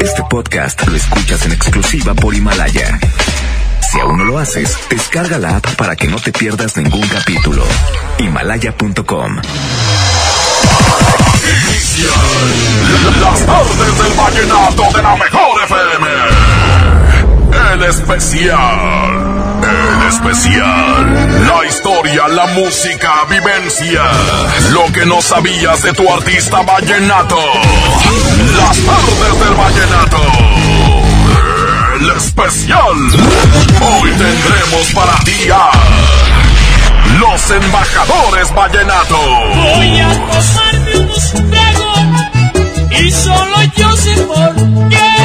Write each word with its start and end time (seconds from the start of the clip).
Este 0.00 0.24
podcast 0.28 0.84
lo 0.88 0.96
escuchas 0.96 1.46
en 1.46 1.52
exclusiva 1.52 2.12
por 2.12 2.34
Himalaya. 2.34 2.98
Si 3.80 4.00
aún 4.00 4.18
no 4.18 4.24
lo 4.24 4.38
haces, 4.38 4.76
descarga 4.88 5.38
la 5.38 5.58
app 5.58 5.76
para 5.76 5.94
que 5.94 6.08
no 6.08 6.16
te 6.16 6.32
pierdas 6.32 6.76
ningún 6.76 7.06
capítulo. 7.06 7.62
Himalaya.com. 8.18 9.36
Las 13.20 13.46
tardes 13.46 13.98
del 13.98 14.12
vallenato 14.14 14.82
de 14.96 15.02
la 15.02 15.16
mejor 15.16 15.62
FM. 15.64 16.06
El 17.72 17.82
especial. 17.84 19.19
El 19.70 20.08
especial. 20.08 21.46
La 21.46 21.66
historia, 21.66 22.28
la 22.28 22.46
música, 22.48 23.24
vivencia. 23.28 24.02
Lo 24.70 24.92
que 24.92 25.06
no 25.06 25.20
sabías 25.22 25.82
de 25.82 25.92
tu 25.92 26.12
artista 26.12 26.62
vallenato. 26.62 27.38
Las 28.56 28.76
tardes 28.78 29.40
del 29.40 29.54
vallenato. 29.54 30.18
El 32.00 32.10
especial. 32.16 32.96
Hoy 33.80 34.10
tendremos 34.10 34.92
para 34.94 35.18
ti 35.20 35.48
a 35.52 35.70
los 37.20 37.50
embajadores 37.50 38.54
vallenato. 38.54 39.18
Voy 39.18 40.00
a 40.00 40.12
tomarme 40.12 40.98
unos 40.98 41.32
tragos 41.50 42.00
y 42.90 43.10
solo 43.10 43.56
yo 43.76 43.96
sé 43.96 44.14
por 44.22 44.88
qué. 44.88 45.19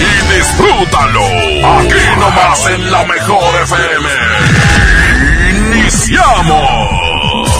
Y 0.00 0.36
disfrútalo. 0.36 1.26
Aquí 1.78 2.04
nomás 2.18 2.66
en 2.66 2.90
la 2.90 3.04
mejor 3.04 3.62
FM. 3.62 4.08
Iniciamos. 5.50 7.50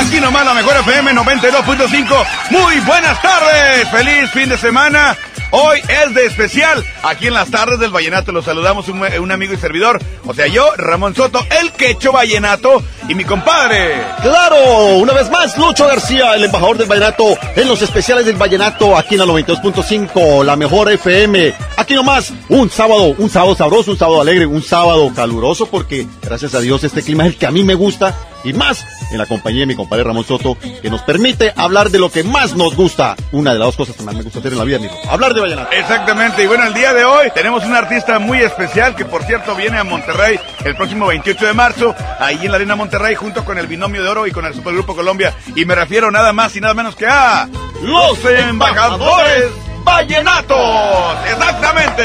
Aquí 0.00 0.20
nomás 0.20 0.44
la 0.44 0.54
mejor 0.54 0.76
FM 0.76 1.12
92.5. 1.12 2.26
Muy 2.50 2.80
buenas 2.80 3.20
tardes. 3.22 3.88
Feliz 3.90 4.30
fin 4.32 4.48
de 4.48 4.58
semana. 4.58 5.16
Hoy 5.56 5.80
es 5.88 6.14
de 6.14 6.26
especial. 6.26 6.84
Aquí 7.04 7.28
en 7.28 7.34
las 7.34 7.48
tardes 7.48 7.78
del 7.78 7.92
Vallenato 7.92 8.32
los 8.32 8.44
saludamos 8.44 8.88
un, 8.88 9.00
un 9.00 9.30
amigo 9.30 9.54
y 9.54 9.56
servidor. 9.56 10.02
O 10.26 10.34
sea, 10.34 10.48
yo, 10.48 10.68
Ramón 10.76 11.14
Soto, 11.14 11.46
el 11.62 11.70
quecho 11.70 12.10
Vallenato 12.10 12.82
y 13.08 13.14
mi 13.14 13.24
compadre. 13.24 14.02
Claro, 14.20 14.96
una 14.96 15.12
vez 15.12 15.30
más, 15.30 15.56
Lucho 15.56 15.86
García, 15.86 16.34
el 16.34 16.42
embajador 16.42 16.76
del 16.76 16.88
Vallenato, 16.88 17.38
en 17.54 17.68
los 17.68 17.80
especiales 17.82 18.26
del 18.26 18.34
Vallenato, 18.34 18.96
aquí 18.96 19.14
en 19.14 19.20
la 19.20 19.26
92.5, 19.26 20.42
la 20.42 20.56
mejor 20.56 20.90
FM. 20.90 21.54
Aquí 21.76 21.94
nomás, 21.94 22.32
un 22.48 22.68
sábado, 22.68 23.14
un 23.16 23.30
sábado 23.30 23.54
sabroso, 23.54 23.92
un 23.92 23.98
sábado 23.98 24.20
alegre, 24.20 24.46
un 24.46 24.62
sábado 24.62 25.12
caluroso, 25.14 25.66
porque 25.66 26.04
gracias 26.20 26.56
a 26.56 26.60
Dios 26.60 26.82
este 26.82 27.04
clima 27.04 27.26
es 27.26 27.34
el 27.34 27.38
que 27.38 27.46
a 27.46 27.52
mí 27.52 27.62
me 27.62 27.74
gusta 27.74 28.12
y 28.44 28.52
más 28.52 28.86
en 29.10 29.18
la 29.18 29.26
compañía 29.26 29.60
de 29.60 29.66
mi 29.66 29.74
compadre 29.74 30.04
Ramón 30.04 30.24
Soto, 30.24 30.56
que 30.58 30.90
nos 30.90 31.02
permite 31.02 31.52
hablar 31.56 31.90
de 31.90 31.98
lo 31.98 32.10
que 32.10 32.24
más 32.24 32.54
nos 32.54 32.76
gusta. 32.76 33.16
Una 33.32 33.52
de 33.52 33.58
las 33.58 33.68
dos 33.68 33.76
cosas 33.76 33.96
que 33.96 34.02
más 34.02 34.14
me 34.14 34.22
gusta 34.22 34.38
hacer 34.38 34.52
en 34.52 34.58
la 34.58 34.64
vida, 34.64 34.76
amigo. 34.76 34.94
Hablar 35.08 35.34
de 35.34 35.40
Vallenato. 35.40 35.72
Exactamente, 35.72 36.44
y 36.44 36.46
bueno, 36.46 36.64
el 36.66 36.74
día 36.74 36.92
de 36.92 37.04
hoy 37.04 37.28
tenemos 37.34 37.64
un 37.64 37.74
artista 37.74 38.18
muy 38.18 38.40
especial 38.40 38.94
que 38.94 39.04
por 39.04 39.24
cierto 39.24 39.54
viene 39.54 39.78
a 39.78 39.84
Monterrey 39.84 40.38
el 40.64 40.76
próximo 40.76 41.06
28 41.06 41.46
de 41.46 41.52
marzo, 41.52 41.94
ahí 42.18 42.38
en 42.44 42.50
la 42.50 42.56
Arena 42.56 42.76
Monterrey, 42.76 43.14
junto 43.14 43.44
con 43.44 43.58
el 43.58 43.66
Binomio 43.66 44.02
de 44.02 44.08
Oro 44.08 44.26
y 44.26 44.32
con 44.32 44.44
el 44.44 44.54
Supergrupo 44.54 44.94
Colombia. 44.94 45.34
Y 45.54 45.64
me 45.64 45.74
refiero 45.74 46.10
nada 46.10 46.32
más 46.32 46.54
y 46.56 46.60
nada 46.60 46.74
menos 46.74 46.96
que 46.96 47.06
a 47.06 47.48
los 47.82 48.18
embajadores 48.24 49.50
vallenatos. 49.84 51.16
Exactamente. 51.30 52.04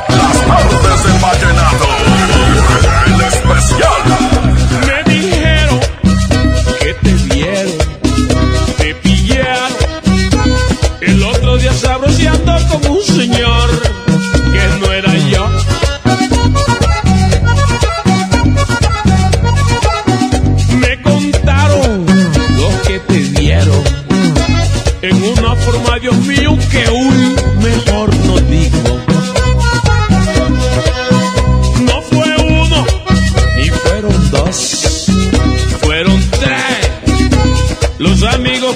Las 0.08 0.46
tardes 0.46 1.04
del 1.04 1.18
vallenato. 1.20 1.86
El 3.06 3.20
especial. 3.20 4.21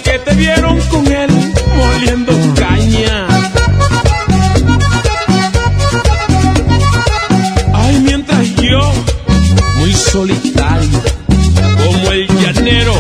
Que 0.07 0.19
te 0.21 0.35
vieron 0.37 0.81
con 0.83 1.05
él 1.09 1.31
moliendo 1.77 2.33
caña. 2.55 3.27
Ay, 7.75 7.99
mientras 8.03 8.47
yo, 8.55 8.93
muy 9.79 9.93
solitario, 9.93 11.01
como 11.85 12.13
el 12.13 12.29
llanero, 12.41 12.95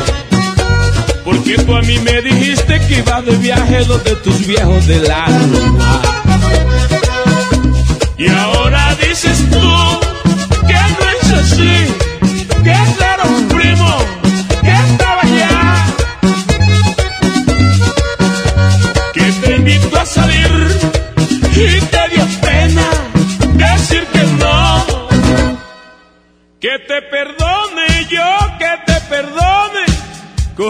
porque 1.24 1.56
tú 1.58 1.76
a 1.76 1.82
mí 1.82 1.96
me 2.00 2.22
dijiste 2.22 2.80
que 2.88 2.98
ibas 2.98 3.24
de 3.24 3.36
viaje 3.36 3.84
donde 3.84 4.16
tus 4.16 4.44
viejos 4.44 4.86
del 4.86 5.08
alma. 5.08 6.02
Y 8.18 8.28
ahora 8.28 8.96
dices 8.96 9.38
tú 9.50 9.85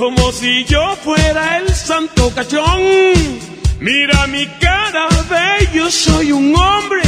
como 0.01 0.31
si 0.31 0.65
yo 0.65 0.95
fuera 1.03 1.59
el 1.59 1.69
santo 1.75 2.31
cachón. 2.35 2.83
Mira 3.81 4.27
mi 4.27 4.47
cara, 4.61 5.09
ve, 5.31 5.69
yo 5.75 5.91
soy 5.91 6.33
un 6.33 6.55
hombre 6.55 7.01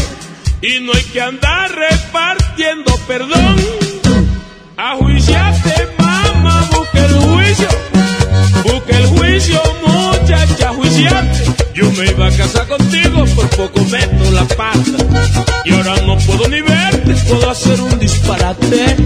y 0.63 0.81
no 0.81 0.93
hay 0.95 1.03
que 1.05 1.21
andar 1.21 1.71
repartiendo 1.71 2.93
perdón. 3.07 3.57
A 4.77 4.97
juiciarte, 4.97 5.89
mamá, 5.99 6.69
busca 6.73 7.05
el 7.05 7.15
juicio, 7.15 7.69
busca 8.63 8.97
el 8.97 9.07
juicio, 9.07 9.63
muchacha, 9.87 10.73
juiciarte. 10.73 11.45
Yo 11.75 11.91
me 11.93 12.07
iba 12.07 12.29
a 12.29 12.31
casar 12.31 12.67
contigo, 12.69 13.25
por 13.35 13.49
poco 13.51 13.85
meto 13.85 14.31
la 14.31 14.45
pata. 14.45 15.63
Y 15.65 15.73
ahora 15.73 15.97
no 16.07 16.17
puedo 16.19 16.49
ni 16.49 16.61
verte, 16.63 17.15
puedo 17.29 17.51
hacer 17.51 17.81
un 17.81 17.99
disparate. 17.99 18.97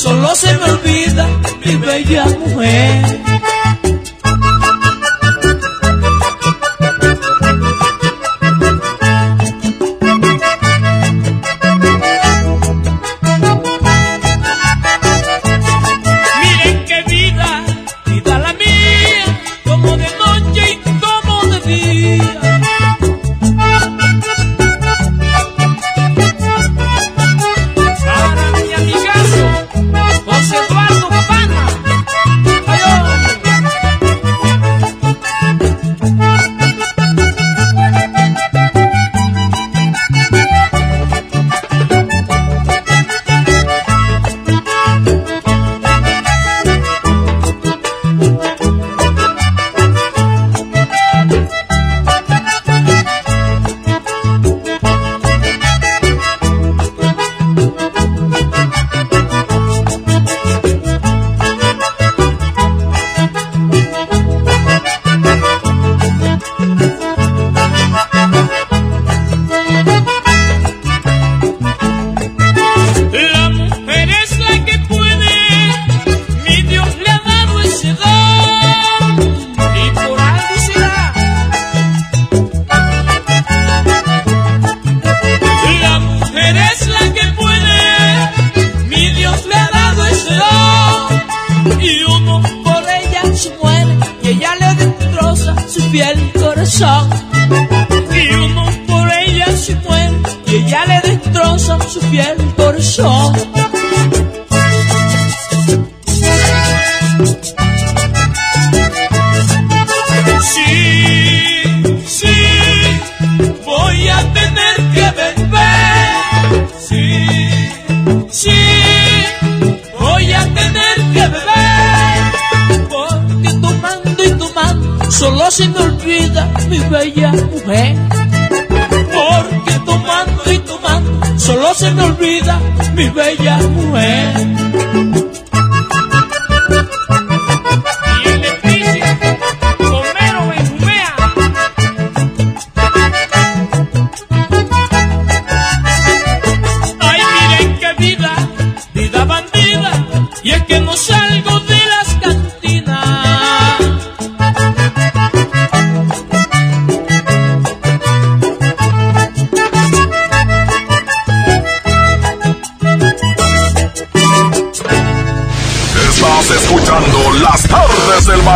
Solo 0.00 0.34
se 0.34 0.50
me 0.54 0.64
olvida 0.64 1.28
mi 1.62 1.76
bella 1.76 2.24
mujer. 2.24 3.20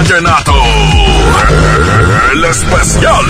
Vallenato. 0.05 0.53
El 2.33 2.45
especial. 2.45 3.25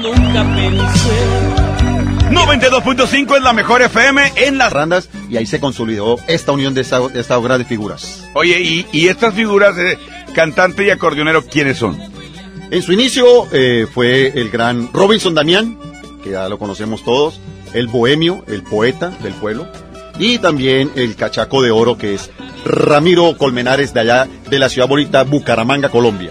Nunca 0.00 0.54
pensé 0.54 1.10
92.5 2.30 3.36
es 3.36 3.42
la 3.42 3.52
mejor 3.52 3.82
FM 3.82 4.32
en 4.36 4.56
las... 4.56 4.72
Randas 4.72 5.08
y 5.28 5.36
ahí 5.36 5.46
se 5.46 5.58
consolidó 5.58 6.16
esta 6.28 6.52
unión 6.52 6.74
de, 6.74 6.82
esta, 6.82 7.00
de 7.08 7.20
estas 7.20 7.42
grandes 7.42 7.66
figuras. 7.66 8.24
Oye, 8.34 8.60
y, 8.60 8.86
y 8.92 9.08
estas 9.08 9.34
figuras 9.34 9.74
de 9.74 9.98
cantante 10.32 10.84
y 10.84 10.90
acordeonero, 10.90 11.44
¿quiénes 11.44 11.78
son? 11.78 11.98
En 12.70 12.82
su 12.82 12.92
inicio 12.92 13.48
eh, 13.52 13.88
fue 13.92 14.28
el 14.28 14.48
gran 14.50 14.92
Robinson 14.92 15.34
Damián, 15.34 15.76
que 16.22 16.30
ya 16.30 16.48
lo 16.48 16.56
conocemos 16.58 17.02
todos, 17.02 17.40
el 17.74 17.86
bohemio, 17.86 18.44
el 18.46 18.62
poeta 18.62 19.10
del 19.22 19.32
pueblo, 19.34 19.66
y 20.18 20.38
también 20.38 20.90
el 20.96 21.16
cachaco 21.16 21.62
de 21.62 21.70
oro, 21.70 21.96
que 21.96 22.14
es 22.14 22.30
Ramiro 22.64 23.36
Colmenares 23.36 23.94
de 23.94 24.00
allá 24.00 24.28
de 24.48 24.58
la 24.58 24.68
ciudad 24.68 24.88
bonita 24.88 25.24
Bucaramanga, 25.24 25.88
Colombia. 25.88 26.30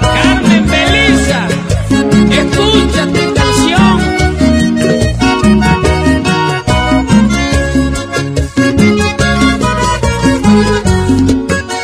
Carmen 0.00 0.66
Belisa, 0.70 1.48
escucha 2.30 3.06
tu 3.06 3.34
canción. 3.34 4.00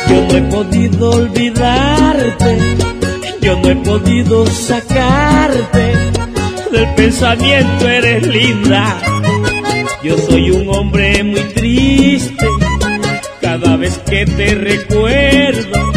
Yo 0.07 0.21
no 0.21 0.35
he 0.37 0.41
podido 0.43 1.09
olvidarte, 1.11 2.80
yo 3.41 3.55
no 3.57 3.69
he 3.69 3.75
podido 3.77 4.45
sacarte 4.45 5.93
del 6.71 6.93
pensamiento, 6.95 7.87
eres 7.87 8.27
linda. 8.27 8.97
Yo 10.03 10.17
soy 10.17 10.51
un 10.51 10.69
hombre 10.69 11.23
muy 11.23 11.43
triste, 11.53 12.47
cada 13.41 13.75
vez 13.77 13.97
que 13.99 14.25
te 14.25 14.55
recuerdo 14.55 15.91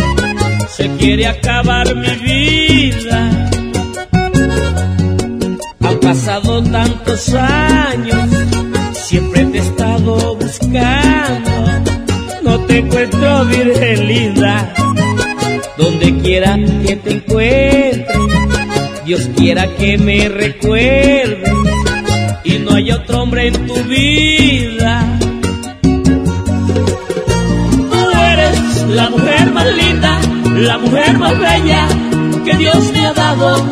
se 0.76 0.88
quiere 0.96 1.26
acabar 1.26 1.94
mi 1.94 2.10
vida. 2.16 3.48
Han 5.80 6.00
pasado 6.00 6.62
tantos 6.64 7.32
años, 7.34 8.28
siempre 8.92 9.44
te 9.46 9.58
he 9.58 9.60
estado 9.60 10.36
buscando. 10.36 11.50
No 12.42 12.58
te 12.60 12.78
encuentro, 12.78 13.44
virgen 13.46 14.08
linda, 14.08 14.74
donde 15.76 16.18
quiera 16.18 16.58
que 16.86 16.96
te 16.96 17.10
encuentre. 17.12 18.06
Dios 19.04 19.28
quiera 19.36 19.66
que 19.76 19.98
me 19.98 20.28
recuerde 20.28 21.42
y 22.44 22.58
no 22.58 22.74
hay 22.74 22.90
otro 22.92 23.22
hombre 23.22 23.48
en 23.48 23.66
tu 23.66 23.74
vida. 23.84 25.18
Tú 27.90 28.10
eres 28.32 28.82
la 28.88 29.10
mujer 29.10 29.52
más 29.52 29.66
linda, 29.74 30.20
la 30.56 30.78
mujer 30.78 31.18
más 31.18 31.38
bella 31.38 31.88
que 32.44 32.56
Dios 32.56 32.92
me 32.92 33.06
ha 33.06 33.12
dado. 33.12 33.64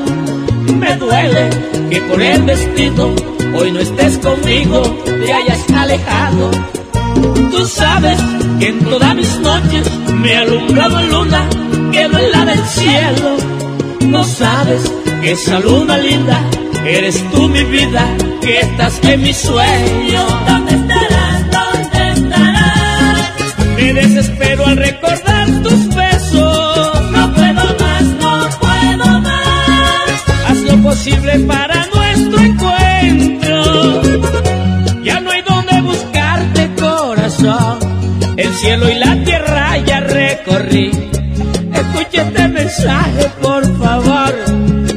Me 0.78 0.97
duele 0.97 1.50
que 1.90 2.00
por 2.02 2.21
el 2.21 2.47
destino 2.47 3.14
hoy 3.54 3.73
no 3.73 3.80
estés 3.80 4.18
conmigo, 4.18 4.82
te 5.04 5.32
hayas 5.32 5.71
alejado. 5.71 6.50
Tú 7.50 7.66
sabes 7.66 8.18
que 8.59 8.68
en 8.68 8.80
todas 8.80 9.14
mis 9.14 9.38
noches 9.38 9.90
me 10.21 10.37
ha 10.37 10.40
alumbrado 10.40 11.02
luna 11.02 11.49
que 11.92 12.08
no 12.08 12.18
es 12.18 12.32
la 12.32 12.44
del 12.46 12.64
cielo. 12.64 13.37
No 14.06 14.25
sabes 14.25 14.90
que 15.20 15.32
esa 15.32 15.61
luna 15.61 15.99
linda 15.99 16.40
eres 16.84 17.22
tú 17.30 17.49
mi 17.49 17.62
vida, 17.64 18.04
que 18.40 18.61
estás 18.61 18.99
en 19.04 19.22
mi 19.22 19.32
sueño. 19.32 20.26
¿Dónde 20.49 20.75
estarás? 20.75 21.50
¿Dónde 21.50 22.12
estarás? 22.12 23.32
Me 23.76 23.92
desespero 23.92 24.66
al 24.66 24.76
recordar 24.76 25.49
tus 25.62 25.88
besos. 25.94 27.11
No 27.11 27.32
puedo 27.34 27.64
más, 27.84 28.02
no 28.20 28.49
puedo 28.61 29.20
más. 29.20 30.25
Haz 30.49 30.58
lo 30.58 30.82
posible 30.82 31.38
para 31.40 31.87
nuestro 31.94 32.40
encuentro. 32.40 34.02
Ya 35.04 35.20
no 35.20 35.30
hay 35.30 35.42
donde 35.42 35.80
buscarte, 35.82 36.70
corazón. 36.80 37.78
El 38.37 38.54
cielo 38.54 38.88
y 38.88 38.94
la 38.94 39.25
tierra 39.25 39.78
ya 39.78 40.00
recorrí. 40.00 41.12
Este 42.22 42.48
mensaje, 42.48 43.30
por 43.42 43.64
favor. 43.78 44.34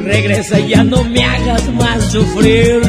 Regresa 0.04 0.60
y 0.60 0.70
ya 0.70 0.84
no 0.84 1.04
me 1.04 1.24
hagas 1.24 1.68
más 1.74 2.12
sufrir. 2.12 2.82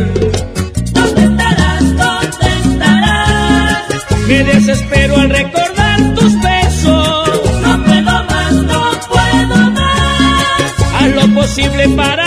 ¿Dónde 0.92 1.22
estarás? 1.24 1.84
¿Dónde 1.96 2.48
estarás? 2.64 3.82
Me 4.28 4.44
desespero 4.44 5.16
al 5.16 5.30
recordar 5.30 6.14
tus 6.14 6.40
besos. 6.40 7.30
No 7.62 7.84
puedo 7.84 8.24
más, 8.24 8.52
no 8.52 8.90
puedo 9.08 9.70
más. 9.70 10.72
Haz 11.00 11.14
lo 11.14 11.34
posible 11.34 11.88
para 11.90 12.25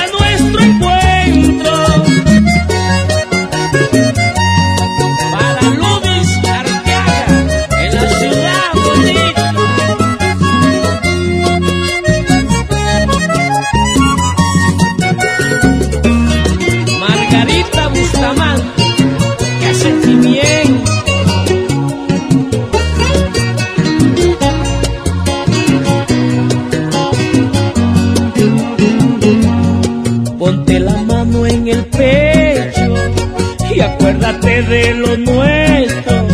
lo 34.93 35.17
nuestro 35.17 36.27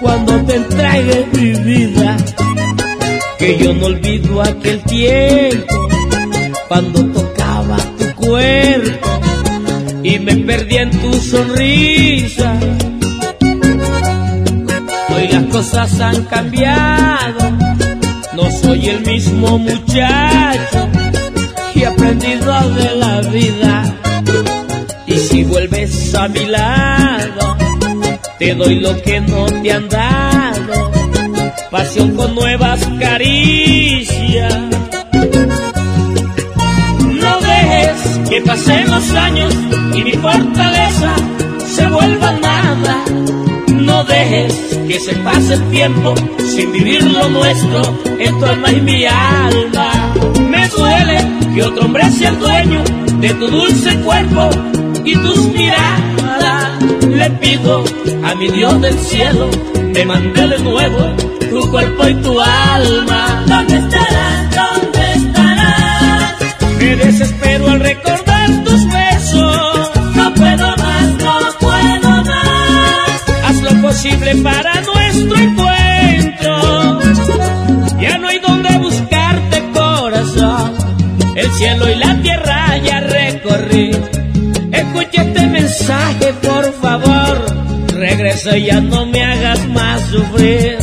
cuando 0.00 0.44
te 0.44 0.56
entregue 0.56 1.26
mi 1.32 1.50
vida. 1.60 2.16
Que 3.38 3.58
yo 3.58 3.74
no 3.74 3.86
olvido 3.86 4.42
aquel 4.42 4.80
tiempo 4.84 5.88
cuando 6.68 7.04
tocaba 7.06 7.76
tu 7.98 8.14
cuerpo 8.14 9.20
y 10.02 10.18
me 10.18 10.36
perdí 10.36 10.76
en 10.76 10.90
tu 10.90 11.12
sonrisa. 11.14 12.58
Hoy 15.14 15.28
las 15.28 15.44
cosas 15.44 16.00
han 16.00 16.24
cambiado, 16.24 17.50
no 18.34 18.50
soy 18.50 18.88
el 18.88 19.00
mismo 19.00 19.58
muchacho 19.58 20.88
y 21.74 21.82
he 21.82 21.86
aprendido 21.86 22.70
de 22.70 22.96
la 22.96 23.20
vida. 23.22 23.94
Y 25.06 25.16
si 25.16 25.44
vuelves 25.44 26.14
a 26.14 26.28
mi 26.28 26.46
lado, 26.46 27.56
te 28.44 28.54
doy 28.54 28.74
lo 28.78 29.00
que 29.00 29.20
no 29.22 29.46
te 29.46 29.72
han 29.72 29.88
dado, 29.88 30.90
pasión 31.70 32.14
con 32.14 32.34
nuevas 32.34 32.78
caricias. 33.00 34.54
No 37.22 37.40
dejes 37.40 38.28
que 38.28 38.42
pasen 38.42 38.90
los 38.90 39.10
años 39.12 39.54
y 39.94 40.04
mi 40.04 40.12
fortaleza 40.12 41.14
se 41.74 41.88
vuelva 41.88 42.32
nada. 42.32 43.04
No 43.68 44.04
dejes 44.04 44.78
que 44.88 45.00
se 45.00 45.14
pase 45.16 45.54
el 45.54 45.70
tiempo 45.70 46.14
sin 46.54 46.70
vivir 46.70 47.02
lo 47.02 47.30
nuestro 47.30 47.98
en 48.18 48.38
tu 48.38 48.44
alma 48.44 48.70
y 48.72 48.80
mi 48.82 49.06
alma. 49.06 50.14
Me 50.50 50.68
duele 50.68 51.18
que 51.54 51.62
otro 51.62 51.86
hombre 51.86 52.10
sea 52.10 52.28
el 52.28 52.38
dueño 52.38 52.84
de 53.20 53.30
tu 53.30 53.46
dulce 53.48 53.96
cuerpo 54.00 54.50
y 55.02 55.14
tus 55.14 55.46
miradas. 55.46 56.13
Le 57.14 57.30
pido 57.30 57.84
a 58.24 58.34
mi 58.34 58.48
Dios 58.48 58.80
del 58.80 58.98
cielo, 58.98 59.48
me 59.94 60.04
mande 60.04 60.48
de 60.48 60.58
nuevo 60.58 60.98
tu 61.48 61.70
cuerpo 61.70 62.08
y 62.08 62.14
tu 62.14 62.40
alma. 62.40 63.44
¿Dónde 63.46 63.76
estarás? 63.76 64.50
¿Dónde 64.50 65.12
estarás? 65.14 66.34
Me 66.78 66.96
desespero 66.96 67.68
al 67.70 67.80
recordar 67.80 68.64
tus 68.64 68.84
besos. 68.92 69.90
No 70.16 70.34
puedo 70.34 70.76
más, 70.76 71.08
no 71.22 71.38
puedo 71.60 72.24
más. 72.24 73.24
Haz 73.44 73.62
lo 73.62 73.82
posible 73.82 74.34
para 74.42 74.80
nuestro 74.80 75.36
encuentro. 75.36 77.00
Ya 78.00 78.18
no 78.18 78.26
hay 78.28 78.40
donde 78.40 78.78
buscarte, 78.78 79.62
corazón. 79.72 80.72
El 81.36 81.48
cielo 81.52 81.88
y 81.88 81.94
la 81.94 82.20
tierra 82.22 82.76
ya 82.78 83.00
recorrí. 83.00 83.92
Mensaje, 85.86 86.32
por 86.40 86.72
favor. 86.80 87.46
Regresa 87.92 88.56
y 88.56 88.64
ya 88.68 88.80
no 88.80 89.04
me 89.04 89.22
hagas 89.22 89.68
más 89.68 90.00
sufrir. 90.06 90.78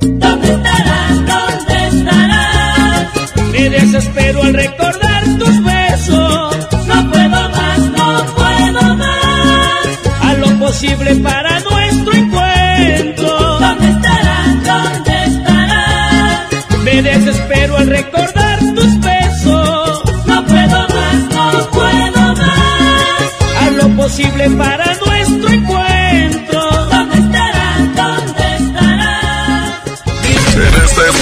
¿Dónde 0.00 0.48
estarás? 0.50 1.16
¿Dónde 1.26 1.88
estarás? 1.88 3.08
Me 3.52 3.68
desespero 3.68 4.42
al 4.42 4.54
recordar 4.54 5.24
tus 5.38 5.62
besos. 5.62 6.56
No 6.86 7.10
puedo 7.10 7.48
más, 7.50 7.78
no 7.98 8.26
puedo 8.34 8.94
más. 8.96 9.86
Haz 10.22 10.38
lo 10.38 10.58
posible 10.58 11.16
para 11.16 11.60
nuestro 11.60 12.14
encuentro. 12.14 13.58
¿Dónde 13.60 13.90
estarás? 13.90 14.64
¿Dónde 14.64 15.24
estarás? 15.26 16.82
Me 16.82 17.02
desespero 17.02 17.76
al 17.76 17.88
recordar 17.88 18.53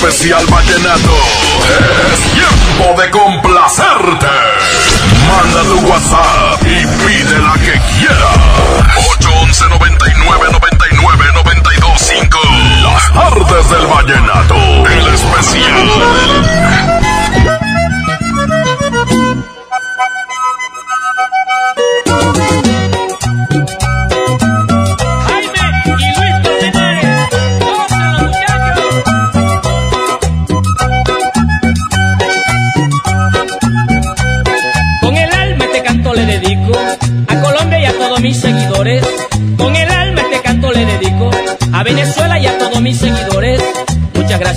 especial 0.03 0.45
vallenato 0.47 1.17
es 2.13 2.21
tiempo 2.33 3.01
de 3.01 3.11
complacerte. 3.11 4.27
Manda 5.29 5.63
tu 5.63 5.79
WhatsApp 5.87 6.61
y 6.63 6.85
pide 7.07 7.39
la 7.39 7.53
que 7.55 7.81
quieras. 7.95 8.37
811 9.21 9.69
99 9.69 10.49
99 10.51 11.25
92 11.35 12.01
5. 12.01 12.39
Las 12.83 13.13
tardes 13.13 13.71
del 13.71 13.87
vallenato. 13.87 14.57
El 14.89 15.07
especial. 15.15 17.02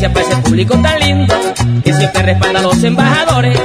Gracias 0.05 0.13
para 0.13 0.25
ese 0.27 0.49
público 0.49 0.77
tan 0.81 0.99
lindo 0.99 1.35
que 1.83 1.93
siempre 1.93 2.21
respalda 2.21 2.59
a 2.59 2.63
los 2.63 2.83
embajadores. 2.83 3.59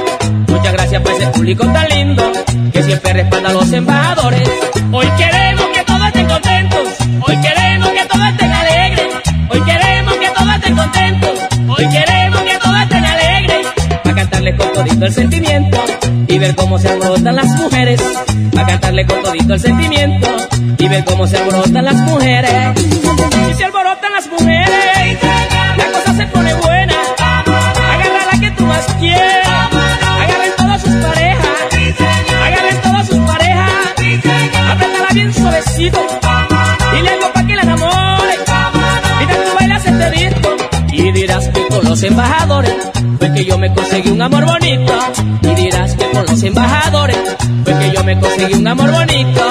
Muchas 0.47 0.73
gracias 0.73 1.01
para 1.01 1.15
ese 1.15 1.27
público 1.27 1.65
tan 1.67 1.89
lindo 1.89 2.31
que 2.73 2.83
siempre 2.83 3.13
respalda 3.13 3.49
a 3.49 3.53
los 3.53 3.71
embajadores. 3.73 4.49
Hoy 4.91 5.07
queremos 5.17 5.65
que 5.67 5.83
todos 5.83 6.07
estén 6.07 6.27
contentos. 6.27 6.87
Hoy 7.27 7.37
queremos 7.41 7.89
que 7.89 8.05
todos 8.05 8.27
estén 8.29 8.51
alegres. 8.51 9.07
Hoy 9.49 9.61
queremos 9.61 10.13
que 10.15 10.29
todos 10.29 10.55
estén 10.55 10.75
contentos. 10.75 11.29
Hoy 11.67 11.87
queremos 11.89 12.41
que 12.41 12.57
todos 12.57 12.81
estén 12.81 13.05
alegres. 13.05 13.67
Para 14.03 14.15
cantarle 14.15 14.57
con 14.57 14.73
todito 14.73 15.05
el 15.05 15.13
sentimiento 15.13 15.77
y 16.27 16.39
ver 16.39 16.55
cómo 16.55 16.79
se 16.79 16.89
alborotan 16.89 17.35
las 17.35 17.47
mujeres. 17.47 18.01
Para 18.53 18.67
cantarle 18.67 19.05
con 19.05 19.23
todito 19.23 19.53
el 19.53 19.59
sentimiento 19.59 20.27
y 20.77 20.87
ver 20.87 21.05
cómo 21.05 21.27
se 21.27 21.37
alborotan 21.37 21.85
las 21.85 21.95
mujeres. 21.95 22.51
Si 23.47 23.53
se 23.53 23.65
Y 40.91 41.11
dirás 41.11 41.47
que 41.49 41.67
con 41.67 41.85
los 41.85 42.03
embajadores 42.03 42.75
fue 43.17 43.33
que 43.33 43.45
yo 43.45 43.57
me 43.57 43.73
conseguí 43.73 44.09
un 44.09 44.21
amor 44.21 44.45
bonito. 44.45 44.93
Y 45.41 45.55
dirás 45.55 45.95
que 45.95 46.09
con 46.11 46.25
los 46.25 46.43
embajadores 46.43 47.17
fue 47.63 47.79
que 47.79 47.91
yo 47.93 48.03
me 48.03 48.19
conseguí 48.19 48.53
un 48.55 48.67
amor 48.67 48.91
bonito. 48.91 49.41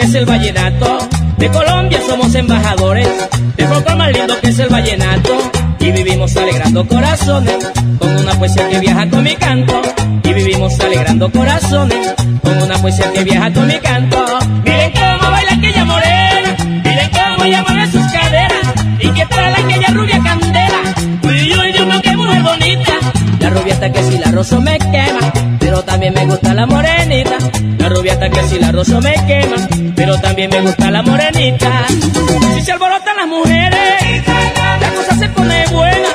Que 0.00 0.06
es 0.06 0.14
el 0.14 0.24
vallenato. 0.24 0.98
De 1.36 1.50
Colombia 1.50 2.00
somos 2.06 2.34
embajadores, 2.34 3.08
de 3.56 3.66
folclore 3.66 3.96
más 3.96 4.12
lindo 4.12 4.40
que 4.40 4.48
es 4.48 4.58
el 4.58 4.68
vallenato. 4.68 5.50
Y 5.78 5.90
vivimos 5.92 6.36
alegrando 6.36 6.86
corazones, 6.86 7.56
con 7.98 8.16
una 8.16 8.32
poesía 8.34 8.68
que 8.68 8.78
viaja 8.78 9.08
con 9.08 9.22
mi 9.22 9.34
canto. 9.36 9.82
Y 10.24 10.32
vivimos 10.32 10.78
alegrando 10.80 11.30
corazones, 11.30 12.14
con 12.42 12.62
una 12.62 12.78
poesía 12.78 13.12
que 13.12 13.24
viaja 13.24 13.52
con 13.52 13.66
mi 13.66 13.78
canto. 13.78 14.24
Miren 14.64 14.92
cómo 14.92 15.30
baila 15.30 15.52
aquella 15.52 15.84
morena, 15.84 16.56
miren 16.84 17.10
cómo 17.10 17.44
ella 17.44 17.64
mueve 17.68 17.86
sus 17.90 18.06
caderas. 18.12 18.66
Y 19.00 19.08
que 19.10 19.26
trae 19.26 19.54
aquella 19.54 19.88
rubia 19.88 20.20
candela. 20.22 20.80
Uy, 21.24 21.58
uy, 21.58 21.72
Dios 21.72 21.86
mío, 21.86 22.00
qué 22.02 22.16
mujer 22.16 22.42
bonita. 22.42 22.92
La 23.40 23.50
rubia 23.50 23.74
hasta 23.74 23.92
que 23.92 24.02
si 24.02 24.18
la 24.18 24.30
rozo 24.30 24.60
me 24.60 24.78
quema, 24.78 25.32
pero 25.58 25.82
también 25.82 26.14
me 26.14 26.24
gusta 26.26 26.54
la 26.54 26.66
La 27.10 27.88
rubia 27.88 28.12
hasta 28.12 28.30
que 28.30 28.40
si 28.44 28.60
la 28.60 28.70
rozo 28.70 29.00
me 29.00 29.12
quema, 29.26 29.56
pero 29.96 30.16
también 30.20 30.48
me 30.48 30.60
gusta 30.60 30.92
la 30.92 31.02
morenita. 31.02 31.84
Si 32.54 32.60
se 32.62 32.70
alborotan 32.70 33.16
las 33.16 33.26
mujeres, 33.26 34.24
la 34.80 34.90
cosa 34.94 35.16
se 35.18 35.28
pone 35.30 35.66
buena. 35.72 36.08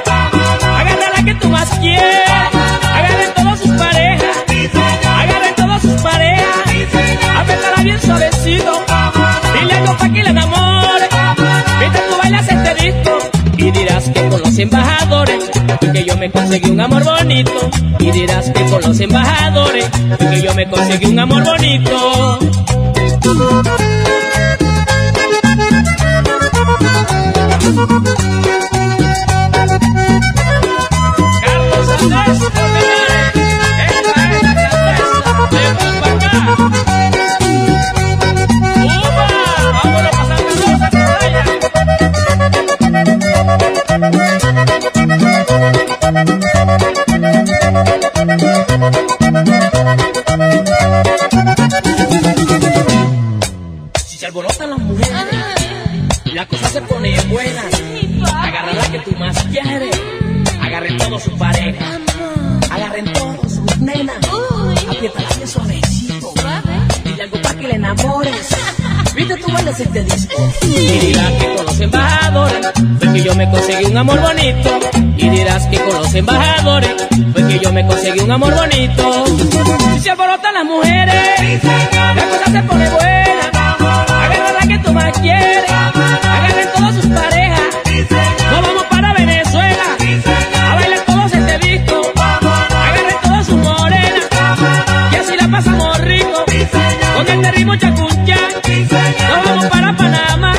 Agarra 0.64 1.10
la 1.18 1.24
que 1.26 1.36
tú 1.36 1.50
más 1.50 1.68
quieras, 1.80 2.50
agarren 2.82 3.34
todas 3.36 3.60
sus 3.60 3.72
parejas, 3.72 4.38
agarren 5.06 5.56
todas 5.58 5.82
sus 5.82 6.02
parejas, 6.02 6.48
apretala 7.40 7.84
bien 7.84 8.02
suavecito, 8.02 8.86
dile 9.60 9.74
algo 9.74 9.98
pa' 9.98 10.10
que 10.14 10.24
la 10.24 10.30
enamore. 10.30 11.10
Mientras 11.78 12.08
tú 12.08 12.18
bailas 12.24 12.48
este 12.48 12.86
disco 12.86 13.18
y 13.58 13.72
dirás 13.72 14.10
que 14.12 14.30
con 14.30 14.40
los 14.40 14.58
embajadores, 14.58 15.44
me 16.26 16.32
conseguí 16.32 16.72
un 16.72 16.82
amor 16.82 17.04
bonito. 17.04 17.52
Y 18.00 18.12
dirás 18.12 18.50
que 18.50 18.66
con 18.66 18.82
los 18.82 19.00
embajadores 19.00 19.86
que 20.18 20.42
yo 20.42 20.56
me 20.56 20.68
conseguí 20.68 21.06
un 21.06 21.20
amor 21.20 21.44
bonito. 21.44 22.40
Bien 65.14 65.48
suavecito, 65.48 66.34
dile 67.04 67.24
algo 67.24 67.42
para 67.42 67.56
que 67.56 67.68
le 67.68 67.76
enamores. 67.76 68.48
Viste 69.16 69.36
tú 69.38 69.52
bailas 69.52 69.80
este 69.80 70.04
disco 70.04 70.52
y 70.64 71.00
dirás 71.00 71.32
que 71.32 71.56
con 71.56 71.66
los 71.66 71.80
embajadores 71.80 72.68
fue 73.00 73.14
que 73.14 73.24
yo 73.24 73.36
me 73.36 73.50
conseguí 73.50 73.86
un 73.86 73.98
amor 73.98 74.20
bonito 74.20 74.80
y 75.18 75.30
dirás 75.30 75.68
que 75.68 75.78
con 75.78 75.94
los 75.94 76.14
embajadores 76.14 76.92
fue 77.34 77.48
que 77.48 77.60
yo 77.60 77.72
me 77.72 77.86
conseguí 77.88 78.20
un 78.20 78.32
amor 78.32 78.54
bonito. 78.56 79.26
Si 79.94 80.00
se 80.02 80.12
alborotan 80.12 80.54
las 80.54 80.66
mujeres, 80.66 81.64
la 81.64 82.28
cosa 82.28 82.52
se 82.52 82.64
pone 82.64 82.90
buena. 82.90 83.76
Agarra 84.26 84.52
la 84.60 84.68
que 84.68 84.80
tú 84.80 84.92
más 84.92 85.18
quieres, 85.20 85.64
Chacuncha, 97.78 98.38
nos 99.30 99.46
vamos 99.46 99.66
para 99.66 99.94
Panamá. 99.98 100.54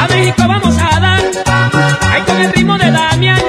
A 0.00 0.06
México 0.08 0.44
vamos 0.46 0.76
a 0.78 1.00
dar, 1.00 1.20
ahí 2.12 2.22
con 2.22 2.40
el 2.40 2.52
ritmo 2.52 2.78
de 2.78 2.90
Damián. 2.92 3.40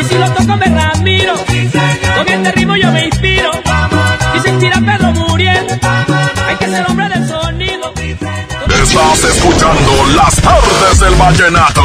Y 0.00 0.04
si 0.04 0.18
lo 0.18 0.28
toco 0.32 0.56
me 0.56 0.66
Ramiro, 0.66 1.34
con 1.36 2.28
este 2.28 2.52
ritmo 2.52 2.76
yo 2.76 2.90
me 2.90 3.04
inspiro. 3.06 3.50
Y 4.34 4.40
sentir 4.40 4.72
a 4.74 4.80
Pedro 4.80 5.12
muriendo, 5.12 5.74
hay 6.48 6.56
que 6.56 6.66
ser 6.66 6.86
hombre 6.88 7.08
del 7.08 7.28
sonido. 7.28 7.92
Estás 7.94 9.24
escuchando 9.24 9.92
las 10.16 10.34
tardes 10.36 11.00
del 11.00 11.14
vallenato. 11.14 11.82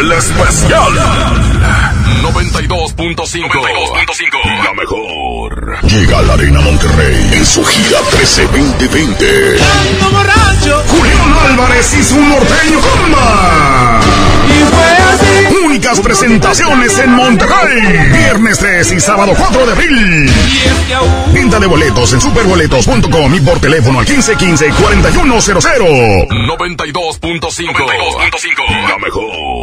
El 0.00 0.12
especial. 0.12 1.43
92.5. 2.22 3.48
La 4.64 4.72
mejor. 4.74 5.78
Llega 5.82 6.18
a 6.18 6.22
la 6.22 6.34
Arena 6.34 6.60
Monterrey 6.60 7.30
en 7.32 7.44
su 7.46 7.64
gira 7.64 7.98
13-2020. 8.12 9.58
Julián 10.88 11.34
Álvarez 11.50 11.94
y 11.94 12.02
su 12.02 12.20
norteño 12.20 12.80
Comba. 12.80 14.00
Únicas 15.64 16.00
presentaciones 16.00 16.98
en 16.98 17.10
Monterrey. 17.10 18.10
Viernes 18.12 18.58
3 18.58 18.92
y 18.92 19.00
sábado 19.00 19.32
4 19.36 19.66
de 19.66 19.72
abril. 19.72 20.30
Venta 21.32 21.58
de 21.58 21.66
boletos 21.66 22.12
en 22.12 22.20
superboletos.com 22.20 23.34
y 23.34 23.40
por 23.40 23.58
teléfono 23.60 23.98
al 24.00 24.06
1515-4100. 24.06 26.28
92.5. 26.28 28.88
La 28.88 28.98
mejor. 28.98 29.53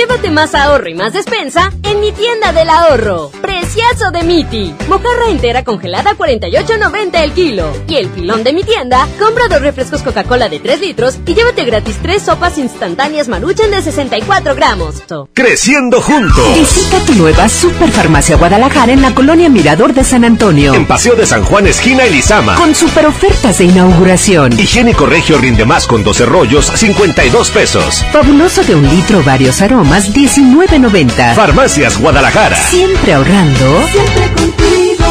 Llévate 0.00 0.30
más 0.30 0.54
ahorro 0.54 0.88
y 0.88 0.94
más 0.94 1.12
despensa 1.12 1.70
en 1.82 2.00
mi 2.00 2.10
tienda 2.12 2.54
del 2.54 2.70
ahorro. 2.70 3.30
Preciazo 3.72 4.10
de 4.10 4.24
Miti. 4.24 4.74
Mojarra 4.88 5.28
entera 5.28 5.62
congelada 5.62 6.10
a 6.10 6.16
48.90 6.16 7.22
el 7.22 7.30
kilo. 7.30 7.72
Y 7.86 7.94
el 7.98 8.08
filón 8.08 8.42
de 8.42 8.52
mi 8.52 8.64
tienda, 8.64 9.06
compra 9.16 9.46
dos 9.48 9.60
refrescos 9.60 10.02
Coca-Cola 10.02 10.48
de 10.48 10.58
3 10.58 10.80
litros 10.80 11.18
y 11.24 11.34
llévate 11.34 11.64
gratis 11.64 11.96
tres 12.02 12.24
sopas 12.24 12.58
instantáneas 12.58 13.28
Maruchan 13.28 13.70
de 13.70 13.80
64 13.80 14.56
gramos. 14.56 14.96
Creciendo 15.34 16.00
juntos. 16.00 16.58
Visita 16.58 16.98
tu 17.06 17.14
nueva 17.14 17.48
Superfarmacia 17.48 18.34
Guadalajara 18.38 18.92
en 18.92 19.02
la 19.02 19.14
colonia 19.14 19.48
Mirador 19.48 19.94
de 19.94 20.02
San 20.02 20.24
Antonio. 20.24 20.74
En 20.74 20.84
Paseo 20.84 21.14
de 21.14 21.24
San 21.24 21.44
Juan, 21.44 21.68
esquina 21.68 22.02
Elizama. 22.02 22.56
Con 22.56 22.74
super 22.74 23.06
ofertas 23.06 23.58
de 23.58 23.66
inauguración. 23.66 24.58
Higiénico 24.58 25.06
Regio 25.06 25.38
rinde 25.38 25.64
más 25.64 25.86
con 25.86 26.02
12 26.02 26.26
rollos, 26.26 26.66
52 26.74 27.50
pesos. 27.50 28.04
Fabuloso 28.10 28.64
de 28.64 28.74
un 28.74 28.88
litro, 28.88 29.22
varios 29.22 29.62
aromas, 29.62 30.12
19.90. 30.12 31.36
Farmacias 31.36 32.00
Guadalajara. 32.00 32.56
Siempre 32.56 33.12
ahorrando. 33.12 33.59
Siempre 33.60 34.32
contigo. 34.32 35.04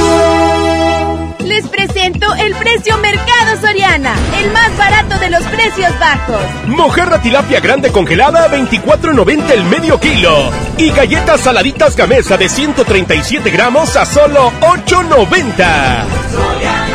Les 1.45 1.67
presento 1.67 2.33
el 2.33 2.55
precio 2.55 2.97
Mercado 2.97 3.61
Soriana, 3.61 4.15
el 4.41 4.51
más 4.51 4.75
barato 4.75 5.19
de 5.19 5.29
los 5.29 5.43
precios 5.43 5.91
bajos. 5.99 6.41
Mojarra 6.65 7.21
tilapia 7.21 7.59
grande 7.59 7.91
congelada 7.91 8.45
a 8.45 8.49
24.90 8.49 9.51
el 9.51 9.65
medio 9.65 9.99
kilo. 9.99 10.49
Y 10.79 10.89
galletas 10.89 11.41
saladitas 11.41 11.95
gamesa 11.95 12.37
de 12.37 12.49
137 12.49 13.51
gramos 13.51 13.95
a 13.95 14.05
solo 14.05 14.51
8.90. 14.61 16.88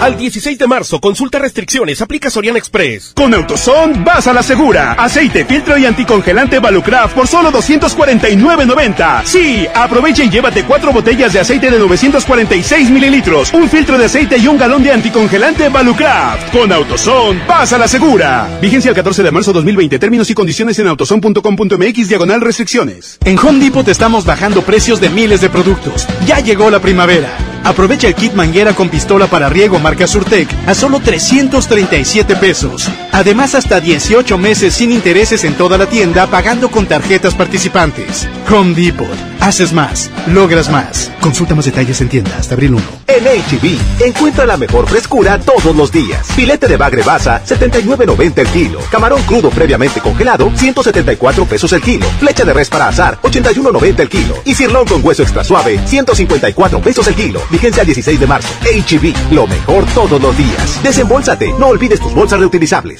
Al 0.00 0.16
16 0.16 0.58
de 0.58 0.66
marzo, 0.66 0.98
consulta 0.98 1.38
restricciones, 1.38 2.00
aplica 2.00 2.30
Soriana 2.30 2.58
Express. 2.58 3.12
Con 3.14 3.34
Autoson 3.34 4.02
vas 4.02 4.26
a 4.26 4.32
la 4.32 4.42
segura. 4.42 4.92
Aceite, 4.94 5.44
filtro 5.44 5.76
y 5.76 5.84
anticongelante 5.84 6.58
Valucraft 6.58 7.14
por 7.14 7.26
solo 7.26 7.52
249.90. 7.52 9.24
Sí, 9.24 9.66
aprovecha 9.74 10.24
y 10.24 10.30
llévate 10.30 10.64
cuatro 10.64 10.90
botellas 10.90 11.34
de 11.34 11.40
aceite 11.40 11.70
de 11.70 11.78
946 11.78 12.88
mililitros, 12.88 13.52
un 13.52 13.68
filtro 13.68 13.98
de 13.98 14.06
aceite 14.06 14.38
y 14.38 14.46
un 14.46 14.56
galón 14.56 14.82
de 14.82 14.90
anticongelante 14.90 15.68
Valucraft. 15.68 16.50
Con 16.50 16.72
Autoson 16.72 17.42
vas 17.46 17.74
a 17.74 17.78
la 17.78 17.86
segura. 17.86 18.58
Vigencia 18.62 18.88
el 18.88 18.94
14 18.94 19.22
de 19.22 19.30
marzo 19.30 19.52
2020. 19.52 19.98
Términos 19.98 20.30
y 20.30 20.34
condiciones 20.34 20.78
en 20.78 20.86
autoson.com.mx 20.86 22.08
diagonal 22.08 22.40
restricciones. 22.40 23.18
En 23.26 23.38
Home 23.38 23.62
Depot 23.62 23.84
te 23.84 23.90
estamos 23.90 24.24
bajando 24.24 24.62
precios 24.62 24.98
de 24.98 25.10
miles 25.10 25.42
de 25.42 25.50
productos. 25.50 26.06
Ya 26.26 26.40
llegó 26.40 26.70
la 26.70 26.80
primavera. 26.80 27.49
Aprovecha 27.64 28.08
el 28.08 28.14
kit 28.14 28.32
manguera 28.34 28.74
con 28.74 28.88
pistola 28.88 29.26
para 29.26 29.48
riego 29.48 29.78
marca 29.78 30.06
Surtec 30.06 30.48
a 30.66 30.74
solo 30.74 31.00
337 31.00 32.36
pesos. 32.36 32.88
Además, 33.12 33.54
hasta 33.54 33.80
18 33.80 34.38
meses 34.38 34.74
sin 34.74 34.92
intereses 34.92 35.44
en 35.44 35.54
toda 35.54 35.76
la 35.76 35.86
tienda 35.86 36.26
pagando 36.26 36.70
con 36.70 36.86
tarjetas 36.86 37.34
participantes. 37.34 38.28
Home 38.50 38.74
Depot. 38.74 39.08
Haces 39.40 39.72
más, 39.72 40.10
logras 40.26 40.70
más. 40.70 41.10
Consulta 41.20 41.54
más 41.54 41.64
detalles 41.64 42.00
en 42.00 42.08
tienda 42.08 42.36
hasta 42.38 42.54
abril 42.54 42.74
1. 42.74 42.82
En 43.08 43.24
HB, 43.24 44.04
encuentra 44.06 44.46
la 44.46 44.56
mejor 44.56 44.86
frescura 44.88 45.38
todos 45.38 45.74
los 45.74 45.90
días. 45.90 46.26
Filete 46.28 46.68
de 46.68 46.76
bagre 46.76 47.02
basa, 47.02 47.42
79.90 47.44 48.38
el 48.38 48.46
kilo. 48.48 48.80
Camarón 48.90 49.22
crudo 49.22 49.50
previamente 49.50 50.00
congelado, 50.00 50.50
174 50.54 51.44
pesos 51.46 51.72
el 51.72 51.80
kilo. 51.80 52.06
Flecha 52.20 52.44
de 52.44 52.52
res 52.52 52.68
para 52.68 52.88
azar, 52.88 53.18
81.90 53.22 54.00
el 54.00 54.08
kilo. 54.08 54.34
Y 54.44 54.54
cirlón 54.54 54.86
con 54.86 55.04
hueso 55.04 55.22
extra 55.22 55.42
suave, 55.42 55.80
154 55.86 56.80
pesos 56.80 57.06
el 57.08 57.14
kilo. 57.14 57.42
Vigencia 57.50 57.80
al 57.80 57.86
16 57.86 58.20
de 58.20 58.26
marzo. 58.26 58.48
HB, 58.62 59.32
lo 59.32 59.46
mejor 59.46 59.84
todos 59.94 60.20
los 60.20 60.36
días. 60.36 60.82
Desembolsate, 60.82 61.52
no 61.58 61.68
olvides 61.68 62.00
tus 62.00 62.14
bolsas 62.14 62.38
reutilizables. 62.38 62.99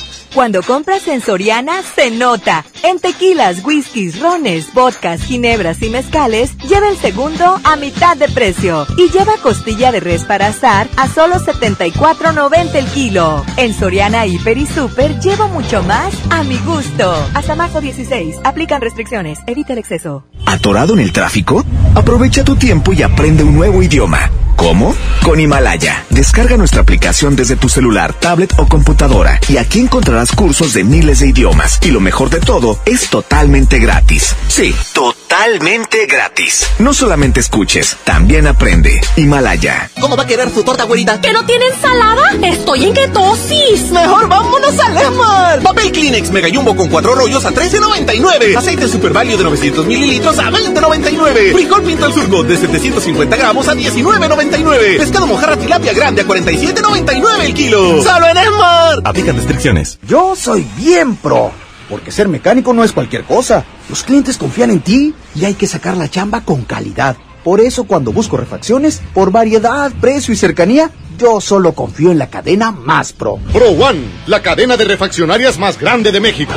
Cuando 0.33 0.63
compras 0.63 1.09
en 1.09 1.19
Soriana, 1.19 1.83
se 1.83 2.09
nota. 2.09 2.63
En 2.83 2.99
tequilas, 2.99 3.65
whiskies, 3.65 4.19
rones, 4.21 4.73
vodkas, 4.73 5.21
ginebras 5.21 5.81
y 5.81 5.89
mezcales, 5.89 6.57
lleva 6.59 6.87
el 6.87 6.97
segundo 6.97 7.59
a 7.65 7.75
mitad 7.75 8.15
de 8.15 8.29
precio. 8.29 8.87
Y 8.97 9.09
lleva 9.09 9.33
costilla 9.43 9.91
de 9.91 9.99
res 9.99 10.23
para 10.23 10.47
asar 10.47 10.87
a 10.95 11.09
solo 11.09 11.35
74.90 11.35 12.75
el 12.75 12.85
kilo. 12.85 13.43
En 13.57 13.73
Soriana, 13.73 14.25
Hiper 14.25 14.57
y 14.57 14.65
Super, 14.65 15.19
llevo 15.19 15.49
mucho 15.49 15.83
más 15.83 16.13
a 16.29 16.43
mi 16.43 16.57
gusto. 16.59 17.13
Hasta 17.33 17.55
marzo 17.55 17.81
16. 17.81 18.37
Aplican 18.45 18.79
restricciones. 18.79 19.39
Evita 19.47 19.73
el 19.73 19.79
exceso. 19.79 20.23
¿Atorado 20.45 20.93
en 20.93 21.01
el 21.01 21.11
tráfico? 21.11 21.65
Aprovecha 21.93 22.45
tu 22.45 22.55
tiempo 22.55 22.93
y 22.93 23.03
aprende 23.03 23.43
un 23.43 23.53
nuevo 23.53 23.83
idioma. 23.83 24.31
¿Cómo? 24.61 24.95
Con 25.23 25.39
Himalaya. 25.39 26.05
Descarga 26.11 26.55
nuestra 26.55 26.81
aplicación 26.81 27.35
desde 27.35 27.55
tu 27.55 27.67
celular, 27.67 28.13
tablet 28.13 28.53
o 28.57 28.67
computadora 28.67 29.39
y 29.49 29.57
aquí 29.57 29.79
encontrarás 29.79 30.31
cursos 30.33 30.75
de 30.75 30.83
miles 30.83 31.19
de 31.21 31.29
idiomas. 31.29 31.79
Y 31.81 31.89
lo 31.89 31.99
mejor 31.99 32.29
de 32.29 32.41
todo, 32.41 32.79
es 32.85 33.09
totalmente 33.09 33.79
gratis. 33.79 34.35
Sí, 34.49 34.75
totalmente 34.93 35.20
totalmente 35.31 36.07
gratis. 36.07 36.67
No 36.79 36.93
solamente 36.93 37.39
escuches, 37.39 37.95
también 38.03 38.47
aprende. 38.47 38.99
Himalaya. 39.15 39.89
¿Cómo 40.01 40.17
va 40.17 40.23
a 40.23 40.27
querer 40.27 40.49
su 40.49 40.61
torta, 40.61 40.83
güerita? 40.83 41.21
¿Que 41.21 41.31
no 41.31 41.45
tiene 41.45 41.67
ensalada? 41.67 42.33
Estoy 42.43 42.83
en 42.83 42.93
ketosis. 42.93 43.91
Mejor 43.91 44.27
vámonos 44.27 44.77
al 44.77 44.97
Esmar. 44.97 45.61
Papel 45.61 45.93
Kleenex 45.93 46.31
Mega 46.31 46.49
Jumbo 46.53 46.75
con 46.75 46.89
cuatro 46.89 47.15
rollos 47.15 47.45
a 47.45 47.51
13.99. 47.51 48.57
Aceite 48.57 48.89
Super 48.89 49.13
Value 49.13 49.37
de 49.37 49.43
900 49.45 49.85
mililitros 49.85 50.37
a 50.37 50.51
20.99. 50.51 51.53
Frijol 51.53 51.83
Pinto 51.83 52.05
al 52.07 52.13
Surgo 52.13 52.43
de 52.43 52.57
750 52.57 53.37
gramos 53.37 53.69
a 53.69 53.73
19.99. 53.73 54.97
Pescado 54.97 55.27
mojarra 55.27 55.55
tilapia 55.55 55.93
grande 55.93 56.23
a 56.23 56.25
47.99 56.25 57.45
el 57.45 57.53
kilo. 57.53 58.03
¡Solo 58.03 58.27
en 58.27 58.37
Esmar! 58.37 58.99
Aplican 59.05 59.37
restricciones. 59.37 59.97
Yo 60.05 60.35
soy 60.35 60.67
bien 60.75 61.15
pro. 61.15 61.53
Porque 61.91 62.09
ser 62.09 62.29
mecánico 62.29 62.73
no 62.73 62.85
es 62.85 62.93
cualquier 62.93 63.25
cosa. 63.25 63.65
Los 63.89 64.01
clientes 64.03 64.37
confían 64.37 64.71
en 64.71 64.79
ti 64.79 65.13
y 65.35 65.43
hay 65.43 65.55
que 65.55 65.67
sacar 65.67 65.97
la 65.97 66.09
chamba 66.09 66.41
con 66.41 66.63
calidad. 66.63 67.17
Por 67.43 67.59
eso 67.59 67.83
cuando 67.83 68.13
busco 68.13 68.37
refacciones, 68.37 69.01
por 69.13 69.31
variedad, 69.31 69.91
precio 69.99 70.33
y 70.33 70.37
cercanía, 70.37 70.89
yo 71.17 71.41
solo 71.41 71.73
confío 71.73 72.11
en 72.11 72.17
la 72.17 72.29
cadena 72.29 72.71
más 72.71 73.11
pro. 73.11 73.39
Pro 73.51 73.69
One, 73.71 73.99
la 74.27 74.41
cadena 74.41 74.77
de 74.77 74.85
refaccionarias 74.85 75.59
más 75.59 75.77
grande 75.77 76.13
de 76.13 76.21
México. 76.21 76.53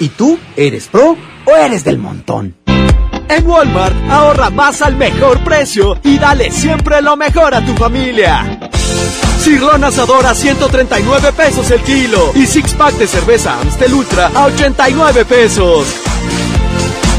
¿Y 0.00 0.08
tú 0.08 0.38
eres 0.56 0.88
pro 0.88 1.16
o 1.44 1.56
eres 1.56 1.84
del 1.84 1.98
montón? 1.98 2.56
En 3.28 3.46
Walmart, 3.46 3.94
ahorra 4.10 4.50
más 4.50 4.80
al 4.80 4.96
mejor 4.96 5.42
precio 5.44 5.98
y 6.02 6.18
dale 6.18 6.50
siempre 6.50 7.02
lo 7.02 7.16
mejor 7.16 7.54
a 7.54 7.64
tu 7.64 7.74
familia. 7.74 8.70
Cirlón 9.42 9.82
asador 9.82 10.24
a 10.24 10.36
139 10.36 11.32
pesos 11.32 11.68
el 11.72 11.80
kilo 11.80 12.30
y 12.36 12.46
six 12.46 12.74
pack 12.74 12.94
de 12.94 13.08
cerveza 13.08 13.60
Amstel 13.60 13.92
Ultra 13.92 14.30
a 14.32 14.44
89 14.46 15.24
pesos. 15.24 15.84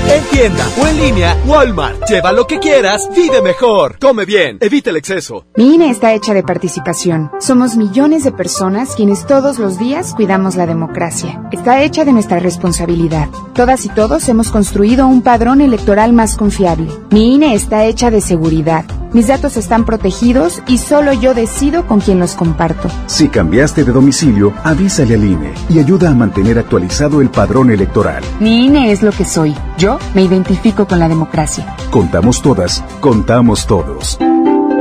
En 0.10 0.24
tienda 0.26 0.66
o 0.82 0.88
en 0.88 0.98
línea, 0.98 1.38
Walmart. 1.46 2.08
Lleva 2.08 2.32
lo 2.32 2.48
que 2.48 2.60
quieras, 2.60 3.10
vive 3.14 3.42
mejor. 3.42 3.98
Come 4.00 4.24
bien, 4.24 4.58
evita 4.62 4.90
el 4.90 4.96
exceso. 4.96 5.46
Mi 5.58 5.76
INE 5.76 5.90
está 5.90 6.14
hecha 6.14 6.34
de 6.34 6.44
participación. 6.44 7.30
Somos 7.42 7.76
millones 7.76 8.24
de 8.24 8.32
personas 8.32 8.96
quienes 8.96 9.26
todos 9.26 9.60
los 9.60 9.78
días 9.78 10.14
cuidamos 10.16 10.56
la 10.56 10.66
democracia. 10.66 11.42
Está 11.52 11.84
hecha 11.84 12.06
de 12.06 12.14
nuestra 12.14 12.40
responsabilidad. 12.40 13.28
Todas 13.54 13.84
y 13.84 13.90
todos 13.90 14.30
hemos 14.30 14.50
construido 14.50 15.08
un 15.08 15.24
padrón 15.24 15.60
electoral 15.60 16.14
más 16.14 16.36
confiable. 16.38 16.88
Mi 17.10 17.36
INE 17.36 17.54
está 17.54 17.84
hecha 17.84 18.12
de 18.12 18.22
seguridad. 18.22 18.86
Mis 19.14 19.28
datos 19.28 19.58
están 19.58 19.86
protegidos 19.86 20.64
y 20.68 20.80
solo 20.80 21.14
yo 21.14 21.36
decido 21.36 21.86
con 21.86 22.00
quién 22.00 22.20
los 22.20 22.34
comparto. 22.34 22.90
Si 23.06 23.30
cambiaste 23.30 23.84
de 23.84 23.92
domicilio, 23.92 24.54
avísale 24.64 25.14
al 25.14 25.24
INE 25.24 25.54
y 25.70 25.78
ayuda 25.78 26.10
a 26.10 26.16
mantener 26.16 26.58
actualizado 26.58 27.22
el 27.22 27.30
padrón 27.30 27.70
electoral. 27.70 28.24
Mi 28.40 28.66
INE 28.66 28.92
es 28.92 29.04
lo 29.04 29.12
que 29.12 29.24
soy. 29.24 29.56
Yo 29.78 30.00
me 30.16 30.24
identifico 30.24 30.88
con 30.88 30.98
la 30.98 31.08
democracia. 31.08 31.76
Contamos 31.92 32.42
todas, 32.42 32.84
contamos 33.02 33.68
todos. 33.68 34.18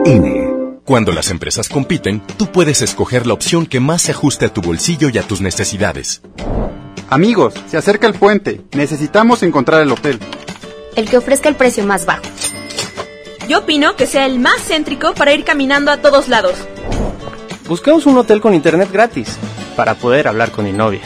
INE. 0.06 0.50
Cuando 0.86 1.12
las 1.12 1.30
empresas 1.30 1.68
compiten, 1.68 2.22
tú 2.38 2.46
puedes 2.46 2.80
escoger 2.80 3.26
la 3.26 3.34
opción 3.34 3.66
que 3.66 3.80
más 3.80 4.00
se 4.00 4.12
ajuste 4.12 4.46
a 4.46 4.52
tu 4.52 4.62
bolsillo 4.62 5.10
y 5.10 5.18
a 5.18 5.22
tus 5.22 5.42
necesidades. 5.42 6.22
Amigos, 7.10 7.52
se 7.68 7.76
acerca 7.76 8.06
el 8.06 8.14
puente. 8.14 8.62
Necesitamos 8.72 9.42
encontrar 9.42 9.82
el 9.82 9.92
hotel. 9.92 10.18
El 10.96 11.10
que 11.10 11.18
ofrezca 11.18 11.50
el 11.50 11.56
precio 11.56 11.84
más 11.84 12.06
bajo. 12.06 12.22
Yo 13.52 13.58
opino 13.58 13.96
que 13.96 14.06
sea 14.06 14.24
el 14.24 14.38
más 14.38 14.66
céntrico 14.66 15.12
para 15.12 15.34
ir 15.34 15.44
caminando 15.44 15.90
a 15.90 15.98
todos 15.98 16.28
lados. 16.28 16.54
Busquemos 17.68 18.06
un 18.06 18.16
hotel 18.16 18.40
con 18.40 18.54
internet 18.54 18.88
gratis 18.90 19.36
para 19.76 19.92
poder 19.94 20.26
hablar 20.26 20.52
con 20.52 20.64
mi 20.64 20.72
novia. 20.72 21.02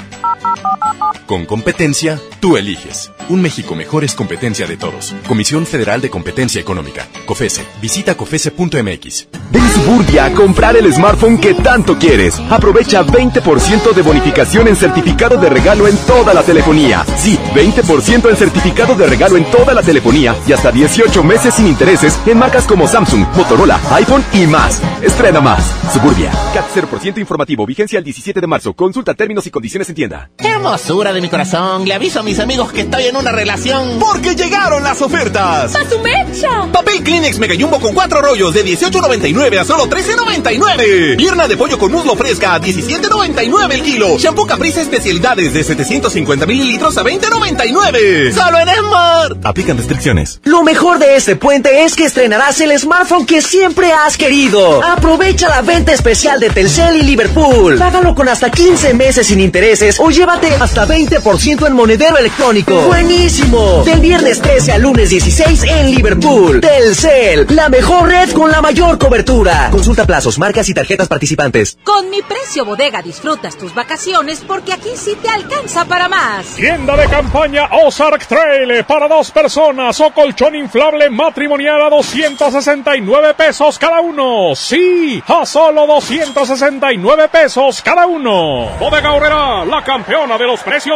Con 1.26 1.44
competencia, 1.44 2.20
tú 2.38 2.56
eliges. 2.56 3.10
Un 3.28 3.42
México 3.42 3.74
mejor 3.74 4.04
es 4.04 4.14
competencia 4.14 4.64
de 4.68 4.76
todos. 4.76 5.12
Comisión 5.26 5.66
Federal 5.66 6.00
de 6.00 6.08
Competencia 6.08 6.60
Económica. 6.60 7.08
COFESE. 7.26 7.64
Visita 7.82 8.16
COFESE.mx. 8.16 9.28
Ven 9.50 9.62
a 9.62 9.68
Suburbia 9.72 10.26
a 10.26 10.32
comprar 10.32 10.76
el 10.76 10.92
smartphone 10.92 11.38
que 11.38 11.54
tanto 11.54 11.98
quieres. 11.98 12.38
Aprovecha 12.48 13.04
20% 13.04 13.92
de 13.92 14.02
bonificación 14.02 14.68
en 14.68 14.76
certificado 14.76 15.36
de 15.36 15.50
regalo 15.50 15.88
en 15.88 15.96
toda 16.06 16.32
la 16.32 16.44
telefonía. 16.44 17.04
Sí, 17.16 17.36
20% 17.56 18.30
en 18.30 18.36
certificado 18.36 18.94
de 18.94 19.06
regalo 19.06 19.36
en 19.36 19.50
toda 19.50 19.74
la 19.74 19.82
telefonía 19.82 20.36
y 20.46 20.52
hasta 20.52 20.70
18 20.70 21.24
meses 21.24 21.54
sin 21.54 21.66
intereses 21.66 22.16
en 22.24 22.38
marcas 22.38 22.68
como 22.68 22.86
Samsung, 22.86 23.26
Motorola, 23.34 23.80
iPhone 23.90 24.24
y 24.32 24.46
más. 24.46 24.80
Estrena 25.02 25.40
más. 25.40 25.74
Suburbia. 25.92 26.30
CAT 26.54 26.66
0% 26.72 27.18
informativo. 27.18 27.66
Vigencia 27.66 27.98
el 27.98 28.04
17 28.04 28.40
de 28.40 28.46
marzo. 28.46 28.74
Consulta 28.74 29.14
términos 29.14 29.44
y 29.48 29.50
condiciones 29.50 29.88
en 29.88 29.96
tienda. 29.96 30.30
¡Qué 30.36 30.50
hermosura 30.50 31.15
de 31.16 31.22
mi 31.22 31.28
corazón! 31.30 31.84
Le 31.86 31.94
aviso 31.94 32.20
a 32.20 32.22
mis 32.22 32.38
amigos 32.38 32.70
que 32.72 32.82
estoy 32.82 33.06
en 33.06 33.16
una 33.16 33.32
relación. 33.32 33.98
Porque 33.98 34.34
llegaron 34.34 34.82
las 34.82 35.00
ofertas. 35.00 35.74
¡A 35.74 35.88
su 35.88 35.98
mecha! 36.00 36.68
Papel 36.70 37.02
Kleenex 37.02 37.38
Mega 37.38 37.54
Jumbo 37.58 37.80
con 37.80 37.94
cuatro 37.94 38.20
rollos 38.20 38.52
de 38.52 38.64
18.99 38.64 39.58
a 39.58 39.64
solo 39.64 39.88
13.99. 39.88 41.16
Pierna 41.16 41.48
de 41.48 41.56
pollo 41.56 41.78
con 41.78 41.90
muslo 41.90 42.16
fresca 42.16 42.54
a 42.54 42.60
17.99 42.60 43.72
el 43.72 43.82
kilo. 43.82 44.18
Shampoo 44.18 44.46
Caprice 44.46 44.82
especialidades 44.82 45.54
de 45.54 45.64
750 45.64 46.44
mililitros 46.44 46.98
a 46.98 47.02
20.99. 47.02 48.32
Solo 48.32 48.58
en 48.58 48.68
Smart. 48.68 49.46
Aplican 49.46 49.78
restricciones. 49.78 50.40
Lo 50.44 50.62
mejor 50.62 50.98
de 50.98 51.16
este 51.16 51.36
puente 51.36 51.84
es 51.84 51.94
que 51.96 52.04
estrenarás 52.04 52.60
el 52.60 52.78
smartphone 52.78 53.24
que 53.24 53.40
siempre 53.40 53.90
has 53.90 54.18
querido. 54.18 54.84
Aprovecha 54.84 55.48
la 55.48 55.62
venta 55.62 55.92
especial 55.92 56.40
de 56.40 56.50
Telcel 56.50 56.96
y 56.96 57.02
Liverpool. 57.02 57.78
Págalo 57.78 58.14
con 58.14 58.28
hasta 58.28 58.50
15 58.50 58.92
meses 58.92 59.28
sin 59.28 59.40
intereses 59.40 59.98
o 59.98 60.10
llévate 60.10 60.54
hasta 60.56 60.86
20% 60.86 61.05
en 61.08 61.72
monedero 61.72 62.18
electrónico. 62.18 62.74
¡Buenísimo! 62.82 63.82
Del 63.84 64.00
viernes 64.00 64.40
13 64.40 64.72
al 64.72 64.82
lunes 64.82 65.10
16 65.10 65.62
en 65.64 65.90
Liverpool. 65.90 66.60
Telcel, 66.60 67.46
la 67.50 67.68
mejor 67.68 68.08
red 68.08 68.30
con 68.32 68.50
la 68.50 68.60
mayor 68.60 68.98
cobertura. 68.98 69.68
Consulta 69.70 70.04
plazos, 70.04 70.38
marcas 70.38 70.68
y 70.68 70.74
tarjetas 70.74 71.08
participantes. 71.08 71.78
Con 71.84 72.10
mi 72.10 72.22
precio 72.22 72.64
bodega 72.64 73.02
disfrutas 73.02 73.56
tus 73.56 73.74
vacaciones 73.74 74.42
porque 74.46 74.72
aquí 74.72 74.90
sí 74.96 75.16
te 75.22 75.28
alcanza 75.28 75.84
para 75.84 76.08
más. 76.08 76.46
Tienda 76.56 76.96
de 76.96 77.06
campaña 77.08 77.68
Ozark 77.70 78.26
Trail 78.26 78.84
para 78.84 79.08
dos 79.08 79.30
personas 79.30 80.00
o 80.00 80.10
colchón 80.10 80.54
inflable 80.56 81.08
matrimonial 81.08 81.82
a 81.82 81.90
269 81.90 83.34
pesos 83.34 83.78
cada 83.78 84.00
uno. 84.00 84.54
Sí, 84.54 85.22
a 85.26 85.46
solo 85.46 85.86
269 85.86 87.28
pesos 87.28 87.80
cada 87.82 88.06
uno. 88.06 88.70
Bodega 88.78 89.12
Horrera, 89.12 89.64
la 89.64 89.84
campeona 89.84 90.36
de 90.36 90.46
los 90.46 90.60
precios 90.60 90.95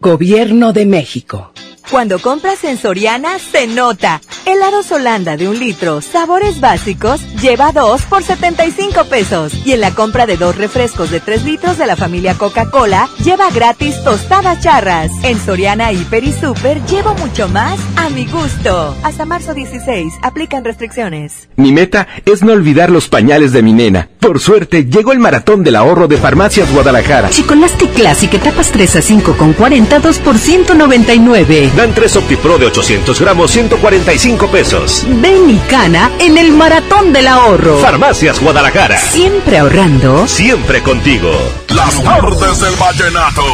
Gobierno 0.00 0.72
de 0.72 0.86
México. 0.86 1.50
Cuando 1.90 2.18
compras 2.18 2.64
en 2.64 2.76
Soriana, 2.76 3.38
se 3.38 3.66
nota. 3.66 4.20
Helados 4.44 4.92
Holanda 4.92 5.38
de 5.38 5.48
un 5.48 5.58
litro, 5.58 6.02
sabores 6.02 6.60
básicos, 6.60 7.20
lleva 7.40 7.72
dos 7.72 8.02
por 8.02 8.22
75 8.22 9.04
pesos. 9.04 9.52
Y 9.64 9.72
en 9.72 9.80
la 9.80 9.94
compra 9.94 10.26
de 10.26 10.36
dos 10.36 10.56
refrescos 10.56 11.10
de 11.10 11.20
3 11.20 11.44
litros 11.44 11.78
de 11.78 11.86
la 11.86 11.96
familia 11.96 12.34
Coca-Cola, 12.34 13.08
lleva 13.24 13.50
gratis 13.50 14.02
tostadas 14.04 14.60
charras. 14.62 15.10
En 15.22 15.38
Soriana, 15.38 15.92
Hiper 15.92 16.24
y 16.24 16.32
Super, 16.32 16.84
llevo 16.86 17.14
mucho 17.14 17.48
más 17.48 17.78
a 17.96 18.10
mi 18.10 18.26
gusto. 18.26 18.94
Hasta 19.02 19.24
marzo 19.24 19.54
16, 19.54 20.12
aplican 20.22 20.64
restricciones. 20.64 21.48
Mi 21.56 21.72
meta 21.72 22.06
es 22.26 22.42
no 22.42 22.52
olvidar 22.52 22.90
los 22.90 23.08
pañales 23.08 23.52
de 23.52 23.62
mi 23.62 23.72
nena. 23.72 24.10
Por 24.20 24.40
suerte, 24.40 24.84
llegó 24.84 25.12
el 25.12 25.20
maratón 25.20 25.64
del 25.64 25.76
ahorro 25.76 26.06
de 26.06 26.18
Farmacias 26.18 26.70
Guadalajara. 26.72 27.30
Chicolastic 27.30 27.94
Classic 27.94 28.32
etapas 28.32 28.70
3 28.72 28.96
a 28.96 29.02
5 29.02 29.36
con 29.38 29.54
40, 29.54 29.98
2 30.00 30.18
por 30.18 30.36
199. 30.38 31.70
Dan 31.78 31.94
3 31.94 32.16
OptiPro 32.16 32.58
de 32.58 32.66
800 32.66 33.20
gramos, 33.20 33.52
145 33.52 34.48
pesos. 34.48 35.06
Ven 35.06 35.48
y 35.48 35.58
cana 35.70 36.10
en 36.18 36.36
el 36.36 36.50
maratón 36.50 37.12
del 37.12 37.28
ahorro. 37.28 37.78
Farmacias 37.78 38.40
Guadalajara. 38.40 38.98
Siempre 38.98 39.58
ahorrando. 39.58 40.26
Siempre 40.26 40.82
contigo. 40.82 41.30
Las 41.68 42.02
tardes 42.02 42.60
del 42.62 42.74
vallenato. 42.74 43.44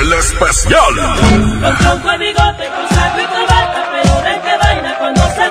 El 0.00 0.12
especial. 0.14 0.94
Con 1.60 1.76
tronco 1.76 2.14
y 2.14 2.18
bigote, 2.18 2.64
con 2.74 2.88
saco 2.96 3.20
y 3.20 3.26
corbata, 3.26 3.90
pero 3.92 4.22
ven 4.22 4.40
que 4.40 4.56
vaina 4.56 4.96
cuando 4.98 5.22
se 5.34 5.50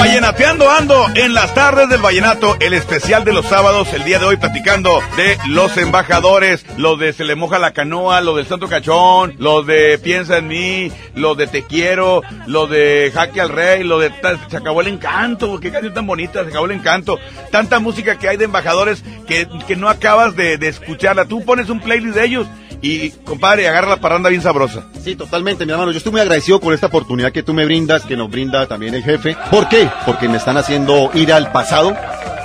Vallenateando 0.00 0.70
ando 0.70 1.06
en 1.14 1.34
las 1.34 1.52
tardes 1.52 1.90
del 1.90 2.00
vallenato, 2.00 2.56
el 2.60 2.72
especial 2.72 3.22
de 3.22 3.34
los 3.34 3.44
sábados, 3.44 3.92
el 3.92 4.02
día 4.02 4.18
de 4.18 4.24
hoy 4.24 4.38
platicando 4.38 5.02
de 5.14 5.36
los 5.46 5.76
embajadores, 5.76 6.64
lo 6.78 6.96
de 6.96 7.12
Se 7.12 7.22
le 7.22 7.34
moja 7.34 7.58
la 7.58 7.74
canoa, 7.74 8.22
lo 8.22 8.34
del 8.34 8.46
Santo 8.46 8.66
Cachón, 8.66 9.34
lo 9.36 9.62
de 9.62 9.98
Piensa 9.98 10.38
en 10.38 10.48
mí, 10.48 10.90
lo 11.14 11.34
de 11.34 11.48
Te 11.48 11.64
quiero, 11.64 12.22
lo 12.46 12.66
de 12.66 13.12
Jaque 13.12 13.42
al 13.42 13.50
Rey, 13.50 13.84
lo 13.84 13.98
de 13.98 14.10
Se 14.48 14.56
acabó 14.56 14.80
el 14.80 14.86
encanto, 14.86 15.60
qué 15.60 15.70
canción 15.70 15.92
tan 15.92 16.06
bonita, 16.06 16.44
Se 16.44 16.48
acabó 16.48 16.64
el 16.64 16.72
encanto. 16.72 17.18
Tanta 17.50 17.78
música 17.78 18.18
que 18.18 18.26
hay 18.26 18.38
de 18.38 18.46
embajadores 18.46 19.04
que, 19.28 19.46
que 19.68 19.76
no 19.76 19.90
acabas 19.90 20.34
de 20.34 20.56
escucharla. 20.62 21.26
Tú 21.26 21.44
pones 21.44 21.68
un 21.68 21.78
playlist 21.78 22.14
de 22.14 22.24
ellos 22.24 22.46
y 22.82 23.10
compadre, 23.10 23.68
agarra 23.68 23.90
la 23.90 24.00
parranda 24.00 24.30
bien 24.30 24.42
sabrosa. 24.42 24.86
Sí, 25.02 25.16
totalmente, 25.16 25.66
mi 25.66 25.72
hermano. 25.72 25.92
Yo 25.92 25.98
estoy 25.98 26.12
muy 26.12 26.20
agradecido 26.20 26.60
con 26.60 26.72
esta 26.72 26.86
oportunidad 26.86 27.32
que 27.32 27.42
tú 27.42 27.52
me 27.52 27.64
brindas, 27.64 28.02
que 28.02 28.16
nos 28.16 28.30
brinda 28.30 28.66
también 28.66 28.94
el 28.94 29.02
jefe. 29.02 29.36
¿Por 29.50 29.68
qué? 29.68 29.88
Porque 30.06 30.28
me 30.28 30.38
están 30.38 30.56
haciendo 30.56 31.10
ir 31.14 31.32
al 31.32 31.52
pasado. 31.52 31.94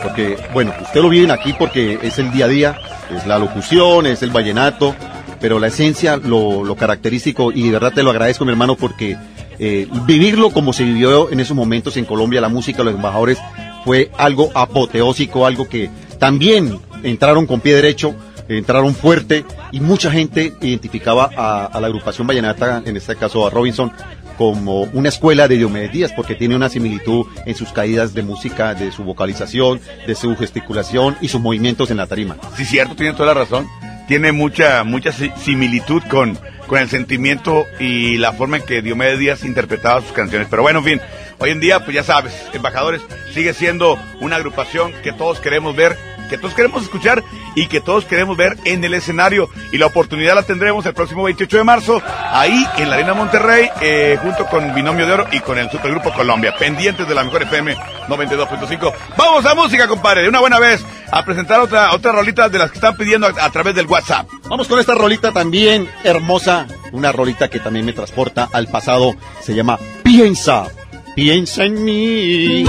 Porque, 0.04 0.38
bueno, 0.54 0.74
usted 0.82 1.02
lo 1.02 1.10
viven 1.10 1.32
aquí 1.32 1.54
porque 1.58 2.00
es 2.02 2.20
el 2.20 2.32
día 2.32 2.46
a 2.46 2.48
día, 2.48 2.80
es 3.16 3.26
la 3.26 3.40
locución, 3.40 4.06
es 4.06 4.22
el 4.22 4.30
vallenato, 4.30 4.94
pero 5.40 5.58
la 5.58 5.68
esencia, 5.68 6.18
lo, 6.18 6.64
lo 6.64 6.76
característico, 6.76 7.52
y 7.52 7.64
de 7.64 7.72
verdad 7.72 7.94
te 7.94 8.04
lo 8.04 8.12
agradezco, 8.12 8.46
mi 8.46 8.52
hermano, 8.52 8.76
porque 8.76 9.18
eh, 9.58 9.88
vivirlo 10.06 10.52
como 10.52 10.74
se 10.74 10.84
vivió 10.84 11.32
en 11.32 11.40
esos 11.40 11.56
momentos 11.56 11.98
en 11.98 12.06
Colombia, 12.06 12.40
la 12.40 12.50
música, 12.50 12.84
los 12.84 12.94
embajadores, 12.94 13.40
fue 13.84 14.12
algo 14.18 14.52
apoteósico, 14.54 15.46
algo 15.46 15.68
que 15.68 15.90
también 16.20 16.80
entraron 17.04 17.48
con 17.48 17.62
pie 17.62 17.76
derecho 17.76 18.16
entraron 18.48 18.94
fuerte 18.96 19.46
y 19.72 19.80
mucha 19.80 20.12
gente 20.12 20.54
identificaba 20.62 21.30
a, 21.36 21.80
la 21.80 21.88
agrupación 21.88 22.28
vallenata, 22.28 22.82
en 22.86 22.98
este 22.98 23.16
caso 23.16 23.46
a 23.46 23.50
Robinson, 23.50 23.92
como 24.38 24.82
una 24.82 25.10
escuela 25.10 25.48
de 25.48 25.58
Diomedes 25.58 25.92
Díaz, 25.92 26.14
porque 26.16 26.36
tiene 26.36 26.56
una 26.56 26.70
similitud 26.70 27.26
en 27.46 27.56
sus 27.56 27.72
caídas 27.72 28.14
de 28.14 28.24
música, 28.24 28.74
de 28.74 28.92
su 28.92 29.04
vocalización, 29.04 29.80
de 30.06 30.16
su 30.16 30.36
gesticulación 30.36 31.16
y 31.22 31.30
sus 31.30 31.42
movimientos 31.42 31.90
en 31.92 31.98
la 31.98 32.08
tarima. 32.08 32.36
Sí, 32.58 32.66
cierto, 32.66 32.96
tiene 32.96 33.14
toda 33.14 33.34
la 33.34 33.42
razón. 33.42 33.68
Tiene 34.08 34.32
mucha, 34.32 34.84
mucha 34.84 35.12
similitud 35.12 36.04
con, 36.10 36.38
con 36.68 36.80
el 36.80 36.90
sentimiento 36.90 37.66
y 37.80 38.18
la 38.18 38.34
forma 38.34 38.58
en 38.58 38.64
que 38.64 38.82
Diomedes 38.82 39.18
Díaz 39.18 39.44
interpretaba 39.46 40.02
sus 40.02 40.12
canciones. 40.12 40.48
Pero 40.50 40.62
bueno, 40.62 40.80
en 40.80 40.86
fin, 40.86 41.02
hoy 41.40 41.50
en 41.50 41.60
día, 41.60 41.84
pues 41.84 41.96
ya 41.96 42.04
sabes, 42.04 42.34
Embajadores 42.54 43.02
sigue 43.34 43.54
siendo 43.54 43.98
una 44.22 44.36
agrupación 44.36 44.94
que 45.02 45.12
todos 45.12 45.40
queremos 45.40 45.76
ver 45.76 45.98
que 46.28 46.38
todos 46.38 46.54
queremos 46.54 46.84
escuchar 46.84 47.24
y 47.56 47.68
que 47.68 47.82
todos 47.82 48.06
queremos 48.06 48.38
ver 48.38 48.58
en 48.66 48.84
el 48.84 48.94
escenario. 48.94 49.50
Y 49.72 49.78
la 49.78 49.88
oportunidad 49.88 50.36
la 50.36 50.44
tendremos 50.44 50.86
el 50.86 50.94
próximo 50.94 51.24
28 51.24 51.58
de 51.58 51.64
marzo, 51.64 52.02
ahí 52.32 52.66
en 52.78 52.90
la 52.90 52.96
Arena 52.96 53.14
Monterrey, 53.14 53.70
eh, 53.82 54.18
junto 54.22 54.46
con 54.46 54.74
Binomio 54.74 55.06
de 55.06 55.14
Oro 55.14 55.28
y 55.32 55.40
con 55.40 55.58
el 55.58 55.70
Supergrupo 55.70 56.12
Colombia, 56.14 56.56
pendientes 56.58 57.08
de 57.08 57.16
la 57.16 57.24
mejor 57.24 57.44
FM 57.44 57.76
92.5. 58.08 58.94
Vamos 59.18 59.46
a 59.46 59.56
música, 59.56 59.88
compadre, 59.88 60.24
de 60.24 60.30
una 60.30 60.40
buena 60.40 60.60
vez, 60.60 60.86
a 61.12 61.24
presentar 61.24 61.60
otra, 61.60 61.94
otra 61.94 62.12
rolita 62.12 62.50
de 62.50 62.60
las 62.60 62.72
que 62.72 62.78
están 62.78 62.98
pidiendo 62.98 63.28
a, 63.28 63.46
a 63.46 63.50
través 63.52 63.76
del 63.76 63.88
WhatsApp. 63.88 64.28
Vamos 64.50 64.68
con 64.68 64.80
esta 64.80 64.96
rolita 64.96 65.32
también 65.32 65.90
hermosa, 66.04 66.68
una 66.92 67.12
rolita 67.12 67.50
que 67.50 67.60
también 67.60 67.86
me 67.86 67.94
transporta 67.94 68.50
al 68.52 68.68
pasado, 68.68 69.16
se 69.42 69.54
llama 69.54 69.80
Piensa, 70.04 70.68
piensa 71.16 71.64
en 71.64 71.84
mí. 71.84 72.66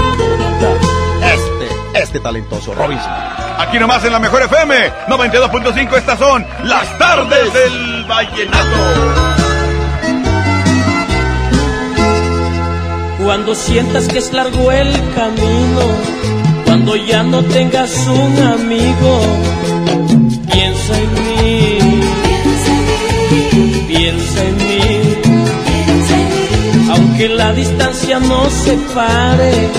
Este 2.07 2.19
talentoso 2.21 2.73
Robinson. 2.73 3.11
Aquí 3.59 3.77
nomás 3.77 4.03
en 4.05 4.13
la 4.13 4.19
mejor 4.19 4.41
FM 4.41 4.93
92.5 5.09 5.97
estas 5.97 6.17
son 6.17 6.45
las 6.63 6.97
tardes 6.97 7.53
del 7.53 8.05
vallenato. 8.05 8.77
Cuando 13.23 13.53
sientas 13.55 14.07
que 14.07 14.19
es 14.19 14.31
largo 14.31 14.71
el 14.71 14.89
camino, 15.15 15.81
cuando 16.63 16.95
ya 16.95 17.23
no 17.23 17.43
tengas 17.43 17.91
un 18.07 18.41
amigo, 18.41 19.21
piensa 20.49 20.97
en 20.97 21.13
mí, 21.13 21.79
piensa 23.89 24.43
en 24.43 24.57
mí, 24.57 25.17
aunque 26.89 27.27
la 27.27 27.51
distancia 27.51 28.19
nos 28.19 28.53
separe 28.53 29.69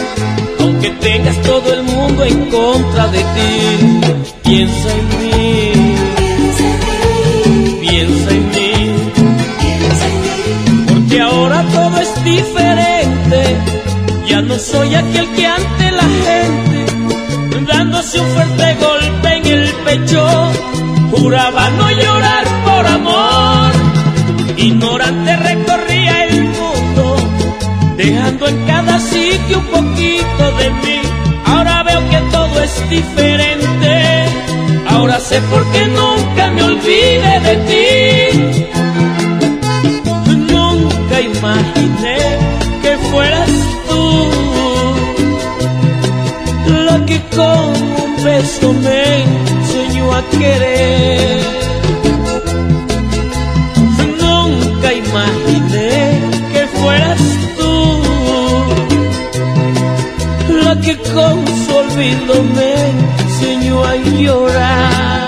aunque 0.79 0.91
tengas 1.01 1.37
todo 1.43 1.75
el 1.75 1.83
mundo 1.83 2.25
en 2.25 2.51
contra 2.51 3.09
de 3.09 3.19
ti, 3.19 4.01
piensa 4.45 4.89
en 4.93 5.09
mí, 5.19 5.73
piensa 7.81 8.31
en 8.31 8.49
mí, 8.51 8.73
porque 10.89 11.21
ahora 11.21 11.65
todo 11.73 11.99
es 11.99 12.25
diferente, 12.25 13.57
ya 14.29 14.41
no 14.43 14.57
soy 14.57 14.95
aquel 14.95 15.29
que 15.33 15.47
ante 15.47 15.91
la 15.91 16.09
gente, 16.27 16.87
dándose 17.67 18.21
un 18.21 18.29
fuerte 18.29 18.77
golpe 18.77 19.37
en 19.37 19.47
el 19.47 19.75
pecho, 19.85 20.53
juraba 21.11 21.71
no 21.71 21.91
llorar 21.91 22.45
por 22.65 22.87
amor, 22.87 23.73
ignorante 24.57 25.37
mundo, 25.37 25.88
dejando 27.99 28.47
en 28.47 28.65
cada 28.65 28.99
sitio 29.01 29.59
un 29.59 29.67
poquito 29.67 30.45
de 30.61 30.71
mí. 30.83 31.01
Ahora 31.45 31.83
veo 31.83 32.01
que 32.09 32.21
todo 32.31 32.63
es 32.63 32.89
diferente. 32.89 33.93
Ahora 34.89 35.19
sé 35.19 35.41
por 35.51 35.63
qué 35.73 35.87
nunca 35.89 36.51
me 36.55 36.63
olvidé 36.63 37.41
de 37.49 37.57
ti. 37.69 37.89
Nunca 40.53 41.21
imaginé 41.21 42.19
que 42.83 42.97
fueras 43.11 43.51
tú 43.89 44.31
la 46.87 47.05
que 47.05 47.21
con 47.37 47.75
un 48.05 48.25
beso 48.25 48.73
me 48.75 49.23
enseñó 49.25 50.13
a 50.15 50.23
querer. 50.39 51.78
Que 60.89 60.97
con 61.13 61.47
su 61.47 61.77
olvido 61.77 62.43
me 62.55 62.73
enseñó 63.23 63.85
a 63.85 63.95
llorar. 63.97 65.28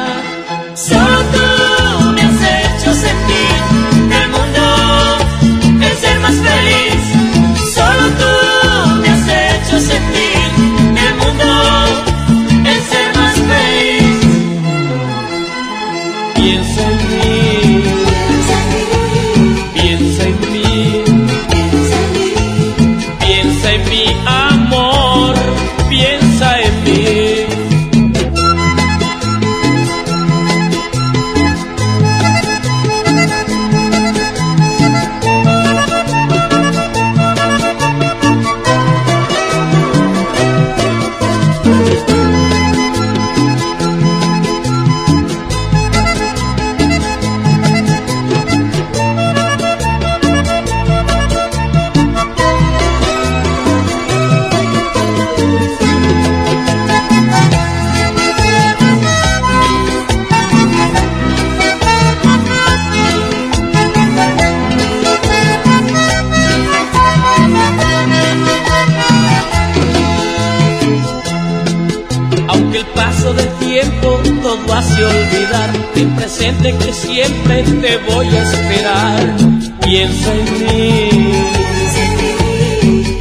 voy 78.20 78.36
a 78.36 78.42
esperar. 78.42 79.36
Piensa 79.82 80.30
en 80.34 80.44
mí. 80.60 81.08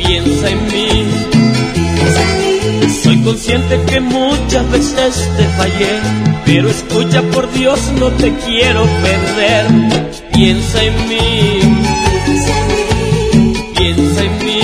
Piensa 0.04 0.50
en 0.50 0.62
mí. 0.74 0.90
Soy 3.02 3.18
consciente 3.24 3.80
que 3.88 4.02
muchas 4.02 4.70
veces 4.72 5.30
te 5.38 5.46
fallé, 5.58 5.94
pero 6.46 6.70
escucha 6.70 7.22
por 7.34 7.50
Dios, 7.54 7.80
no 7.98 8.08
te 8.12 8.34
quiero 8.46 8.84
perder. 9.08 9.66
Piensa 10.34 10.84
en 10.84 10.96
mí. 11.08 11.62
Piensa 13.78 14.22
en 14.30 14.34
mí. 14.46 14.62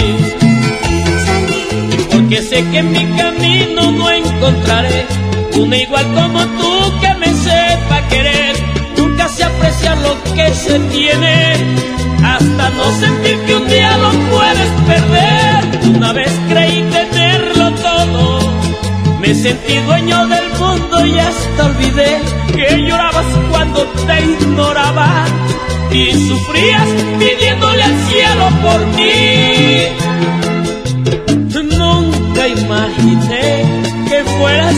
Porque 2.11 2.41
sé 2.41 2.57
que 2.71 2.79
en 2.79 2.91
mi 2.91 3.05
camino 3.21 3.91
no 3.91 4.09
encontraré 4.09 5.05
una 5.57 5.77
igual 5.77 6.05
como 6.13 6.45
tú. 6.57 6.74
lo 10.03 10.33
que 10.33 10.53
se 10.53 10.79
tiene, 10.79 11.53
hasta 12.23 12.69
no 12.69 12.99
sentir 12.99 13.37
que 13.45 13.55
un 13.55 13.67
día 13.67 13.97
lo 13.97 14.11
puedes 14.31 14.69
perder. 14.87 15.95
Una 15.95 16.13
vez 16.13 16.31
creí 16.49 16.81
tenerlo 16.91 17.71
todo, 17.71 18.39
me 19.19 19.33
sentí 19.33 19.77
dueño 19.77 20.27
del 20.27 20.49
mundo 20.59 21.05
y 21.05 21.19
hasta 21.19 21.65
olvidé 21.65 22.21
que 22.53 22.81
llorabas 22.87 23.25
cuando 23.51 23.83
te 24.07 24.21
ignoraba 24.21 25.25
y 25.91 26.11
sufrías 26.27 26.89
pidiéndole 27.19 27.83
al 27.83 27.97
cielo 28.07 28.49
por 28.63 28.85
mí. 28.97 30.05
Nunca 31.77 32.47
imaginé 32.47 33.65
que 34.09 34.23
fueras 34.37 34.75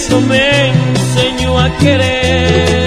eso 0.00 0.18
me 0.22 0.68
enseñó 0.70 1.58
a 1.58 1.76
querer. 1.76 2.79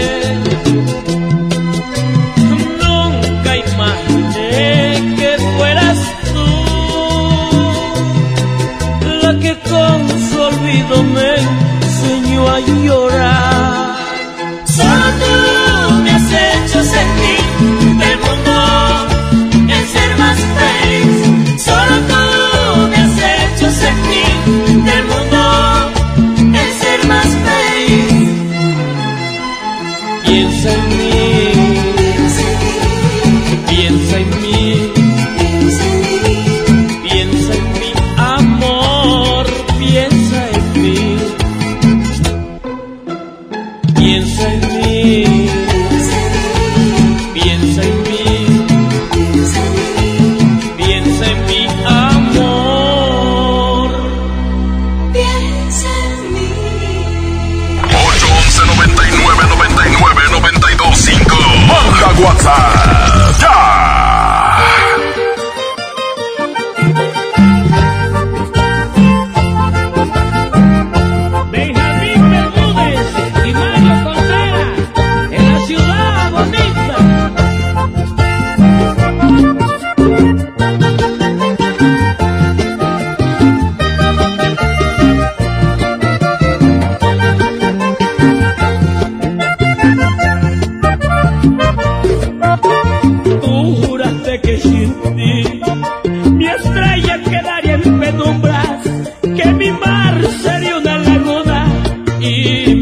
e 102.23 102.73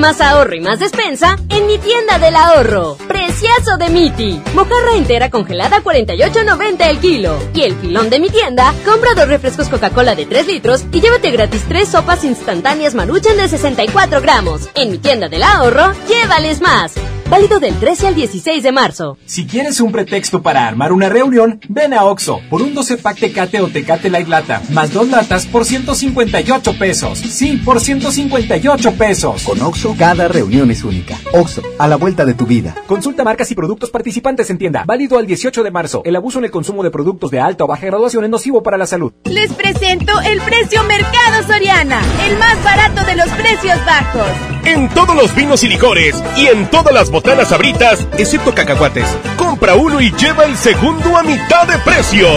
más 0.00 0.20
ahorro 0.20 0.54
y 0.54 0.60
más 0.60 0.80
despensa 0.80 1.36
en 1.50 1.66
mi 1.66 1.78
tienda 1.78 2.18
del 2.18 2.34
ahorro. 2.34 2.96
Precioso 3.06 3.76
de 3.78 3.90
Miti. 3.90 4.42
Mojarra 4.54 4.96
entera 4.96 5.30
congelada 5.30 5.76
a 5.76 5.82
48.90 5.84 6.88
el 6.88 6.98
kilo. 6.98 7.38
Y 7.54 7.62
el 7.62 7.74
filón 7.76 8.08
de 8.08 8.18
mi 8.18 8.30
tienda, 8.30 8.74
compra 8.84 9.10
dos 9.14 9.28
refrescos 9.28 9.68
Coca-Cola 9.68 10.14
de 10.14 10.26
3 10.26 10.46
litros 10.46 10.84
y 10.90 11.00
llévate 11.00 11.30
gratis 11.30 11.64
tres 11.68 11.88
sopas 11.88 12.24
instantáneas 12.24 12.94
Maruchan 12.94 13.36
de 13.36 13.48
64 13.48 14.20
gramos. 14.22 14.70
En 14.74 14.90
mi 14.90 14.98
tienda 14.98 15.28
del 15.28 15.42
ahorro, 15.42 15.92
llévales 16.08 16.60
más. 16.60 16.94
Válido 17.30 17.60
del 17.60 17.78
13 17.78 18.08
al 18.08 18.16
16 18.16 18.60
de 18.60 18.72
marzo. 18.72 19.16
Si 19.24 19.46
quieres 19.46 19.80
un 19.80 19.92
pretexto 19.92 20.42
para 20.42 20.66
armar 20.66 20.92
una 20.92 21.08
reunión, 21.08 21.60
ven 21.68 21.94
a 21.94 22.02
Oxo 22.04 22.40
por 22.50 22.60
un 22.60 22.74
12 22.74 22.96
pack 22.96 23.20
Tecate 23.20 23.60
o 23.60 23.68
Tecate 23.68 24.10
Light 24.10 24.26
Lata, 24.26 24.60
más 24.70 24.92
dos 24.92 25.08
latas 25.08 25.46
por 25.46 25.64
158 25.64 26.76
pesos. 26.76 27.20
Sí, 27.20 27.62
por 27.64 27.80
158 27.80 28.92
pesos. 28.94 29.44
Con 29.44 29.62
Oxo, 29.62 29.94
cada 29.96 30.26
reunión 30.26 30.72
es 30.72 30.82
única. 30.82 31.18
Oxo, 31.32 31.62
a 31.78 31.86
la 31.86 31.94
vuelta 31.94 32.24
de 32.24 32.34
tu 32.34 32.46
vida. 32.46 32.74
Consulta 32.88 33.22
marcas 33.22 33.48
y 33.52 33.54
productos 33.54 33.90
participantes 33.90 34.50
en 34.50 34.58
tienda. 34.58 34.82
Válido 34.84 35.16
al 35.16 35.28
18 35.28 35.62
de 35.62 35.70
marzo. 35.70 36.02
El 36.04 36.16
abuso 36.16 36.40
en 36.40 36.46
el 36.46 36.50
consumo 36.50 36.82
de 36.82 36.90
productos 36.90 37.30
de 37.30 37.38
alta 37.38 37.62
o 37.62 37.68
baja 37.68 37.86
graduación 37.86 38.24
es 38.24 38.30
nocivo 38.30 38.64
para 38.64 38.76
la 38.76 38.88
salud. 38.88 39.12
Les 39.26 39.52
presento 39.52 40.20
el 40.22 40.40
precio 40.40 40.82
Mercado 40.82 41.46
Soriana, 41.46 42.02
el 42.28 42.36
más 42.38 42.60
barato 42.64 43.04
de 43.04 43.14
los 43.14 43.28
precios 43.28 43.78
bajos. 43.86 44.59
En 44.64 44.88
todos 44.90 45.16
los 45.16 45.34
vinos 45.34 45.62
y 45.64 45.68
licores 45.68 46.22
y 46.36 46.46
en 46.46 46.68
todas 46.70 46.92
las 46.92 47.10
botanas 47.10 47.48
sabritas, 47.48 48.06
excepto 48.18 48.54
cacahuates. 48.54 49.06
Compra 49.36 49.74
uno 49.74 50.00
y 50.00 50.12
lleva 50.12 50.44
el 50.44 50.56
segundo 50.56 51.16
a 51.16 51.22
mitad 51.22 51.66
de 51.66 51.78
precio. 51.78 52.28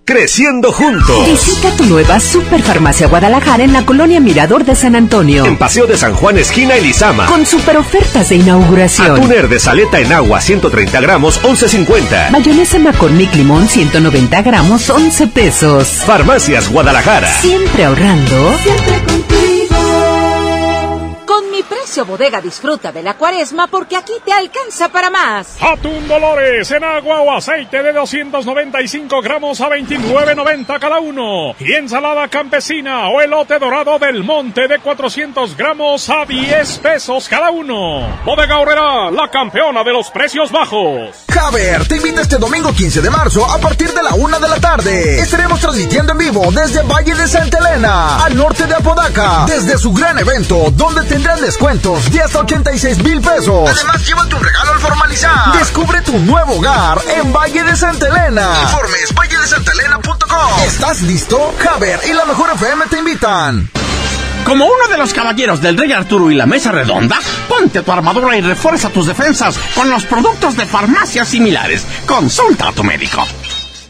Creciendo 0.09 0.73
juntos. 0.73 1.27
Visita 1.27 1.77
tu 1.77 1.85
nueva 1.85 2.19
Superfarmacia 2.19 3.09
Guadalajara 3.09 3.63
en 3.63 3.75
la 3.75 3.85
colonia 3.85 4.21
Mirador 4.21 4.65
de 4.65 4.75
San 4.75 4.97
Antonio. 4.97 5.45
En 5.45 5.59
Paseo 5.59 5.87
de 5.87 5.99
San 5.99 6.15
Juan, 6.15 6.39
esquina 6.39 6.77
Elizama. 6.77 7.27
Con 7.27 7.45
super 7.45 7.77
ofertas 7.77 8.31
de 8.31 8.37
inauguración. 8.37 9.11
Atún 9.11 9.29
de 9.29 9.61
saleta 9.61 10.01
en 10.01 10.11
agua, 10.15 10.41
130 10.41 10.99
gramos, 11.03 11.43
11.50. 11.43 12.31
Mayonesa 12.31 12.79
McCormick 12.79 13.35
Limón, 13.35 13.69
190 13.69 14.41
gramos, 14.41 14.89
11 14.89 15.27
pesos. 15.27 15.87
Farmacias 16.07 16.71
Guadalajara. 16.71 17.29
Siempre 17.43 17.85
ahorrando. 17.85 18.57
Siempre 18.63 19.05
contigo. 19.05 19.58
Precio 21.89 22.05
bodega 22.05 22.43
disfruta 22.43 22.93
de 22.93 23.03
la 23.03 23.15
cuaresma 23.15 23.67
porque 23.67 23.97
aquí 23.97 24.13
te 24.23 24.31
alcanza 24.31 24.91
para 24.91 25.09
más. 25.09 25.57
Atún 25.59 26.07
Dolores 26.07 26.71
en 26.71 26.85
agua 26.85 27.23
o 27.23 27.33
aceite 27.33 27.83
de 27.83 27.95
295 27.95 29.23
gramos 29.23 29.59
a 29.63 29.71
29.90 29.71 30.79
cada 30.79 31.01
uno. 31.01 31.55
Y 31.59 31.73
ensalada 31.73 32.29
campesina 32.29 33.09
o 33.09 33.23
elote 33.23 33.59
dorado 33.59 33.99
del 33.99 34.23
monte 34.23 34.69
de 34.69 34.81
400 34.81 35.57
gramos 35.57 36.11
a 36.11 36.27
10 36.27 36.79
pesos 36.81 37.27
cada 37.27 37.51
uno. 37.51 38.21
Bodega 38.23 38.59
Horrera, 38.59 39.11
la 39.11 39.31
campeona 39.31 39.83
de 39.83 39.93
los 39.95 40.11
precios 40.11 40.53
bajos. 40.53 41.25
Javer 41.33 41.89
te 41.89 41.97
invita 41.97 42.21
este 42.21 42.37
domingo 42.37 42.71
15 42.71 43.01
de 43.01 43.09
marzo 43.09 43.51
a 43.51 43.57
partir 43.57 43.95
de 43.95 44.03
la 44.03 44.13
una 44.13 44.39
de 44.39 44.49
la 44.49 44.61
tarde. 44.61 45.21
Estaremos 45.21 45.59
transmitiendo 45.59 46.13
en 46.13 46.19
vivo 46.19 46.53
desde 46.53 46.83
Valle 46.83 47.15
de 47.15 47.27
Santa 47.27 47.57
Elena, 47.61 48.27
al 48.27 48.37
norte 48.37 48.67
de 48.67 48.75
Apodaca, 48.75 49.47
desde 49.47 49.79
su 49.79 49.91
gran 49.95 50.19
evento 50.19 50.71
donde 50.73 51.05
tendrán 51.05 51.41
descuentos 51.79 52.13
de 52.13 52.23
hasta 52.23 52.41
86 52.41 52.99
mil 53.05 53.21
pesos. 53.21 53.71
Además, 53.71 54.07
llévate 54.07 54.35
un 54.35 54.43
regalo 54.43 54.73
al 54.73 54.81
formalizar. 54.81 55.53
Descubre 55.59 56.01
tu 56.03 56.19
nuevo 56.19 56.57
hogar 56.57 56.99
en 57.17 57.33
Valle 57.33 57.63
de 57.63 57.77
Santa 57.77 58.09
Elena. 58.09 58.49
Informes 58.63 59.15
valledesantaelena.com. 59.15 60.63
¿Estás 60.67 61.03
listo? 61.03 61.55
Javer 61.59 62.01
y 62.09 62.13
la 62.13 62.25
mejor 62.25 62.51
FM 62.55 62.87
te 62.87 62.99
invitan. 62.99 63.71
Como 64.45 64.65
uno 64.65 64.89
de 64.89 64.97
los 64.97 65.13
caballeros 65.13 65.61
del 65.61 65.77
Rey 65.77 65.93
Arturo 65.93 66.31
y 66.31 66.35
la 66.35 66.47
Mesa 66.47 66.73
Redonda, 66.73 67.19
ponte 67.49 67.83
tu 67.83 67.93
armadura 67.93 68.37
y 68.37 68.41
refuerza 68.41 68.89
tus 68.89 69.07
defensas 69.07 69.59
con 69.75 69.91
los 69.91 70.05
productos 70.07 70.57
de 70.57 70.67
farmacias 70.67 71.29
similares. 71.29 71.85
Consulta 72.07 72.69
a 72.69 72.73
tu 72.73 72.83
médico. 72.83 73.25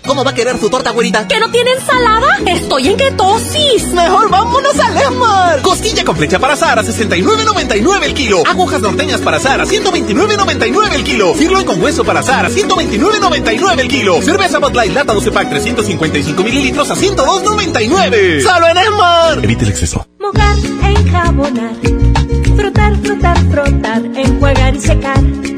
¿Cómo 0.08 0.24
va 0.24 0.30
a 0.30 0.34
querer 0.34 0.58
su 0.58 0.70
torta, 0.70 0.90
güerita? 0.92 1.28
¿Que 1.28 1.38
no 1.38 1.50
tiene 1.50 1.70
ensalada? 1.72 2.38
Estoy 2.46 2.88
en 2.88 2.96
ketosis. 2.96 3.92
Mejor 3.92 4.30
vámonos 4.30 4.80
a 4.80 4.88
Lemar. 4.88 5.60
Costilla 5.60 6.02
con 6.02 6.16
flecha 6.16 6.38
para 6.38 6.54
asar 6.54 6.78
a 6.78 6.82
69.99 6.82 8.04
el 8.04 8.14
kilo. 8.14 8.42
Agujas 8.46 8.80
norteñas 8.80 9.20
para 9.20 9.36
asar 9.36 9.60
a 9.60 9.66
129.99 9.66 10.94
el 10.94 11.04
kilo. 11.04 11.34
Firloin 11.34 11.66
con 11.66 11.82
hueso 11.82 12.04
para 12.04 12.20
asar 12.20 12.46
a 12.46 12.48
129.99 12.48 13.80
el 13.80 13.88
kilo. 13.88 14.22
Cerveza 14.22 14.58
Bud 14.58 14.74
Light 14.74 14.94
lata 14.94 15.12
12 15.12 15.30
pack 15.30 15.50
355 15.50 16.42
mililitros 16.42 16.90
a 16.90 16.94
102.99. 16.94 18.42
¡Solo 18.42 18.66
en 18.66 18.78
Esmar! 18.78 19.44
Evite 19.44 19.64
el 19.64 19.70
exceso. 19.72 20.06
Mojar, 20.18 20.56
enjabonar, 20.84 21.74
frotar, 22.56 22.96
frotar, 23.02 23.38
frotar, 23.50 24.02
enjuagar 24.16 24.74
y 24.74 24.80
secar. 24.80 25.57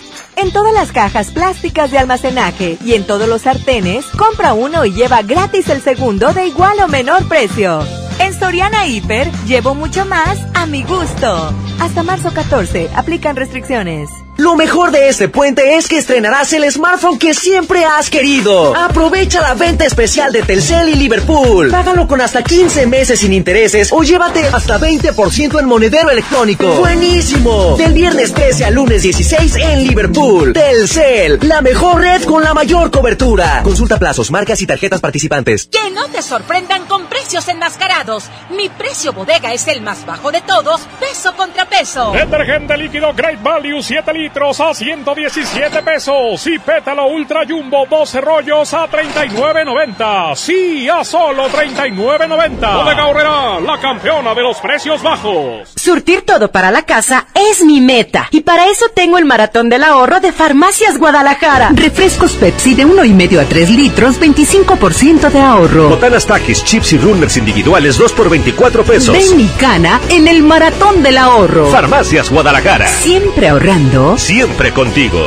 En 0.35 0.51
todas 0.51 0.73
las 0.73 0.91
cajas 0.91 1.31
plásticas 1.31 1.91
de 1.91 1.97
almacenaje 1.97 2.77
y 2.83 2.93
en 2.93 3.05
todos 3.05 3.27
los 3.27 3.43
sartenes, 3.43 4.05
compra 4.17 4.53
uno 4.53 4.85
y 4.85 4.93
lleva 4.93 5.21
gratis 5.21 5.69
el 5.69 5.81
segundo 5.81 6.33
de 6.33 6.47
igual 6.47 6.79
o 6.79 6.87
menor 6.87 7.27
precio. 7.27 7.81
En 8.19 8.33
Soriana 8.33 8.87
Hiper, 8.87 9.31
llevo 9.45 9.75
mucho 9.75 10.05
más 10.05 10.39
a 10.53 10.65
mi 10.65 10.83
gusto. 10.83 11.53
Hasta 11.79 12.03
marzo 12.03 12.33
14, 12.33 12.89
aplican 12.95 13.35
restricciones. 13.35 14.09
Lo 14.41 14.55
mejor 14.55 14.89
de 14.89 15.07
este 15.07 15.29
puente 15.29 15.75
es 15.75 15.87
que 15.87 15.99
estrenarás 15.99 16.51
el 16.53 16.69
smartphone 16.71 17.19
que 17.19 17.35
siempre 17.35 17.85
has 17.85 18.09
querido. 18.09 18.75
Aprovecha 18.75 19.39
la 19.39 19.53
venta 19.53 19.85
especial 19.85 20.33
de 20.33 20.41
Telcel 20.41 20.89
y 20.89 20.95
Liverpool. 20.95 21.69
Págalo 21.69 22.07
con 22.07 22.21
hasta 22.21 22.43
15 22.43 22.87
meses 22.87 23.19
sin 23.19 23.33
intereses 23.33 23.89
o 23.91 24.01
llévate 24.01 24.43
hasta 24.47 24.79
20% 24.79 25.59
en 25.59 25.65
monedero 25.67 26.09
electrónico. 26.09 26.65
¡Buenísimo! 26.77 27.75
Del 27.77 27.93
viernes 27.93 28.33
13 28.33 28.65
al 28.65 28.73
lunes 28.73 29.03
16 29.03 29.57
en 29.57 29.83
Liverpool. 29.83 30.53
Telcel, 30.53 31.37
la 31.43 31.61
mejor 31.61 32.01
red 32.01 32.23
con 32.23 32.41
la 32.41 32.55
mayor 32.55 32.89
cobertura. 32.89 33.61
Consulta 33.61 33.99
plazos, 33.99 34.31
marcas 34.31 34.59
y 34.59 34.65
tarjetas 34.65 35.01
participantes. 35.01 35.67
Que 35.67 35.91
no 35.91 36.07
te 36.07 36.23
sorprendan 36.23 36.87
con 36.87 37.05
precios 37.05 37.47
enmascarados. 37.47 38.23
Mi 38.49 38.69
precio 38.69 39.13
bodega 39.13 39.53
es 39.53 39.67
el 39.67 39.81
más 39.81 40.03
bajo 40.03 40.31
de 40.31 40.41
todos, 40.41 40.81
peso 40.99 41.35
contra 41.35 41.69
peso. 41.69 42.11
Detergente 42.13 42.75
líquido 42.75 43.13
Great 43.13 43.39
Value 43.43 43.83
7 43.83 44.11
litros 44.13 44.30
a 44.33 44.73
117 44.73 45.83
pesos 45.83 46.47
y 46.47 46.57
pétalo 46.57 47.07
ultra 47.07 47.41
jumbo 47.47 47.85
12 47.85 48.21
rollos 48.21 48.73
a 48.73 48.87
39.90. 48.87 50.35
Sí, 50.35 50.87
a 50.87 51.03
solo 51.03 51.49
39.90. 51.49 52.83
Bodega 52.83 53.07
Horrera, 53.07 53.59
la 53.59 53.77
campeona 53.79 54.33
de 54.33 54.41
los 54.41 54.57
precios 54.59 55.03
bajos. 55.03 55.73
Surtir 55.75 56.21
todo 56.25 56.49
para 56.49 56.71
la 56.71 56.83
casa 56.83 57.27
es 57.35 57.63
mi 57.63 57.81
meta. 57.81 58.29
Y 58.31 58.41
para 58.41 58.67
eso 58.67 58.85
tengo 58.95 59.17
el 59.17 59.25
maratón 59.25 59.69
del 59.69 59.83
ahorro 59.83 60.21
de 60.21 60.31
Farmacias 60.31 60.97
Guadalajara. 60.97 61.71
Refrescos 61.73 62.31
Pepsi 62.33 62.73
de 62.73 62.87
1,5 62.87 63.39
a 63.39 63.45
3 63.45 63.69
litros, 63.69 64.19
25% 64.19 65.29
de 65.29 65.39
ahorro. 65.41 65.89
Botanas 65.89 66.25
Takis, 66.25 66.63
chips 66.63 66.93
y 66.93 66.97
runners 66.97 67.35
individuales 67.35 67.97
2 67.97 68.13
por 68.13 68.29
24 68.29 68.83
pesos. 68.83 69.13
Ven 69.13 69.41
y 69.41 69.47
cana 69.59 69.99
en 70.09 70.27
el 70.29 70.41
maratón 70.41 71.03
del 71.03 71.17
ahorro. 71.17 71.67
Farmacias 71.69 72.29
Guadalajara. 72.29 72.87
Siempre 72.87 73.49
ahorrando. 73.49 74.10
Siempre 74.17 74.73
contigo. 74.73 75.21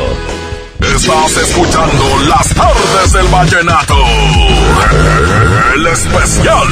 Estás 0.79 1.37
escuchando 1.37 2.19
las 2.27 2.53
tardes 2.53 3.13
del 3.13 3.25
vallenato. 3.27 3.95
El 5.75 5.87
especial. 5.87 6.67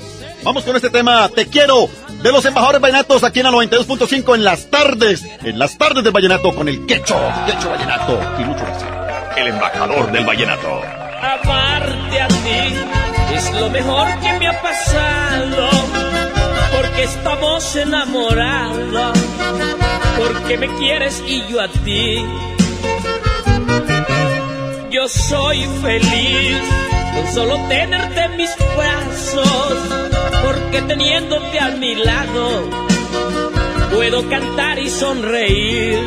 Vamos 0.43 0.63
con 0.63 0.75
este 0.75 0.89
tema, 0.89 1.27
Te 1.29 1.47
quiero, 1.47 1.89
de 2.23 2.31
los 2.31 2.45
embajadores 2.45 2.79
vallenatos 2.81 3.23
aquí 3.23 3.39
en 3.39 3.45
la 3.45 3.51
92.5 3.51 4.33
en 4.33 4.43
las 4.43 4.69
tardes, 4.69 5.23
en 5.43 5.59
las 5.59 5.77
tardes 5.77 6.03
del 6.03 6.13
vallenato 6.13 6.55
con 6.55 6.67
el 6.69 6.85
Quecho, 6.85 7.19
Quecho 7.45 7.69
Vallenato 7.69 8.19
y 8.39 8.43
Lucho 8.45 8.63
García. 8.63 9.33
El 9.35 9.47
embajador 9.47 10.11
del 10.11 10.25
vallenato. 10.25 10.81
Amarte 11.21 12.21
a 12.21 12.27
ti 12.27 13.35
es 13.35 13.51
lo 13.53 13.69
mejor 13.69 14.07
que 14.21 14.33
me 14.39 14.47
ha 14.47 14.61
pasado, 14.61 15.69
porque 16.75 17.03
estamos 17.03 17.75
enamorados, 17.75 19.17
porque 20.27 20.57
me 20.57 20.67
quieres 20.77 21.23
y 21.27 21.43
yo 21.47 21.61
a 21.61 21.67
ti. 21.67 22.25
Yo 24.91 25.07
soy 25.07 25.63
feliz 25.81 26.57
con 27.15 27.33
solo 27.33 27.57
tenerte 27.67 28.21
en 28.21 28.37
mis 28.37 28.49
brazos, 28.75 29.73
porque 30.43 30.81
teniéndote 30.81 31.59
a 31.59 31.69
mi 31.71 31.95
lado 31.95 32.69
puedo 33.93 34.29
cantar 34.29 34.79
y 34.79 34.89
sonreír. 34.89 35.99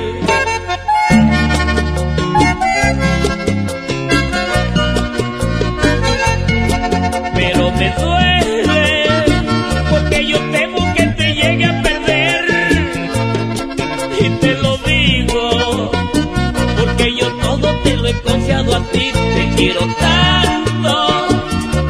A 18.68 18.82
ti 18.92 19.10
te 19.12 19.52
quiero 19.56 19.80
tanto 19.98 21.28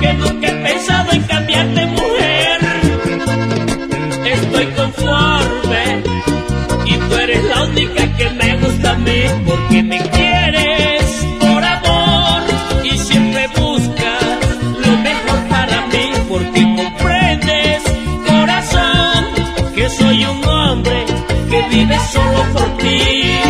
que 0.01 0.13
nunca 0.15 0.47
he 0.47 0.53
pensado 0.53 1.13
en 1.13 1.23
cambiarte 1.25 1.87
mujer. 1.87 2.61
Estoy 4.25 4.67
conforme 4.67 6.03
y 6.87 6.95
tú 6.97 7.15
eres 7.17 7.45
la 7.45 7.65
única 7.65 8.17
que 8.17 8.31
me 8.31 8.57
gusta 8.59 8.93
a 8.93 8.99
mí 8.99 9.23
porque 9.47 9.83
me 9.83 9.99
quieres 9.99 11.27
por 11.41 11.65
amor 11.65 12.43
y 12.85 12.97
siempre 12.99 13.49
buscas 13.49 14.25
lo 14.87 14.97
mejor 14.99 15.49
para 15.49 15.87
mí 15.87 16.13
porque 16.29 16.63
comprendes 16.77 17.83
corazón 18.29 19.25
que 19.75 19.91
soy 19.91 20.25
un 20.25 20.45
hombre 20.49 21.05
que 21.51 21.63
vive 21.69 21.99
solo 22.13 22.45
por 22.53 22.77
ti 22.77 23.41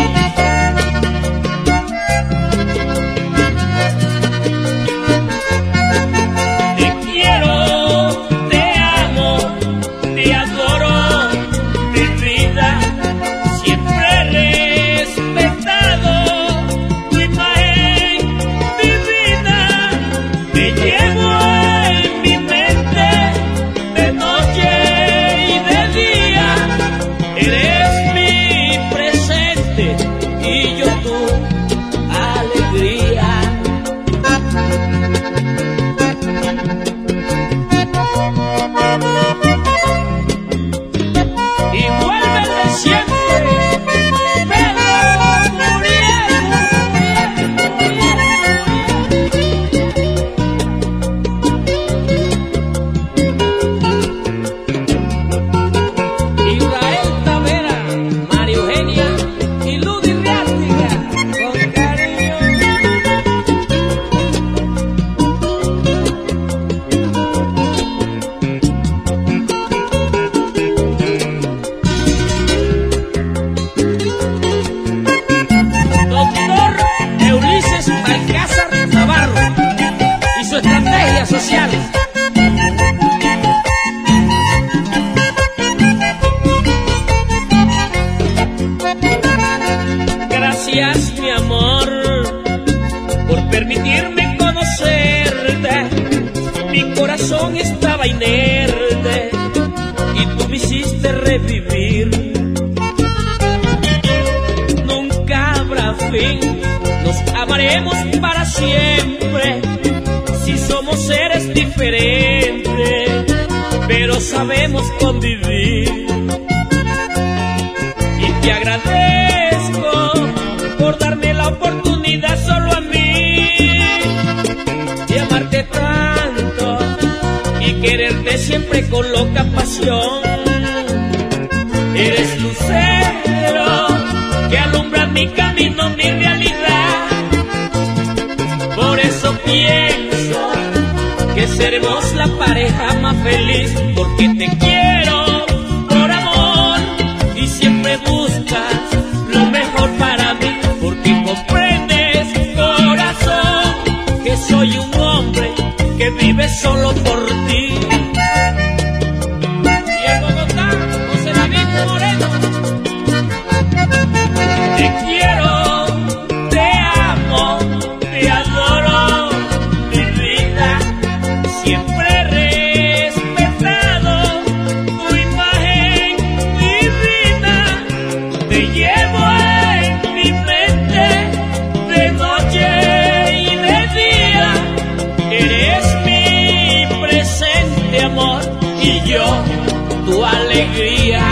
tu 190.05 190.23
alegría. 190.25 191.23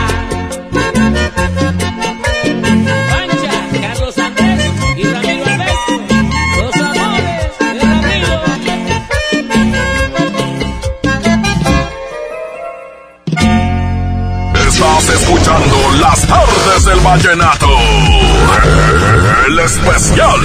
Pancha, 3.09 3.55
Carlos 3.81 4.17
Andrés 4.17 4.71
y 4.97 5.03
Ramiro 5.03 5.45
Alberto, 5.45 5.93
los 6.57 6.75
amores 6.75 7.59
de 7.59 7.79
Ramiro. 7.79 8.43
Estás 14.67 15.09
escuchando 15.09 15.77
las 16.01 16.27
tardes 16.27 16.85
del 16.85 16.99
vallenato. 16.99 17.67
El 19.47 19.59
especial. 19.59 20.39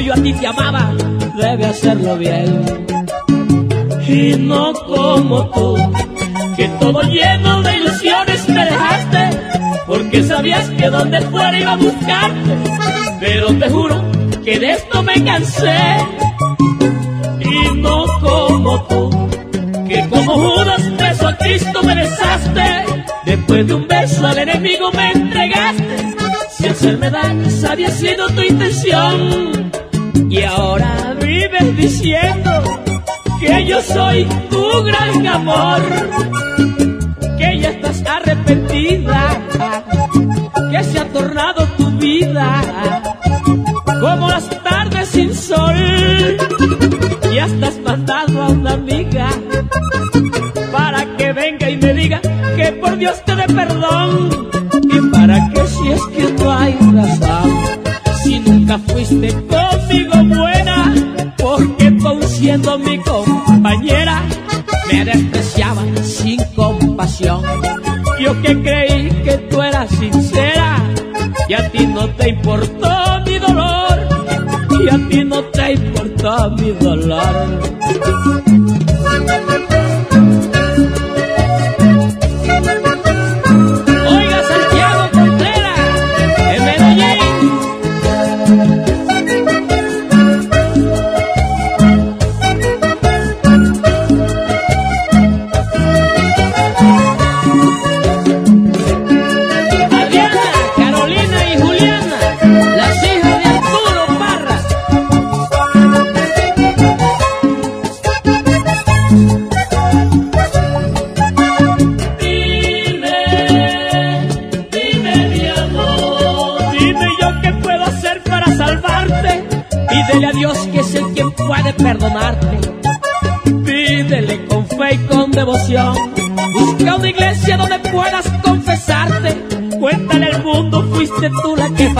Yo 0.00 0.14
a 0.14 0.16
ti 0.16 0.32
te 0.32 0.46
amaba, 0.46 0.92
debe 1.36 1.66
hacerlo 1.66 2.16
bien. 2.16 2.64
Y 4.06 4.34
no 4.36 4.72
como 4.72 5.48
tú, 5.50 5.76
que 6.56 6.68
todo 6.80 7.02
lleno 7.02 7.62
de 7.62 7.76
ilusiones 7.76 8.48
me 8.48 8.64
dejaste, 8.64 9.30
porque 9.86 10.22
sabías 10.22 10.68
que 10.70 10.90
donde 10.90 11.20
fuera 11.22 11.58
iba 11.58 11.72
a 11.72 11.76
buscarte. 11.76 12.56
Pero 13.20 13.54
te 13.54 13.70
juro 13.70 14.02
que 14.44 14.58
de 14.58 14.70
esto 14.72 15.02
me 15.02 15.22
cansé. 15.24 15.78
Y 17.40 17.74
no 17.76 18.04
como 18.20 18.82
tú, 18.84 19.28
que 19.86 20.08
como 20.08 20.32
Judas 20.34 20.96
beso 20.96 21.28
a 21.28 21.36
Cristo 21.36 21.82
me 21.82 21.94
besaste. 21.94 22.84
Después 23.26 23.66
de 23.66 23.74
un 23.74 23.86
beso 23.86 24.26
al 24.26 24.38
enemigo 24.38 24.90
me 24.92 25.12
entregaste. 25.12 26.14
Si 26.56 26.66
hacerme 26.66 27.10
daño 27.10 27.46
esa 27.46 27.72
había 27.72 27.90
sido 27.90 28.26
tu 28.28 28.40
intención. 28.40 29.70
Y 30.28 30.42
ahora 30.42 31.16
vives 31.20 31.76
diciendo 31.76 32.50
que 33.40 33.66
yo 33.66 33.80
soy 33.82 34.24
tu 34.50 34.82
gran 34.84 35.26
amor. 35.26 35.80
Que 37.38 37.58
ya 37.58 37.70
estás 37.70 38.02
arrepentida. 38.06 39.40
Que 40.70 40.84
se 40.84 40.98
ha 40.98 41.04
tornado 41.06 41.66
tu 41.76 41.90
vida 41.92 43.02
como 44.00 44.28
las 44.28 44.48
tardes 44.62 45.08
sin 45.08 45.34
sol. 45.34 46.36
Ya 47.34 47.46
estás 47.46 47.78
mandando 47.84 48.42
a 48.42 48.48
una 48.48 48.72
amiga 48.72 49.28
para 50.72 51.04
que 51.16 51.32
venga 51.32 51.70
y 51.70 51.76
me 51.76 51.94
diga 51.94 52.20
que 52.56 52.72
por 52.80 52.96
Dios 52.96 53.22
te 53.24 53.36
dé 53.36 53.46
perdón. 53.46 54.48
Y 54.82 55.10
para 55.10 55.50
que 55.50 55.66
si 55.66 55.92
es 55.92 56.02
que 56.14 56.32
no 56.32 56.50
hay 56.50 56.72
razón, 56.74 57.50
si 58.22 58.38
nunca 58.40 58.78
fuiste 58.78 59.32
conmigo 59.46 59.99
compañera 63.04 64.22
me 64.90 65.04
despreciaba 65.04 65.82
sin 66.02 66.40
compasión. 66.54 67.42
Yo 68.20 68.40
que 68.42 68.62
creí 68.62 69.10
que 69.22 69.38
tú 69.50 69.62
eras 69.62 69.90
sincera 69.90 70.76
y 71.48 71.54
a 71.54 71.68
ti 71.70 71.86
no 71.86 72.08
te 72.10 72.30
importó 72.30 73.20
mi 73.26 73.38
dolor 73.38 74.08
y 74.84 74.88
a 74.88 75.08
ti 75.08 75.24
no 75.24 75.42
te 75.44 75.72
importó 75.72 76.50
mi 76.52 76.70
dolor. 76.72 77.60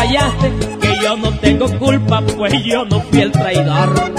Fallaste. 0.00 0.52
Que 0.80 0.98
yo 1.02 1.16
no 1.16 1.30
tengo 1.38 1.66
culpa, 1.78 2.22
pues 2.36 2.52
yo 2.64 2.84
no 2.84 3.00
fui 3.00 3.20
el 3.20 3.32
traidor. 3.32 4.12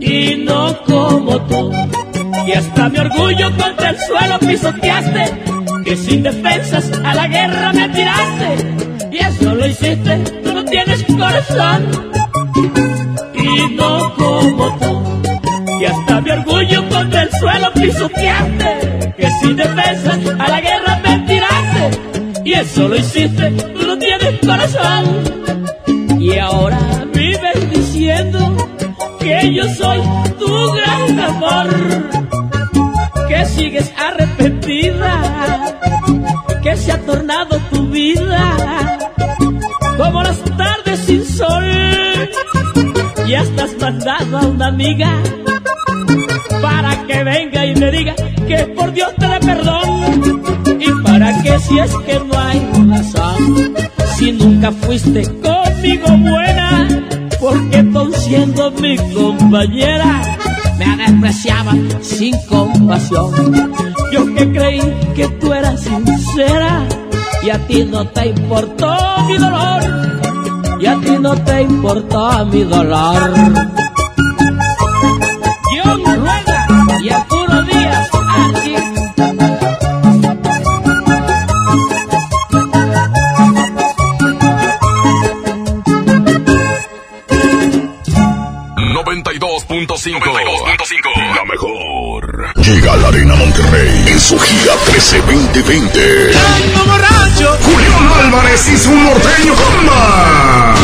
Y 0.00 0.36
no 0.36 0.82
como 0.86 1.40
tú, 1.42 1.72
y 2.46 2.52
hasta 2.52 2.88
mi 2.88 2.98
orgullo 2.98 3.50
contra 3.56 3.90
el 3.90 3.98
suelo 3.98 4.38
pisoteaste. 4.38 5.24
Que 5.84 5.96
sin 5.96 6.22
defensas 6.22 6.90
a 7.04 7.14
la 7.14 7.26
guerra 7.26 7.72
me 7.72 7.88
tiraste. 7.90 8.50
Y 9.12 9.18
eso 9.18 9.54
lo 9.54 9.66
hiciste, 9.66 10.16
tú 10.42 10.52
no 10.54 10.64
tienes 10.64 11.04
corazón. 11.04 11.80
Y 13.34 13.74
no 13.74 14.14
como 14.14 14.66
tú, 14.78 14.92
y 15.80 15.84
hasta 15.84 16.20
mi 16.22 16.30
orgullo 16.30 16.88
contra 16.88 17.22
el 17.22 17.30
suelo 17.32 17.72
pisoteaste. 17.74 19.12
Que 19.18 19.30
sin 19.40 19.56
defensas 19.56 20.20
a 20.38 20.48
la 20.48 20.60
guerra 20.60 21.00
me 21.04 21.18
tiraste. 21.30 21.84
Y 22.44 22.52
eso 22.52 22.88
lo 22.88 22.96
hiciste, 22.96 23.50
Y 26.18 26.38
ahora 26.38 26.78
vives 27.14 27.70
diciendo 27.70 28.54
que 29.18 29.54
yo 29.54 29.64
soy 29.74 30.00
tu 30.38 30.72
gran 30.72 31.20
amor. 31.20 31.68
Que 33.28 33.46
sigues 33.46 33.90
arrepentida, 33.96 35.78
que 36.62 36.76
se 36.76 36.92
ha 36.92 37.00
tornado 37.06 37.58
tu 37.70 37.88
vida 37.88 38.98
como 39.96 40.22
las 40.22 40.42
tardes 40.56 41.00
sin 41.00 41.24
sol. 41.24 41.64
Ya 43.26 43.40
estás 43.40 43.74
mandando 43.80 44.38
a 44.38 44.46
una 44.46 44.66
amiga 44.66 45.22
para 46.60 47.06
que 47.06 47.24
venga 47.24 47.64
y 47.64 47.74
me 47.76 47.90
diga 47.90 48.14
que 48.46 48.58
por 48.76 48.92
Dios 48.92 49.14
te 49.18 49.26
dé 49.26 49.40
perdón. 49.40 50.42
Y 50.80 50.90
para 51.02 51.42
que 51.42 51.58
si 51.60 51.78
es 51.78 51.94
que 52.06 52.20
no 52.20 52.38
hay 52.38 52.60
razón, 52.90 53.74
si 54.16 54.32
nunca 54.32 54.70
fuiste 54.70 55.22
conmigo 55.40 56.06
buena, 56.18 56.88
porque 57.40 57.82
tú 57.82 58.12
siendo 58.14 58.70
mi 58.72 58.96
compañera 58.96 60.22
me 60.78 60.96
despreciaba 60.96 61.72
sin 62.00 62.34
compasión. 62.48 63.30
Yo 64.12 64.34
que 64.34 64.52
creí 64.52 64.80
que 65.14 65.26
tú 65.40 65.52
eras 65.52 65.80
sincera 65.80 66.86
y 67.42 67.50
a 67.50 67.58
ti 67.66 67.84
no 67.84 68.06
te 68.06 68.28
importó 68.28 68.96
mi 69.28 69.36
dolor, 69.36 69.82
y 70.80 70.86
a 70.86 70.96
ti 71.00 71.16
no 71.20 71.34
te 71.36 71.62
importó 71.62 72.46
mi 72.46 72.62
dolor. 72.62 73.34
Yo 75.76 76.14
rueda 76.16 76.66
y 77.02 77.08
Arturo 77.08 77.62
Díaz, 77.62 78.08
su 94.24 94.38
gira 94.38 94.72
13-2020. 94.86 96.32
Julián 97.60 98.08
Álvarez 98.24 98.66
y 98.68 98.78
su 98.78 98.94
norteño 98.94 99.54
comba. 99.54 100.74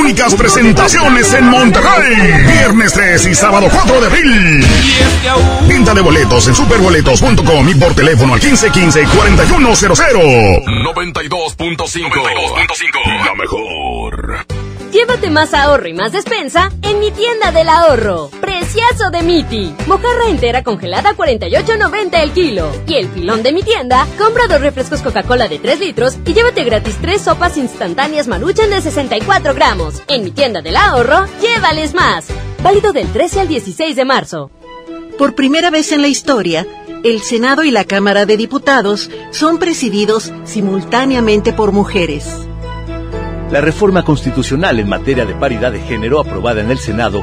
Únicas 0.00 0.34
presentaciones 0.34 1.30
en 1.34 1.44
Monterrey. 1.44 2.46
Viernes 2.46 2.94
3 2.94 3.26
y 3.26 3.34
sábado 3.34 3.68
4 3.70 4.00
de 4.00 4.06
abril. 4.06 4.66
Venta 5.68 5.92
de 5.92 6.00
boletos 6.00 6.48
en 6.48 6.54
superboletos.com 6.54 7.68
y 7.68 7.74
por 7.74 7.94
teléfono 7.94 8.32
al 8.32 8.40
1515-4100. 8.40 10.64
92.5. 10.64 13.26
La 13.26 13.34
mejor. 13.34 14.46
Llévate 14.90 15.28
más 15.28 15.52
ahorro 15.52 15.86
y 15.88 15.92
más 15.92 16.12
despensa 16.12 16.70
en 16.82 16.98
mi 17.00 17.10
tienda 17.10 17.50
del 17.50 17.68
ahorro. 17.68 18.30
Preciazo 18.64 19.10
de 19.10 19.22
Miti. 19.22 19.74
Mojarra 19.86 20.30
entera 20.30 20.64
congelada 20.64 21.10
a 21.10 21.14
48.90 21.14 22.22
el 22.22 22.32
kilo. 22.32 22.72
Y 22.86 22.94
el 22.94 23.08
filón 23.08 23.42
de 23.42 23.52
mi 23.52 23.62
tienda, 23.62 24.06
compra 24.16 24.46
dos 24.48 24.62
refrescos 24.62 25.02
Coca-Cola 25.02 25.48
de 25.48 25.58
3 25.58 25.80
litros 25.80 26.16
y 26.24 26.32
llévate 26.32 26.64
gratis 26.64 26.96
tres 26.98 27.20
sopas 27.20 27.58
instantáneas 27.58 28.26
Maruchan 28.26 28.70
de 28.70 28.80
64 28.80 29.52
gramos. 29.52 30.02
En 30.08 30.24
mi 30.24 30.30
tienda 30.30 30.62
del 30.62 30.76
ahorro, 30.76 31.26
llévales 31.42 31.92
más. 31.92 32.28
Válido 32.62 32.94
del 32.94 33.06
13 33.12 33.40
al 33.40 33.48
16 33.48 33.96
de 33.96 34.04
marzo. 34.06 34.50
Por 35.18 35.34
primera 35.34 35.68
vez 35.68 35.92
en 35.92 36.00
la 36.00 36.08
historia, 36.08 36.66
el 37.04 37.20
Senado 37.20 37.64
y 37.64 37.70
la 37.70 37.84
Cámara 37.84 38.24
de 38.24 38.38
Diputados 38.38 39.10
son 39.30 39.58
presididos 39.58 40.32
simultáneamente 40.44 41.52
por 41.52 41.72
mujeres. 41.72 42.46
La 43.50 43.60
reforma 43.60 44.04
constitucional 44.04 44.80
en 44.80 44.88
materia 44.88 45.26
de 45.26 45.34
paridad 45.34 45.70
de 45.70 45.80
género 45.80 46.18
aprobada 46.18 46.62
en 46.62 46.70
el 46.70 46.78
Senado 46.78 47.22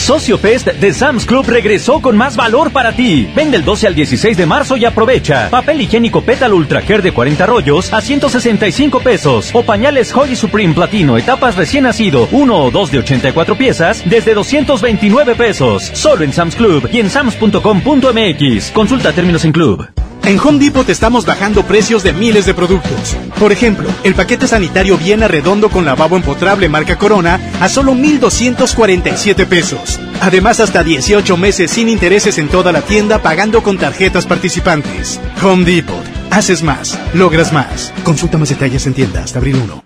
Socio 0.00 0.38
Fest 0.38 0.66
de 0.66 0.92
Sam's 0.94 1.26
Club 1.26 1.46
regresó 1.46 2.00
con 2.00 2.16
más 2.16 2.34
valor 2.34 2.72
para 2.72 2.92
ti. 2.92 3.30
Vende 3.36 3.58
el 3.58 3.64
12 3.64 3.86
al 3.86 3.94
16 3.94 4.36
de 4.36 4.46
marzo 4.46 4.76
y 4.76 4.84
aprovecha. 4.84 5.48
Papel 5.50 5.82
higiénico 5.82 6.22
Pétalo 6.22 6.56
Ultra 6.56 6.80
Care 6.82 7.02
de 7.02 7.12
40 7.12 7.46
rollos 7.46 7.92
a 7.92 8.00
165 8.00 9.00
pesos. 9.00 9.50
O 9.52 9.62
pañales 9.62 10.14
Holy 10.14 10.36
Supreme 10.36 10.74
Platino 10.74 11.18
etapas 11.18 11.56
recién 11.56 11.84
nacido, 11.84 12.28
1 12.32 12.64
o 12.64 12.70
2 12.70 12.90
de 12.90 12.98
84 12.98 13.56
piezas, 13.56 14.02
desde 14.06 14.34
229 14.34 15.34
pesos. 15.34 15.90
Solo 15.92 16.24
en 16.24 16.32
Sam's 16.32 16.56
Club 16.56 16.88
y 16.90 17.00
en 17.00 17.10
sams.com.mx. 17.10 18.70
Consulta 18.72 19.12
términos 19.12 19.44
en 19.44 19.52
club. 19.52 20.09
En 20.30 20.38
Home 20.38 20.60
Depot 20.60 20.88
estamos 20.88 21.26
bajando 21.26 21.64
precios 21.64 22.04
de 22.04 22.12
miles 22.12 22.46
de 22.46 22.54
productos. 22.54 23.16
Por 23.40 23.50
ejemplo, 23.50 23.88
el 24.04 24.14
paquete 24.14 24.46
sanitario 24.46 24.96
Viena 24.96 25.26
redondo 25.26 25.70
con 25.70 25.84
lavabo 25.84 26.14
empotrable 26.14 26.68
marca 26.68 26.96
Corona 26.96 27.40
a 27.60 27.68
solo 27.68 27.94
1,247 27.94 29.44
pesos. 29.46 29.98
Además, 30.20 30.60
hasta 30.60 30.84
18 30.84 31.36
meses 31.36 31.72
sin 31.72 31.88
intereses 31.88 32.38
en 32.38 32.46
toda 32.46 32.70
la 32.70 32.82
tienda 32.82 33.20
pagando 33.20 33.64
con 33.64 33.76
tarjetas 33.76 34.24
participantes. 34.24 35.18
Home 35.42 35.64
Depot. 35.64 36.04
Haces 36.30 36.62
más, 36.62 36.96
logras 37.12 37.52
más. 37.52 37.92
Consulta 38.04 38.38
más 38.38 38.50
detalles 38.50 38.86
en 38.86 38.94
tienda 38.94 39.24
hasta 39.24 39.40
abril 39.40 39.56
1. 39.64 39.82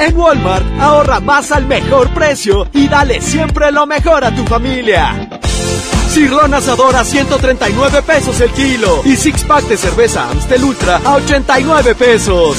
En 0.00 0.16
Walmart, 0.16 0.66
ahorra 0.80 1.20
más 1.20 1.52
al 1.52 1.68
mejor 1.68 2.12
precio 2.12 2.66
y 2.72 2.88
dale 2.88 3.20
siempre 3.20 3.70
lo 3.70 3.86
mejor 3.86 4.24
a 4.24 4.34
tu 4.34 4.44
familia. 4.44 5.38
Cirlón 6.08 6.54
asador 6.54 6.96
a 6.96 7.04
139 7.04 8.02
pesos 8.02 8.40
el 8.40 8.50
kilo 8.50 9.02
y 9.04 9.16
six 9.16 9.44
pack 9.44 9.64
de 9.68 9.76
cerveza 9.76 10.28
Amstel 10.30 10.64
Ultra 10.64 11.00
a 11.04 11.14
89 11.16 11.94
pesos. 11.94 12.56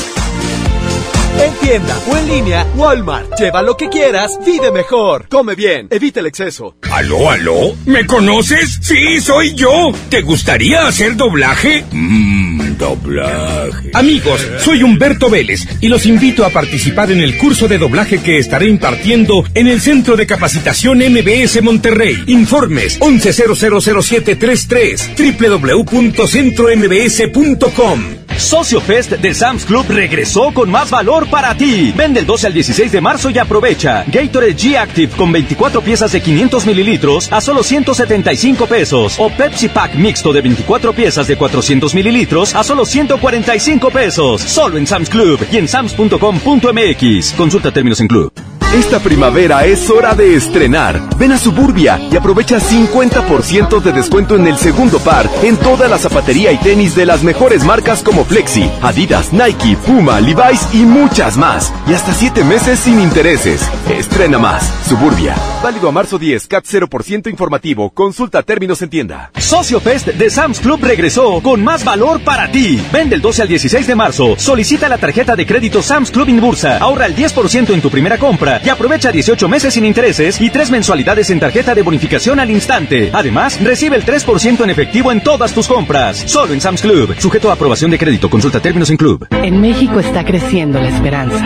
En 1.39 1.53
tienda 1.55 1.97
o 2.11 2.17
en 2.17 2.27
línea, 2.27 2.65
Walmart. 2.75 3.39
Lleva 3.39 3.61
lo 3.61 3.77
que 3.77 3.87
quieras, 3.87 4.37
vive 4.45 4.71
mejor. 4.71 5.27
Come 5.29 5.55
bien, 5.55 5.87
evita 5.89 6.19
el 6.19 6.25
exceso. 6.25 6.75
¿Aló, 6.91 7.29
aló? 7.29 7.75
¿Me 7.85 8.05
conoces? 8.05 8.79
Sí, 8.81 9.21
soy 9.21 9.53
yo. 9.55 9.91
¿Te 10.09 10.21
gustaría 10.21 10.85
hacer 10.85 11.15
doblaje? 11.15 11.85
Mmm, 11.91 12.68
doblaje. 12.79 13.91
Amigos, 13.93 14.41
soy 14.57 14.81
Humberto 14.81 15.29
Vélez 15.29 15.67
y 15.81 15.89
los 15.89 16.07
invito 16.07 16.45
a 16.45 16.49
participar 16.49 17.11
en 17.11 17.19
el 17.19 17.37
curso 17.37 17.67
de 17.67 17.77
doblaje 17.77 18.19
que 18.19 18.39
estaré 18.39 18.67
impartiendo 18.67 19.43
en 19.53 19.67
el 19.67 19.81
Centro 19.81 20.17
de 20.17 20.25
Capacitación 20.25 20.97
MBS 20.97 21.61
Monterrey. 21.61 22.23
Informes 22.25 22.99
11000733 22.99 25.91
www.centrombs.com. 25.91 28.19
Socio 28.39 28.79
Fest 28.79 29.11
de 29.11 29.33
Sam's 29.33 29.65
Club 29.65 29.85
regresó 29.89 30.53
con 30.53 30.71
más 30.71 30.89
valor 30.89 31.29
para 31.29 31.55
ti. 31.55 31.93
Vende 31.95 32.21
el 32.21 32.25
12 32.25 32.47
al 32.47 32.53
16 32.53 32.91
de 32.91 33.01
marzo 33.01 33.29
y 33.29 33.37
aprovecha. 33.37 34.05
Gatorade 34.07 34.55
G 34.55 34.77
Active 34.77 35.11
con 35.17 35.33
24 35.33 35.81
piezas 35.81 36.13
de 36.13 36.21
500 36.21 36.65
mililitros 36.65 37.31
a 37.33 37.41
solo 37.41 37.63
175 37.63 38.65
pesos. 38.65 39.15
O 39.17 39.29
Pepsi 39.29 39.67
Pack 39.67 39.95
mixto 39.95 40.31
de 40.31 40.41
24 40.41 40.93
piezas 40.93 41.27
de 41.27 41.35
400 41.35 41.93
mililitros 41.93 42.55
a 42.55 42.63
solo 42.69 42.85
145 42.85 43.89
pesos. 43.89 44.41
Solo 44.41 44.77
en 44.77 44.85
Sam's 44.85 45.09
Club 45.09 45.43
y 45.51 45.57
en 45.57 45.67
sams.com.mx. 45.67 47.33
Consulta 47.33 47.71
términos 47.71 47.99
en 47.99 48.07
club. 48.07 48.31
Esta 48.73 48.99
primavera 48.99 49.65
es 49.65 49.89
hora 49.89 50.13
de 50.13 50.35
estrenar. 50.35 51.01
Ven 51.17 51.31
a 51.31 51.39
Suburbia 51.39 51.99
y 52.11 52.15
aprovecha 52.15 52.59
50% 52.59 53.81
de 53.81 53.91
descuento 53.91 54.35
en 54.35 54.45
el 54.45 54.57
segundo 54.57 54.99
par 54.99 55.27
en 55.41 55.57
toda 55.57 55.87
la 55.87 55.97
zapatería 55.97 56.51
y 56.51 56.57
tenis 56.57 56.95
de 56.95 57.07
las 57.07 57.23
mejores 57.23 57.63
marcas 57.63 58.03
como 58.03 58.25
Flexi, 58.25 58.69
Adidas, 58.83 59.33
Nike, 59.33 59.75
Puma, 59.87 60.21
Levi's 60.21 60.67
y 60.71 60.83
muchas 60.83 61.35
más. 61.35 61.73
Y 61.87 61.93
hasta 61.95 62.13
7 62.13 62.43
meses 62.43 62.77
sin 62.77 62.99
intereses. 63.01 63.67
Estrena 63.89 64.37
más. 64.37 64.71
Suburbia. 64.87 65.35
Válido 65.63 65.89
a 65.89 65.91
marzo 65.91 66.19
10, 66.19 66.45
CAT 66.45 66.65
0% 66.65 67.27
informativo. 67.27 67.89
Consulta 67.89 68.43
términos 68.43 68.83
en 68.83 68.89
tienda. 68.91 69.31
Socio 69.35 69.79
Fest 69.79 70.09
de 70.09 70.29
Sam's 70.29 70.59
Club 70.59 70.79
regresó 70.83 71.41
con 71.41 71.63
más 71.63 71.83
valor 71.83 72.21
para 72.23 72.51
ti. 72.51 72.79
Vende 72.93 73.15
el 73.15 73.21
12 73.21 73.41
al 73.41 73.47
16 73.47 73.87
de 73.87 73.95
marzo. 73.95 74.35
Solicita 74.37 74.87
la 74.87 74.99
tarjeta 74.99 75.35
de 75.35 75.47
crédito 75.47 75.81
Sam's 75.81 76.11
Club 76.11 76.29
Inbursa. 76.29 76.77
Ahorra 76.77 77.07
el 77.07 77.15
10% 77.15 77.73
en 77.73 77.81
tu 77.81 77.89
primera 77.89 78.19
compra 78.19 78.58
y 78.63 78.69
aprovecha 78.69 79.11
18 79.11 79.47
meses 79.47 79.73
sin 79.73 79.85
intereses 79.85 80.39
y 80.39 80.49
3 80.49 80.71
mensualidades 80.71 81.29
en 81.29 81.39
tarjeta 81.39 81.75
de 81.75 81.81
bonificación 81.81 82.39
al 82.39 82.51
instante. 82.51 83.09
Además, 83.13 83.61
recibe 83.63 83.95
el 83.95 84.05
3% 84.05 84.63
en 84.63 84.69
efectivo 84.69 85.11
en 85.11 85.21
todas 85.21 85.53
tus 85.53 85.67
compras. 85.67 86.23
Solo 86.25 86.53
en 86.53 86.61
Sam's 86.61 86.81
Club. 86.81 87.15
Sujeto 87.17 87.49
a 87.49 87.53
aprobación 87.53 87.91
de 87.91 87.97
crédito. 87.97 88.29
Consulta 88.29 88.59
términos 88.59 88.89
en 88.89 88.97
Club. 88.97 89.27
En 89.31 89.61
México 89.61 89.99
está 89.99 90.25
creciendo 90.25 90.79
la 90.79 90.89
esperanza. 90.89 91.43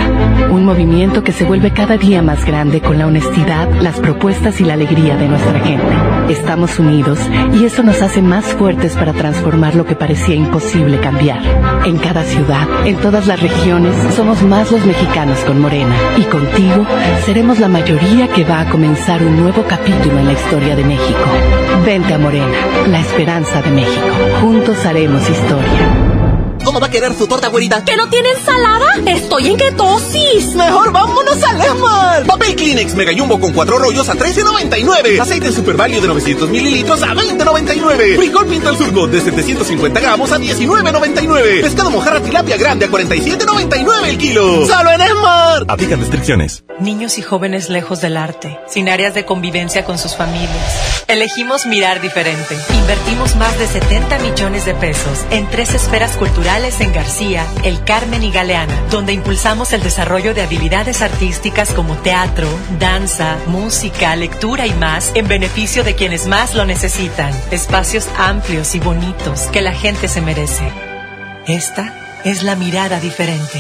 Un 0.50 0.66
movimiento 0.66 1.24
que 1.24 1.32
se 1.32 1.46
vuelve 1.46 1.72
cada 1.72 1.98
día 1.98 2.22
más 2.22 2.46
grande 2.46 2.82
con 2.82 2.98
la 2.98 3.08
honestidad, 3.08 3.70
las 3.82 4.00
propuestas 4.00 4.60
y 4.62 4.64
la 4.64 4.74
alegría 4.74 5.16
de 5.16 5.28
nuestra 5.28 5.60
gente. 5.60 5.94
Estamos 6.30 6.80
unidos 6.80 7.20
y 7.54 7.66
eso 7.66 7.84
nos 7.84 8.02
hace 8.02 8.22
más 8.22 8.46
fuertes 8.46 8.94
para 8.94 9.14
transformar 9.14 9.76
lo 9.76 9.86
que 9.86 9.96
parecía 9.96 10.36
imposible 10.36 11.00
cambiar. 11.00 11.42
En 11.86 11.98
cada 11.98 12.24
ciudad, 12.24 12.68
en 12.86 12.98
todas 12.98 13.28
las 13.28 13.42
regiones, 13.42 13.96
somos 14.16 14.42
más 14.44 14.72
los 14.72 14.86
mexicanos 14.86 15.40
con 15.40 15.60
Morena. 15.60 15.96
Y 16.18 16.24
contigo, 16.24 16.86
seremos 17.26 17.60
la 17.60 17.68
mayoría 17.68 18.28
que 18.28 18.44
va 18.44 18.62
a 18.62 18.70
comenzar 18.70 19.24
un 19.24 19.38
nuevo 19.38 19.64
capítulo 19.64 20.20
en 20.20 20.28
la 20.28 20.34
historia 20.34 20.76
de 20.76 20.84
México. 20.84 21.26
Vente 21.86 22.14
a 22.14 22.20
Morena, 22.20 22.58
la 22.88 23.00
esperanza 23.00 23.62
de 23.62 23.72
México. 23.72 24.08
Juntos 24.42 24.86
haremos 24.86 25.30
historia. 25.30 26.13
¿Cómo 26.64 26.80
va 26.80 26.88
a 26.88 26.90
querer 26.90 27.14
su 27.14 27.28
torta, 27.28 27.50
güerita? 27.50 27.84
¿Que 27.84 27.98
no 27.98 28.08
tiene 28.10 28.30
ensalada? 28.32 28.86
Estoy 29.06 29.48
en 29.48 29.58
ketosis. 29.58 30.56
Mejor 30.56 30.94
vámonos 30.94 31.44
a 31.44 31.54
Lemar. 31.54 32.26
Papel 32.26 32.56
Kleenex 32.56 32.96
Mega 32.96 33.12
Jumbo 33.16 33.38
con 33.40 33.52
cuatro 33.52 33.78
rollos 33.80 34.08
a 34.08 34.14
13.99. 34.14 35.20
Aceite 35.20 35.52
Super 35.52 35.76
Value 35.76 36.00
de 36.00 36.08
900 36.08 36.50
mililitros 36.50 37.04
a 37.04 37.08
20.99. 37.08 38.16
Frijol 38.16 38.48
Pinto 38.48 38.70
al 38.70 38.78
Surgo 38.78 39.08
de 39.08 39.20
750 39.20 40.00
gramos 40.00 40.32
a 40.32 40.40
19.99. 40.40 41.62
Pescado 41.62 41.92
mojarra 41.92 42.22
tilapia 42.22 42.56
grande 42.56 42.86
a 42.86 42.90
47.99 42.90 44.08
el 44.08 44.18
kilo. 44.18 44.66
¡Solo 44.66 44.92
en 44.92 45.02
Esmar! 45.02 45.66
Aplican 45.68 46.00
restricciones. 46.00 46.64
Niños 46.80 47.18
y 47.18 47.22
jóvenes 47.22 47.70
lejos 47.70 48.00
del 48.00 48.16
arte, 48.16 48.60
sin 48.68 48.88
áreas 48.88 49.14
de 49.14 49.26
convivencia 49.26 49.84
con 49.84 49.98
sus 49.98 50.16
familias. 50.16 51.04
Elegimos 51.08 51.66
mirar 51.66 52.02
diferente. 52.02 52.58
Invertimos 52.74 53.36
más 53.36 53.60
de 53.60 53.68
70 53.68 54.20
millones 54.20 54.66
de 54.66 54.74
pesos 54.74 55.20
en 55.30 55.48
tres 55.50 55.74
esferas 55.74 56.16
culturales 56.18 56.53
en 56.54 56.94
García, 56.94 57.48
El 57.64 57.84
Carmen 57.84 58.24
y 58.24 58.30
Galeana, 58.32 58.80
donde 58.92 59.12
impulsamos 59.12 59.74
el 59.74 59.82
desarrollo 59.82 60.36
de 60.36 60.44
habilidades 60.44 61.02
artísticas 61.02 61.72
como 61.72 61.96
teatro, 61.96 62.48
danza, 62.80 63.38
música, 63.48 64.16
lectura 64.16 64.68
y 64.68 64.74
más 64.76 65.12
en 65.16 65.28
beneficio 65.28 65.84
de 65.84 65.96
quienes 65.96 66.28
más 66.28 66.54
lo 66.54 66.66
necesitan. 66.66 67.34
Espacios 67.50 68.08
amplios 68.20 68.76
y 68.76 68.80
bonitos 68.80 69.48
que 69.48 69.64
la 69.64 69.74
gente 69.74 70.08
se 70.08 70.22
merece. 70.22 70.72
Esta 71.48 72.22
es 72.24 72.44
la 72.44 72.56
mirada 72.56 73.00
diferente. 73.00 73.60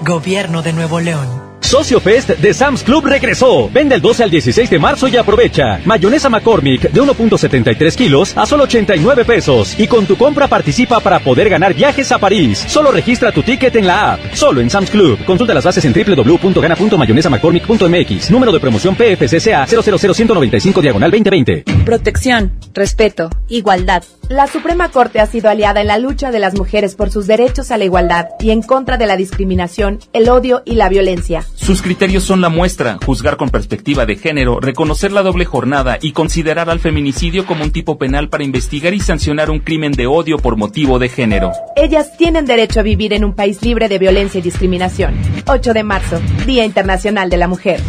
Gobierno 0.00 0.62
de 0.62 0.72
Nuevo 0.72 1.00
León. 1.00 1.43
Socio 1.64 1.98
Fest 1.98 2.28
de 2.30 2.54
Sam's 2.54 2.82
Club 2.82 3.06
regresó. 3.06 3.70
Vende 3.70 3.94
el 3.94 4.02
12 4.02 4.24
al 4.24 4.30
16 4.30 4.68
de 4.68 4.78
marzo 4.78 5.08
y 5.08 5.16
aprovecha. 5.16 5.80
Mayonesa 5.86 6.28
McCormick 6.28 6.90
de 6.90 7.02
1.73 7.02 7.96
kilos 7.96 8.36
a 8.36 8.44
solo 8.44 8.64
89 8.64 9.24
pesos. 9.24 9.74
Y 9.78 9.86
con 9.86 10.04
tu 10.06 10.16
compra 10.16 10.46
participa 10.46 11.00
para 11.00 11.20
poder 11.20 11.48
ganar 11.48 11.72
viajes 11.74 12.12
a 12.12 12.18
París. 12.18 12.62
Solo 12.68 12.92
registra 12.92 13.32
tu 13.32 13.42
ticket 13.42 13.74
en 13.76 13.86
la 13.86 14.12
app. 14.12 14.20
Solo 14.34 14.60
en 14.60 14.68
Sam's 14.68 14.90
Club. 14.90 15.18
Consulta 15.24 15.54
las 15.54 15.64
bases 15.64 15.86
en 15.86 15.94
www.gana.mayonesamccormick.mx. 15.94 18.30
Número 18.30 18.52
de 18.52 18.60
promoción 18.60 18.94
PFCCA 18.94 19.66
000195 19.66 20.82
diagonal 20.82 21.10
2020. 21.10 21.64
Protección, 21.84 22.52
respeto, 22.74 23.30
igualdad. 23.48 24.04
La 24.28 24.46
Suprema 24.46 24.90
Corte 24.90 25.20
ha 25.20 25.26
sido 25.26 25.48
aliada 25.50 25.80
en 25.80 25.88
la 25.88 25.98
lucha 25.98 26.30
de 26.30 26.40
las 26.40 26.54
mujeres 26.54 26.94
por 26.94 27.10
sus 27.10 27.26
derechos 27.26 27.70
a 27.70 27.78
la 27.78 27.84
igualdad 27.84 28.28
y 28.40 28.50
en 28.50 28.62
contra 28.62 28.96
de 28.96 29.06
la 29.06 29.16
discriminación, 29.16 29.98
el 30.12 30.28
odio 30.28 30.62
y 30.64 30.76
la 30.76 30.88
violencia. 30.88 31.44
Sus 31.54 31.82
criterios 31.82 32.24
son 32.24 32.40
la 32.40 32.48
muestra, 32.48 32.98
juzgar 33.04 33.36
con 33.36 33.48
perspectiva 33.48 34.06
de 34.06 34.16
género, 34.16 34.60
reconocer 34.60 35.12
la 35.12 35.22
doble 35.22 35.44
jornada 35.44 35.98
y 36.00 36.12
considerar 36.12 36.68
al 36.68 36.80
feminicidio 36.80 37.46
como 37.46 37.64
un 37.64 37.70
tipo 37.70 37.96
penal 37.96 38.28
para 38.28 38.44
investigar 38.44 38.92
y 38.92 39.00
sancionar 39.00 39.50
un 39.50 39.60
crimen 39.60 39.92
de 39.92 40.06
odio 40.06 40.38
por 40.38 40.56
motivo 40.56 40.98
de 40.98 41.08
género. 41.08 41.52
Ellas 41.76 42.16
tienen 42.16 42.44
derecho 42.44 42.80
a 42.80 42.82
vivir 42.82 43.12
en 43.12 43.24
un 43.24 43.34
país 43.34 43.62
libre 43.62 43.88
de 43.88 43.98
violencia 43.98 44.38
y 44.40 44.42
discriminación. 44.42 45.14
8 45.46 45.72
de 45.72 45.82
marzo, 45.84 46.20
Día 46.46 46.64
Internacional 46.64 47.30
de 47.30 47.36
la 47.36 47.48
Mujer. 47.48 47.80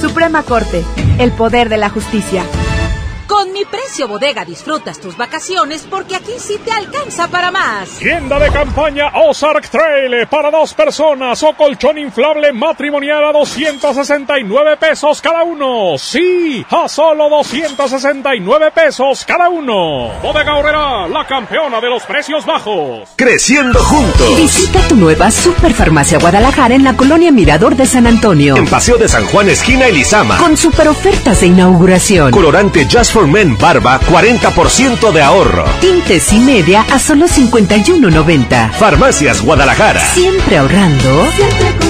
Suprema 0.00 0.42
Corte, 0.42 0.82
el 1.18 1.30
poder 1.32 1.68
de 1.68 1.76
la 1.76 1.90
justicia. 1.90 2.42
Con 3.30 3.52
mi 3.52 3.64
precio 3.64 4.08
bodega 4.08 4.44
disfrutas 4.44 4.98
tus 4.98 5.16
vacaciones 5.16 5.86
porque 5.88 6.16
aquí 6.16 6.32
sí 6.38 6.58
te 6.64 6.72
alcanza 6.72 7.28
para 7.28 7.52
más. 7.52 7.88
Tienda 7.90 8.40
de 8.40 8.50
campaña 8.50 9.12
Ozark 9.14 9.68
Trail 9.68 10.26
para 10.26 10.50
dos 10.50 10.74
personas 10.74 11.40
o 11.44 11.54
colchón 11.54 11.96
inflable 11.98 12.52
matrimonial 12.52 13.24
a 13.26 13.32
269 13.32 14.76
pesos 14.78 15.20
cada 15.20 15.44
uno. 15.44 15.96
Sí, 15.96 16.66
a 16.70 16.88
solo 16.88 17.28
269 17.28 18.72
pesos 18.72 19.24
cada 19.24 19.48
uno. 19.48 20.10
Bodega 20.20 20.56
Horrera, 20.56 21.06
la 21.06 21.24
campeona 21.24 21.80
de 21.80 21.88
los 21.88 22.02
precios 22.02 22.44
bajos. 22.44 23.10
Creciendo 23.14 23.78
juntos. 23.78 24.36
Visita 24.38 24.80
tu 24.88 24.96
nueva 24.96 25.30
Superfarmacia 25.30 26.18
Guadalajara 26.18 26.74
en 26.74 26.82
la 26.82 26.96
colonia 26.96 27.30
Mirador 27.30 27.76
de 27.76 27.86
San 27.86 28.08
Antonio. 28.08 28.56
En 28.56 28.66
Paseo 28.66 28.96
de 28.98 29.08
San 29.08 29.24
Juan, 29.26 29.48
esquina 29.48 29.86
Elizama. 29.86 30.36
Con 30.38 30.56
super 30.56 30.88
ofertas 30.88 31.42
de 31.42 31.46
inauguración. 31.46 32.32
Colorante 32.32 32.88
Just 32.90 33.12
for 33.12 33.19
Men 33.26 33.56
Barba, 33.58 34.00
40% 34.00 35.12
de 35.12 35.22
ahorro. 35.22 35.64
Tintes 35.80 36.32
y 36.32 36.38
media 36.38 36.86
a 36.90 36.98
solo 36.98 37.26
51.90. 37.26 38.72
Farmacias 38.72 39.42
Guadalajara. 39.42 40.00
Siempre 40.00 40.58
ahorrando. 40.58 41.26
Siempre. 41.36 41.89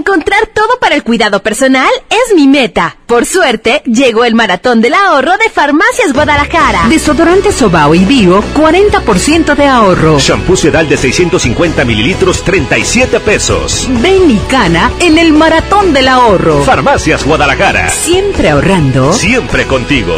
Encontrar 0.00 0.46
todo 0.46 0.78
para 0.80 0.94
el 0.94 1.02
cuidado 1.02 1.42
personal 1.42 1.90
es 2.08 2.34
mi 2.34 2.48
meta. 2.48 2.96
Por 3.04 3.26
suerte, 3.26 3.82
llegó 3.84 4.24
el 4.24 4.34
maratón 4.34 4.80
del 4.80 4.94
ahorro 4.94 5.32
de 5.36 5.50
Farmacias 5.50 6.14
Guadalajara. 6.14 6.88
Desodorante 6.88 7.52
Sobao 7.52 7.94
y 7.94 8.06
Bio, 8.06 8.42
40% 8.54 9.54
de 9.54 9.66
ahorro. 9.66 10.18
Shampoo 10.18 10.56
Sedal 10.56 10.88
de 10.88 10.96
650 10.96 11.84
mililitros, 11.84 12.42
37 12.44 13.20
pesos. 13.20 13.88
Ven 14.00 14.30
y 14.30 14.38
cana 14.48 14.90
en 15.00 15.18
el 15.18 15.34
maratón 15.34 15.92
del 15.92 16.08
ahorro. 16.08 16.64
Farmacias 16.64 17.26
Guadalajara. 17.26 17.90
Siempre 17.90 18.48
ahorrando. 18.48 19.12
Siempre 19.12 19.66
contigo. 19.66 20.14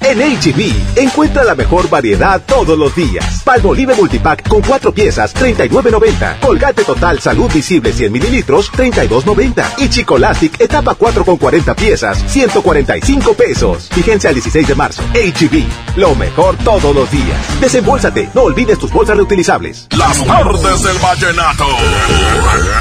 En 0.00 0.18
HB, 0.18 0.98
encuentra 0.98 1.44
la 1.44 1.54
mejor 1.54 1.88
variedad 1.88 2.40
todos 2.46 2.78
los 2.78 2.94
días. 2.94 3.42
Palmolive 3.44 3.94
Multipack 3.94 4.48
con 4.48 4.60
cuatro 4.62 4.92
piezas, 4.92 5.34
39.90. 5.34 6.40
Colgate 6.40 6.84
Total 6.84 7.20
Salud 7.20 7.50
Visible 7.52 7.92
100 7.92 8.12
mililitros, 8.12 8.72
32.90. 8.72 9.64
Y 9.78 9.88
Chicolastic 9.88 10.60
Etapa 10.60 10.94
4 10.94 11.24
con 11.24 11.36
40 11.36 11.74
piezas, 11.74 12.22
145 12.26 13.34
pesos. 13.34 13.88
Vigencia 13.94 14.30
el 14.30 14.34
16 14.34 14.68
de 14.68 14.74
marzo. 14.74 15.02
HB, 15.14 15.96
lo 15.96 16.14
mejor 16.14 16.56
todos 16.58 16.94
los 16.94 17.10
días. 17.10 17.60
Desembolsate, 17.60 18.30
no 18.34 18.42
olvides 18.42 18.78
tus 18.78 18.92
bolsas 18.92 19.16
reutilizables. 19.16 19.86
Las 19.96 20.24
tardes 20.24 20.82
del 20.82 20.98
vallenato. 20.98 21.66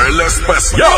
El 0.10 0.22
especial. 0.22 0.91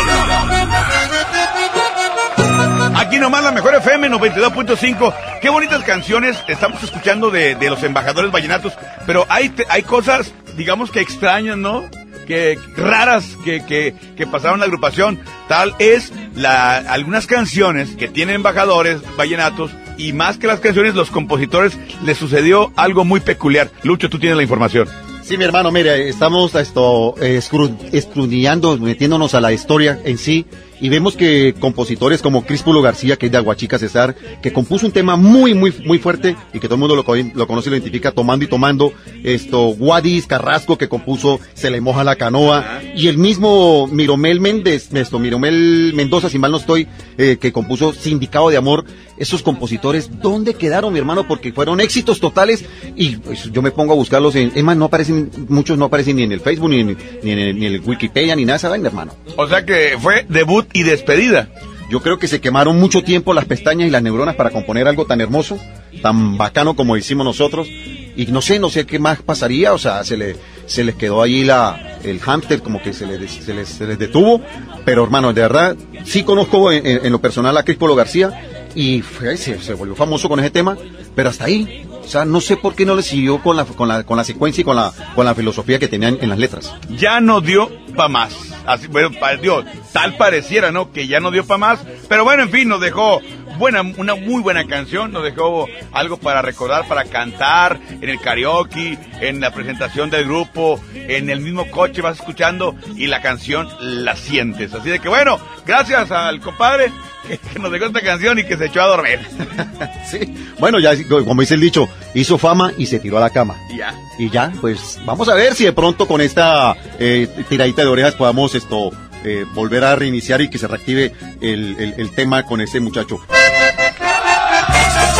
Aquí 2.96 3.18
nomás 3.18 3.44
la 3.44 3.52
mejor 3.52 3.74
FM 3.74 4.08
92.5. 4.10 5.14
Qué 5.42 5.50
bonitas 5.50 5.82
canciones 5.84 6.38
estamos 6.48 6.82
escuchando 6.82 7.30
de, 7.30 7.54
de 7.54 7.70
los 7.70 7.82
embajadores 7.82 8.30
vallenatos. 8.32 8.72
Pero 9.06 9.26
hay, 9.28 9.52
hay 9.68 9.82
cosas, 9.82 10.32
digamos 10.56 10.90
que 10.90 11.00
extrañas, 11.00 11.58
¿no? 11.58 11.84
Que 12.26 12.58
raras 12.76 13.36
que, 13.44 13.64
que, 13.66 13.94
que 14.16 14.26
pasaron 14.26 14.60
la 14.60 14.66
agrupación. 14.66 15.20
Tal 15.46 15.74
es 15.78 16.12
la, 16.34 16.78
algunas 16.78 17.26
canciones 17.26 17.90
que 17.96 18.08
tienen 18.08 18.36
embajadores 18.36 19.00
vallenatos. 19.16 19.70
Y 19.98 20.12
más 20.14 20.38
que 20.38 20.46
las 20.46 20.60
canciones, 20.60 20.94
los 20.94 21.10
compositores 21.10 21.76
les 22.04 22.16
sucedió 22.16 22.72
algo 22.76 23.04
muy 23.04 23.20
peculiar. 23.20 23.70
Lucho, 23.82 24.08
tú 24.08 24.18
tienes 24.18 24.36
la 24.36 24.42
información. 24.42 24.88
Sí, 25.22 25.36
mi 25.36 25.44
hermano, 25.44 25.70
mire, 25.72 26.08
estamos 26.08 26.54
esto, 26.54 27.14
eh, 27.20 27.38
escru- 27.38 27.76
escudriñando, 27.92 28.76
metiéndonos 28.78 29.34
a 29.34 29.40
la 29.40 29.52
historia 29.52 29.98
en 30.04 30.18
sí. 30.18 30.46
Y 30.80 30.88
vemos 30.88 31.16
que 31.16 31.54
compositores 31.58 32.22
como 32.22 32.44
Crispulo 32.44 32.82
García, 32.82 33.16
que 33.16 33.26
es 33.26 33.32
de 33.32 33.38
Aguachica 33.38 33.78
Cesar, 33.78 34.14
que 34.42 34.52
compuso 34.52 34.86
un 34.86 34.92
tema 34.92 35.16
muy, 35.16 35.54
muy, 35.54 35.72
muy 35.84 35.98
fuerte 35.98 36.36
y 36.52 36.60
que 36.60 36.68
todo 36.68 36.74
el 36.74 36.80
mundo 36.80 36.96
lo, 36.96 37.04
conoce 37.04 37.68
y 37.68 37.70
lo 37.70 37.76
identifica, 37.76 38.12
Tomando 38.12 38.44
y 38.44 38.48
Tomando, 38.48 38.92
esto, 39.24 39.68
Guadis 39.68 40.26
Carrasco, 40.26 40.78
que 40.78 40.88
compuso 40.88 41.40
Se 41.54 41.70
le 41.70 41.80
moja 41.80 42.04
la 42.04 42.16
canoa, 42.16 42.80
y 42.94 43.08
el 43.08 43.18
mismo 43.18 43.86
Miromel 43.86 44.40
Méndez, 44.40 44.92
esto, 44.92 45.18
Miromel 45.18 45.92
Mendoza, 45.94 46.28
si 46.28 46.38
mal 46.38 46.50
no 46.50 46.58
estoy, 46.58 46.86
eh, 47.18 47.38
que 47.40 47.52
compuso 47.52 47.92
Sindicado 47.92 48.50
de 48.50 48.56
Amor, 48.56 48.84
esos 49.16 49.42
compositores, 49.42 50.10
¿dónde 50.20 50.54
quedaron, 50.54 50.92
mi 50.92 50.98
hermano? 50.98 51.26
Porque 51.26 51.52
fueron 51.52 51.80
éxitos 51.80 52.20
totales 52.20 52.64
y 52.94 53.16
pues, 53.16 53.50
yo 53.50 53.62
me 53.62 53.70
pongo 53.70 53.92
a 53.92 53.96
buscarlos 53.96 54.34
en, 54.34 54.52
es 54.54 54.62
más, 54.62 54.76
no 54.76 54.86
aparecen, 54.86 55.30
muchos 55.48 55.78
no 55.78 55.86
aparecen 55.86 56.16
ni 56.16 56.22
en 56.22 56.32
el 56.32 56.40
Facebook, 56.40 56.70
ni 56.70 56.80
en, 56.80 56.98
ni 57.22 57.30
en, 57.30 57.38
el, 57.38 57.58
ni 57.58 57.66
en 57.66 57.74
el 57.74 57.80
Wikipedia, 57.80 58.36
ni 58.36 58.44
nada, 58.44 58.58
¿saben, 58.58 58.84
hermano? 58.84 59.12
O 59.36 59.46
sea 59.46 59.64
que 59.64 59.96
fue 60.00 60.26
debut 60.28 60.66
y 60.72 60.82
despedida. 60.82 61.48
Yo 61.88 62.00
creo 62.00 62.18
que 62.18 62.26
se 62.26 62.40
quemaron 62.40 62.80
mucho 62.80 63.04
tiempo 63.04 63.32
las 63.32 63.44
pestañas 63.44 63.86
y 63.86 63.90
las 63.90 64.02
neuronas 64.02 64.34
para 64.34 64.50
componer 64.50 64.88
algo 64.88 65.04
tan 65.06 65.20
hermoso, 65.20 65.56
tan 66.02 66.36
bacano 66.36 66.74
como 66.74 66.96
hicimos 66.96 67.24
nosotros. 67.24 67.68
Y 67.68 68.26
no 68.26 68.42
sé, 68.42 68.58
no 68.58 68.70
sé 68.70 68.86
qué 68.86 68.98
más 68.98 69.22
pasaría, 69.22 69.72
o 69.72 69.78
sea, 69.78 70.02
se 70.02 70.16
le, 70.16 70.36
se 70.66 70.82
les 70.82 70.96
quedó 70.96 71.22
allí 71.22 71.44
la, 71.44 71.98
el 72.02 72.18
hámster 72.18 72.60
como 72.60 72.82
que 72.82 72.92
se 72.92 73.06
les, 73.06 73.30
se 73.30 73.54
les, 73.54 73.68
se 73.68 73.86
les 73.86 73.98
detuvo. 73.98 74.40
Pero 74.84 75.04
hermano, 75.04 75.32
de 75.32 75.42
verdad, 75.42 75.76
sí 76.04 76.24
conozco 76.24 76.72
en, 76.72 76.86
en, 76.86 77.12
lo 77.12 77.20
personal 77.20 77.56
a 77.56 77.62
Crispolo 77.62 77.94
García 77.94 78.65
y 78.76 79.00
fue, 79.00 79.38
se, 79.38 79.58
se, 79.58 79.72
volvió 79.72 79.96
famoso 79.96 80.28
con 80.28 80.38
ese 80.38 80.50
tema, 80.50 80.76
pero 81.14 81.30
hasta 81.30 81.46
ahí. 81.46 81.88
O 81.90 82.06
sea, 82.06 82.26
no 82.26 82.42
sé 82.42 82.58
por 82.58 82.74
qué 82.74 82.84
no 82.84 82.94
le 82.94 83.02
siguió 83.02 83.42
con 83.42 83.56
la, 83.56 83.64
con 83.64 83.88
la, 83.88 84.04
con 84.04 84.18
la 84.18 84.22
secuencia 84.22 84.60
y 84.60 84.64
con 84.64 84.76
la, 84.76 84.92
con 85.14 85.24
la 85.24 85.34
filosofía 85.34 85.78
que 85.78 85.88
tenían 85.88 86.18
en 86.20 86.28
las 86.28 86.38
letras. 86.38 86.74
Ya 86.90 87.20
no 87.20 87.40
dio 87.40 87.70
pa' 87.96 88.08
más. 88.08 88.36
Así, 88.66 88.86
bueno, 88.88 89.10
Dios, 89.40 89.64
tal 89.92 90.18
pareciera, 90.18 90.72
¿no? 90.72 90.92
Que 90.92 91.06
ya 91.08 91.20
no 91.20 91.30
dio 91.30 91.46
pa' 91.46 91.56
más. 91.56 91.80
Pero 92.06 92.24
bueno, 92.24 92.42
en 92.42 92.50
fin, 92.50 92.68
nos 92.68 92.80
dejó 92.82 93.22
buena, 93.58 93.82
una 93.82 94.14
muy 94.14 94.42
buena 94.42 94.66
canción, 94.66 95.12
nos 95.12 95.22
dejó 95.22 95.66
algo 95.92 96.16
para 96.16 96.42
recordar, 96.42 96.86
para 96.86 97.04
cantar 97.04 97.78
en 97.90 98.08
el 98.08 98.20
karaoke, 98.20 98.98
en 99.20 99.40
la 99.40 99.52
presentación 99.52 100.10
del 100.10 100.24
grupo, 100.24 100.80
en 100.94 101.30
el 101.30 101.40
mismo 101.40 101.70
coche 101.70 102.02
vas 102.02 102.18
escuchando 102.18 102.74
y 102.96 103.06
la 103.06 103.22
canción 103.22 103.68
la 103.80 104.16
sientes. 104.16 104.74
Así 104.74 104.90
de 104.90 104.98
que 104.98 105.08
bueno, 105.08 105.38
gracias 105.66 106.10
al 106.10 106.40
compadre 106.40 106.92
que, 107.52 107.58
nos 107.58 107.70
dejó 107.70 107.86
esta 107.86 108.00
canción 108.00 108.38
y 108.38 108.44
que 108.44 108.56
se 108.56 108.66
echó 108.66 108.82
a 108.82 108.86
dormir. 108.86 109.20
sí, 110.10 110.34
bueno, 110.58 110.78
ya 110.78 110.92
como 111.08 111.40
dice 111.40 111.54
el 111.54 111.60
dicho, 111.60 111.88
hizo 112.14 112.38
fama 112.38 112.72
y 112.76 112.86
se 112.86 112.98
tiró 112.98 113.18
a 113.18 113.20
la 113.20 113.30
cama. 113.30 113.56
Y 113.70 113.78
ya. 113.78 113.94
Y 114.18 114.30
ya, 114.30 114.52
pues 114.60 114.98
vamos 115.04 115.28
a 115.28 115.34
ver 115.34 115.54
si 115.54 115.64
de 115.64 115.72
pronto 115.72 116.06
con 116.06 116.20
esta 116.20 116.76
eh, 116.98 117.28
tiradita 117.48 117.82
de 117.82 117.88
orejas 117.88 118.14
podamos 118.14 118.54
esto 118.54 118.90
eh, 119.24 119.44
volver 119.54 119.84
a 119.84 119.96
reiniciar 119.96 120.40
y 120.40 120.48
que 120.48 120.58
se 120.58 120.68
reactive 120.68 121.12
el, 121.40 121.76
el, 121.78 121.94
el 121.98 122.14
tema 122.14 122.44
con 122.44 122.60
ese 122.60 122.80
muchacho. 122.80 123.20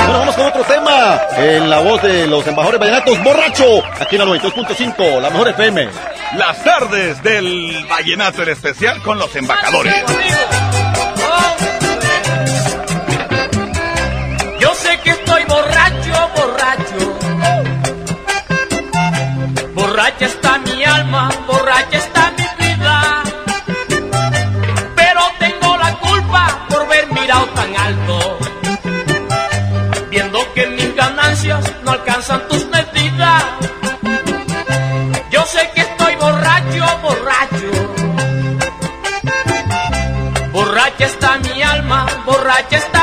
Bueno, 0.06 0.20
vamos 0.20 0.36
con 0.36 0.46
otro 0.46 0.62
tema. 0.62 1.20
En 1.36 1.68
la 1.68 1.80
voz 1.80 2.00
de 2.00 2.28
los 2.28 2.46
embajadores 2.46 2.78
vallenatos, 2.78 3.20
borracho. 3.24 3.84
Aquí 4.00 4.14
en 4.14 4.20
la 4.20 4.36
92.5, 4.36 5.20
la 5.20 5.30
mejor 5.30 5.48
FM. 5.48 5.88
Las 6.36 6.62
tardes 6.62 7.20
del 7.24 7.84
vallenato 7.88 8.44
en 8.44 8.50
especial 8.50 9.02
con 9.02 9.18
los 9.18 9.34
embajadores. 9.34 9.94
Yo 14.60 14.74
sé 14.74 14.96
que 15.02 15.10
estoy 15.10 15.42
borracho, 15.44 16.30
borracho. 16.36 17.18
Borracha 19.74 20.26
está 20.26 20.58
mi 20.58 20.84
alma, 20.84 21.30
borracha 21.48 21.98
está 21.98 22.32
mi 22.35 22.35
no 31.84 31.90
alcanzan 31.92 32.48
tus 32.48 32.66
medidas. 32.68 33.44
Yo 35.30 35.44
sé 35.44 35.70
que 35.74 35.82
estoy 35.82 36.16
borracho, 36.16 36.86
borracho. 37.02 37.70
Borracha 40.52 41.04
está 41.04 41.38
mi 41.38 41.62
alma, 41.62 42.06
borracha 42.24 42.78
está 42.78 42.95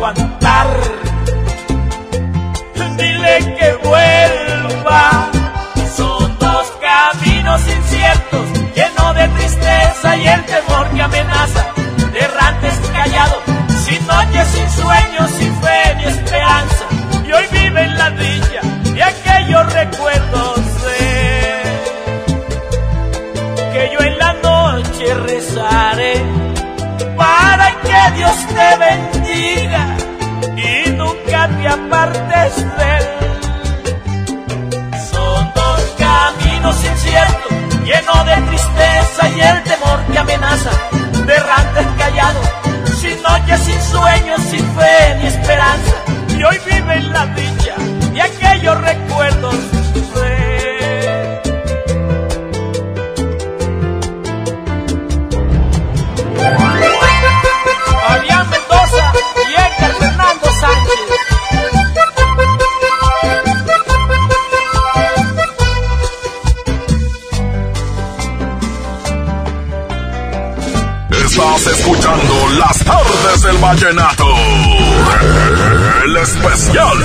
aguantar. 0.00 0.66
Dile 2.96 3.38
que 3.58 3.72
vuelva. 3.86 5.30
Son 5.94 6.38
dos 6.38 6.72
caminos 6.80 7.60
inciertos, 7.68 8.46
lleno 8.74 9.14
de 9.14 9.28
tristeza 9.28 10.16
y 10.16 10.26
el 10.26 10.44
temor 10.46 10.88
que 10.90 11.02
amenaza. 11.02 11.66
Errantes 12.14 12.74
callado, 12.92 13.42
sin 13.84 14.06
noches, 14.06 14.48
sin 14.48 14.70
sueños, 14.70 15.30
sin 15.38 15.54
fe 15.60 15.94
ni 15.98 16.04
esperanza. 16.04 16.84
Y 17.26 17.32
hoy 17.32 17.46
vive 17.52 17.82
en 17.82 17.98
la 17.98 18.10
villa 18.10 18.60
de 18.94 19.02
aquellos 19.02 19.72
recuerdos 19.72 20.56
de 20.84 21.62
que 23.72 23.90
yo 23.92 24.00
en 24.00 24.18
la 24.18 24.32
noche 24.32 25.14
rezaré 25.14 26.22
para 27.16 27.70
que 27.82 28.16
Dios 28.16 28.36
te 28.48 28.76
bendiga 28.78 29.89
te 31.48 31.68
apartes 31.68 32.56
de 32.56 32.96
él. 32.96 33.06
Son 35.12 35.52
dos 35.54 35.80
caminos 35.98 36.76
inciertos, 36.84 37.52
llenos 37.84 38.26
de 38.26 38.36
tristeza 38.48 39.28
y 39.36 39.40
el 39.40 39.62
temor 39.62 40.00
que 40.12 40.18
amenaza, 40.18 40.70
errantes 41.28 41.86
callados, 41.98 42.48
sin 43.00 43.22
noches, 43.22 43.60
sin 43.60 43.80
sueños, 43.82 44.40
sin 44.50 44.64
fe 44.74 45.16
ni 45.20 45.26
esperanza. 45.26 45.94
Y 46.28 46.42
hoy 46.42 46.58
vive 46.64 46.80
viven 46.80 47.12
la 47.12 47.26
dicha 47.26 47.74
y 48.14 48.20
aquellos 48.20 48.80
recuerdos 48.80 49.54
vallenato. 73.60 74.24
El 76.04 76.16
especial. 76.16 76.96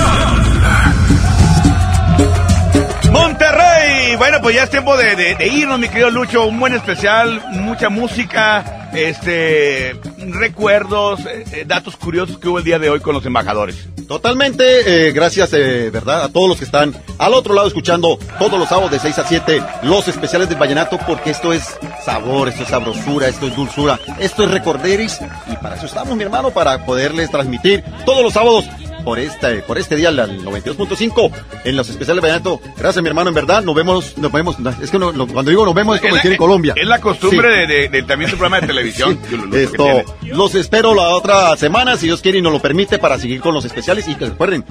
Monterrey. 3.10 4.16
Bueno, 4.16 4.38
pues 4.42 4.54
ya 4.56 4.64
es 4.64 4.70
tiempo 4.70 4.96
de, 4.96 5.16
de- 5.16 5.34
de 5.36 5.46
irnos, 5.48 5.78
mi 5.78 5.88
querido 5.88 6.10
Lucho. 6.10 6.46
Un 6.46 6.58
buen 6.58 6.74
especial, 6.74 7.42
mucha 7.50 7.88
música, 7.88 8.88
este, 8.94 9.96
recuerdos, 10.18 11.20
eh, 11.20 11.44
eh, 11.52 11.64
datos 11.66 11.96
curiosos 11.96 12.38
que 12.38 12.48
hubo 12.48 12.58
el 12.58 12.64
día 12.64 12.78
de 12.78 12.90
hoy 12.90 13.00
con 13.00 13.14
los 13.14 13.24
embajadores. 13.26 13.86
Totalmente, 14.08 15.08
eh, 15.08 15.12
gracias, 15.12 15.52
eh, 15.52 15.90
¿verdad? 15.90 16.24
A 16.24 16.28
todos 16.28 16.48
los 16.48 16.58
que 16.58 16.64
están 16.64 16.94
al 17.18 17.34
otro 17.34 17.54
lado 17.54 17.66
escuchando 17.66 18.18
todos 18.38 18.58
los 18.58 18.68
sábados 18.68 18.90
de 18.92 18.98
6 19.00 19.18
a 19.18 19.24
7 19.26 19.62
los 19.82 20.06
especiales 20.08 20.48
del 20.48 20.58
Vallenato, 20.58 20.98
porque 21.06 21.30
esto 21.30 21.52
es 21.52 21.76
sabor, 22.06 22.48
esto 22.48 22.62
es 22.62 22.68
sabrosura, 22.70 23.28
esto 23.28 23.46
es 23.48 23.54
dulzura, 23.56 23.98
esto 24.18 24.44
es 24.44 24.50
recorderis, 24.50 25.18
y 25.52 25.56
para 25.56 25.74
eso 25.76 25.84
estamos, 25.86 26.16
mi 26.16 26.22
hermano, 26.22 26.50
para 26.52 26.86
poderles 26.86 27.30
transmitir 27.30 27.84
todos 28.06 28.22
los 28.22 28.32
sábados 28.32 28.64
por 29.04 29.18
este, 29.20 29.56
por 29.62 29.78
este 29.78 29.94
día, 29.94 30.08
al 30.08 30.18
92.5, 30.44 31.30
en 31.64 31.76
los 31.76 31.88
especiales 31.88 32.22
del 32.22 32.30
Vallenato. 32.32 32.60
Gracias, 32.76 33.00
mi 33.02 33.08
hermano, 33.08 33.28
en 33.28 33.34
verdad, 33.34 33.62
nos 33.62 33.74
vemos, 33.74 34.18
nos 34.18 34.32
vemos, 34.32 34.56
es 34.82 34.90
que 34.90 34.98
no- 34.98 35.12
no- 35.12 35.28
cuando 35.28 35.50
digo 35.50 35.64
nos 35.64 35.74
vemos 35.74 35.96
es 35.96 36.02
como 36.02 36.16
decir 36.16 36.32
en 36.32 36.38
Colombia. 36.38 36.74
Es 36.76 36.86
la 36.88 37.00
costumbre 37.00 37.48
Sí. 37.52 37.60
de, 37.60 37.66
de- 37.82 37.88
de 37.88 38.02
también 38.02 38.30
tu 38.32 38.36
programa 38.36 38.60
de 38.60 38.66
televisión. 38.66 39.16
Esto, 39.52 40.02
los 40.22 40.54
espero 40.56 40.92
la 40.94 41.08
otra 41.10 41.56
semana, 41.56 41.96
si 41.96 42.06
Dios 42.06 42.20
quiere 42.20 42.38
y 42.38 42.42
nos 42.42 42.52
lo 42.52 42.60
permite, 42.60 42.98
para 42.98 43.16
seguir 43.18 43.40
con 43.40 43.54
los 43.54 43.64
especiales. 43.64 44.08
Y 44.08 44.16
que 44.16 44.26
recuerden, 44.26 44.64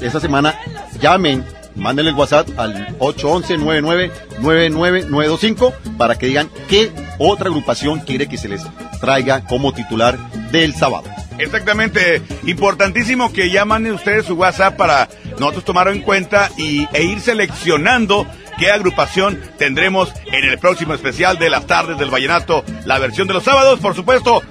esta 0.00 0.20
semana 0.20 0.54
llamen, 1.00 1.44
mándenle 1.74 2.10
el 2.10 2.16
WhatsApp 2.16 2.48
al 2.58 2.96
811-999925 2.98 5.72
para 5.96 6.16
que 6.16 6.26
digan 6.26 6.50
qué 6.68 6.92
otra 7.18 7.48
agrupación 7.48 8.00
quiere 8.00 8.28
que 8.28 8.36
se 8.38 8.48
les 8.48 8.62
traiga 9.00 9.44
como 9.44 9.72
titular 9.72 10.18
del 10.50 10.74
sábado. 10.74 11.04
Exactamente, 11.38 12.22
importantísimo 12.44 13.32
que 13.32 13.50
ya 13.50 13.64
manden 13.64 13.94
ustedes 13.94 14.26
su 14.26 14.34
WhatsApp 14.34 14.76
para 14.76 15.08
nosotros 15.38 15.64
tomarlo 15.64 15.92
en 15.92 16.02
cuenta 16.02 16.50
y, 16.58 16.86
e 16.92 17.02
ir 17.02 17.20
seleccionando 17.20 18.26
qué 18.58 18.70
agrupación 18.70 19.40
tendremos 19.56 20.12
en 20.26 20.44
el 20.44 20.58
próximo 20.58 20.92
especial 20.92 21.38
de 21.38 21.48
las 21.48 21.66
tardes 21.66 21.98
del 21.98 22.10
Vallenato, 22.10 22.62
la 22.84 22.98
versión 22.98 23.26
de 23.26 23.32
los 23.34 23.44
sábados, 23.44 23.80
por 23.80 23.94
supuesto, 23.94 24.42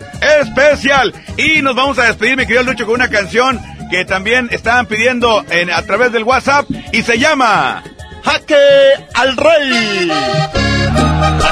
especial. 0.41 1.13
Y 1.37 1.61
nos 1.61 1.75
vamos 1.75 1.99
a 1.99 2.05
despedir, 2.05 2.35
mi 2.35 2.47
querido 2.47 2.63
Lucho, 2.63 2.87
con 2.87 2.95
una 2.95 3.09
canción 3.09 3.59
que 3.89 4.05
también 4.05 4.47
estaban 4.51 4.85
pidiendo 4.85 5.43
en, 5.49 5.71
a 5.71 5.81
través 5.81 6.11
del 6.11 6.23
WhatsApp 6.23 6.65
y 6.91 7.01
se 7.01 7.17
llama 7.17 7.83
Jaque 8.23 8.55
al 9.13 9.35
Rey. 9.35 10.11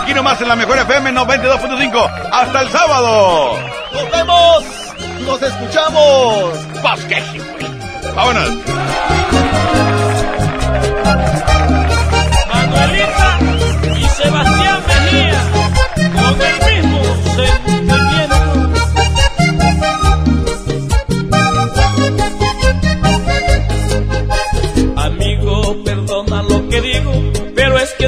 Aquí 0.02 0.14
nomás 0.14 0.40
en 0.42 0.48
la 0.48 0.56
mejor 0.56 0.78
FM 0.78 1.12
92.5. 1.12 2.30
Hasta 2.32 2.62
el 2.62 2.70
sábado. 2.70 3.58
Nos 3.94 4.12
vemos, 4.12 4.64
nos 5.26 5.42
escuchamos. 5.42 6.54
Vámonos. 8.16 8.50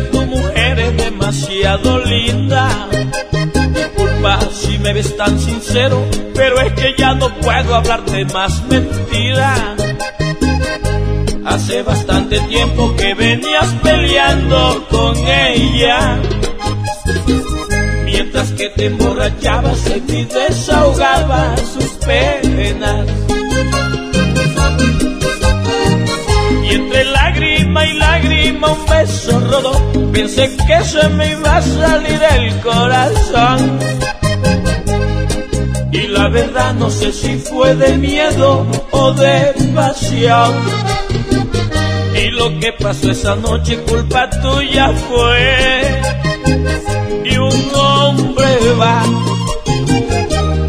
Tu 0.02 0.22
mujer 0.26 0.80
es 0.80 0.98
demasiado 0.98 2.00
linda. 2.00 2.88
Disculpa 3.74 4.40
si 4.52 4.78
me 4.80 4.94
ves 4.94 5.16
tan 5.18 5.40
sincero, 5.40 6.06
pero 6.34 6.60
es 6.62 6.74
que 6.74 6.96
ya 6.98 7.14
no 7.16 7.34
puedo 7.40 7.76
hablarte 7.76 8.26
más 8.26 8.64
mentira. 8.68 9.76
Hace 11.46 11.82
bastante 11.84 12.40
tiempo 12.42 12.96
que 12.96 13.14
venías 13.14 13.68
peleando 13.82 14.88
con 14.90 15.16
ella. 15.28 16.20
Mientras 18.06 18.52
que 18.52 18.70
te 18.70 18.86
emborrachabas 18.86 19.88
en 19.88 20.06
mí 20.06 20.26
desahogaba 20.26 21.56
sus 21.58 21.92
penas. 22.06 23.08
Y 27.86 27.94
lágrima 27.94 28.72
un 28.72 28.86
beso 28.86 29.40
rodó. 29.40 30.12
Pensé 30.12 30.56
que 30.68 30.84
se 30.84 31.08
me 31.10 31.32
iba 31.32 31.58
a 31.58 31.62
salir 31.62 32.22
el 32.38 32.60
corazón. 32.62 33.80
Y 35.92 36.08
la 36.08 36.30
verdad 36.30 36.74
no 36.76 36.90
sé 36.90 37.12
si 37.12 37.38
fue 37.38 37.76
de 37.76 37.98
miedo 37.98 38.66
o 38.92 39.12
de 39.14 39.54
pasión. 39.74 40.54
Y 42.16 42.30
lo 42.32 42.60
que 42.60 42.74
pasó 42.74 43.12
esa 43.12 43.36
noche 43.36 43.78
culpa 43.84 44.30
tuya 44.30 44.92
fue. 45.08 46.02
Y 47.26 47.38
un 47.38 47.72
hombre 47.76 48.58
va 48.80 49.04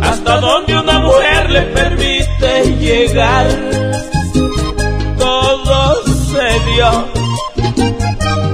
hasta 0.03 0.41
donde 0.41 0.79
una 0.79 0.99
mujer 1.01 1.51
le 1.51 1.63
permite 1.63 2.77
llegar. 2.79 3.70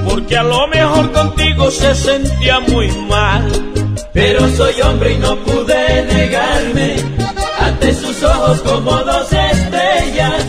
Porque 0.09 0.37
a 0.37 0.43
lo 0.43 0.67
mejor 0.67 1.13
contigo 1.13 1.71
se 1.71 1.95
sentía 1.95 2.59
muy 2.61 2.91
mal. 3.09 3.49
Pero 4.13 4.49
soy 4.57 4.81
hombre 4.83 5.13
y 5.13 5.19
no 5.19 5.37
pude 5.37 6.05
negarme 6.13 6.97
ante 7.61 7.95
sus 7.95 8.23
ojos 8.25 8.61
como 8.63 8.97
dos 9.05 9.33
estrellas. 9.33 10.45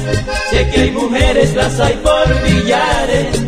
Sé 0.49 0.69
que 0.69 0.81
hay 0.81 0.91
mujeres, 0.91 1.53
las 1.55 1.79
hay 1.79 1.93
por 1.95 2.27
millares. 2.43 3.43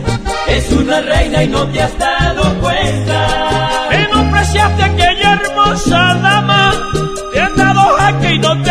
Es 0.47 0.71
una 0.73 1.01
reina 1.01 1.43
y 1.43 1.47
no 1.47 1.65
te 1.67 1.81
has 1.81 1.97
dado 1.97 2.43
cuenta. 2.59 3.87
Menospreciaste 3.89 4.83
a 4.83 4.85
aquella 4.85 5.41
hermosa 5.41 6.19
dama. 6.21 6.91
Te 7.33 7.39
han 7.39 7.55
dado 7.55 7.81
jaque 7.97 8.33
y 8.33 8.39
no 8.39 8.61
te 8.61 8.68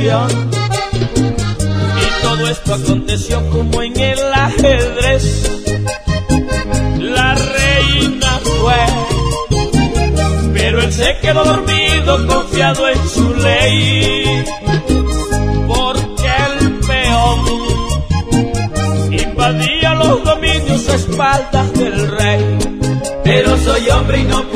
Y 0.00 0.10
todo 2.22 2.48
esto 2.48 2.74
aconteció 2.74 3.50
como 3.50 3.82
en 3.82 3.98
el 3.98 4.32
ajedrez. 4.32 5.50
La 6.98 7.34
reina 7.34 8.40
fue, 8.44 8.86
pero 10.54 10.82
él 10.82 10.92
se 10.92 11.18
quedó 11.20 11.44
dormido 11.44 12.26
confiado 12.28 12.88
en 12.88 13.08
su 13.08 13.34
ley. 13.34 14.44
Porque 15.66 16.30
el 16.60 16.74
peón 16.78 17.40
invadía 19.10 19.94
los 19.94 20.22
dominios 20.22 20.88
a 20.88 20.94
espaldas 20.94 21.72
del 21.72 22.08
rey. 22.08 22.58
Pero 23.24 23.58
soy 23.58 23.90
hombre 23.90 24.20
y 24.20 24.24
no 24.24 24.47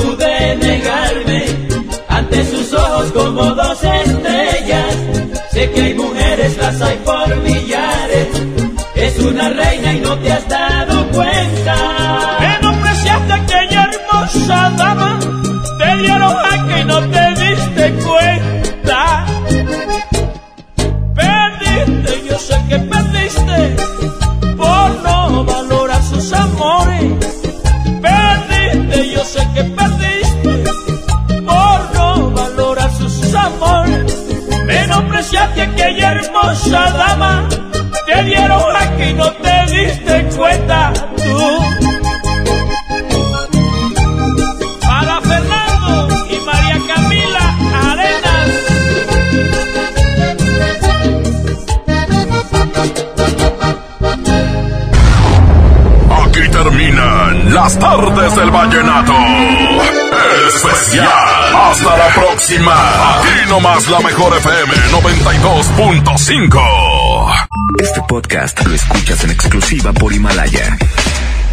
nomás 63.52 63.86
la 63.88 64.00
mejor 64.00 64.36
FM 64.38 64.74
92.5. 64.74 67.46
Este 67.82 68.00
podcast 68.08 68.64
lo 68.64 68.74
escuchas 68.74 69.22
en 69.24 69.30
exclusiva 69.30 69.92
por 69.92 70.10
Himalaya. 70.10 70.78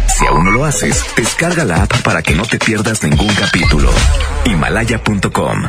Si 0.08 0.24
aún 0.24 0.46
no 0.46 0.50
lo 0.50 0.64
haces, 0.64 1.04
descarga 1.14 1.66
la 1.66 1.82
app 1.82 2.00
para 2.00 2.22
que 2.22 2.34
no 2.34 2.44
te 2.44 2.58
pierdas 2.58 3.02
ningún 3.02 3.34
capítulo. 3.34 3.92
Himalaya.com 4.46 5.68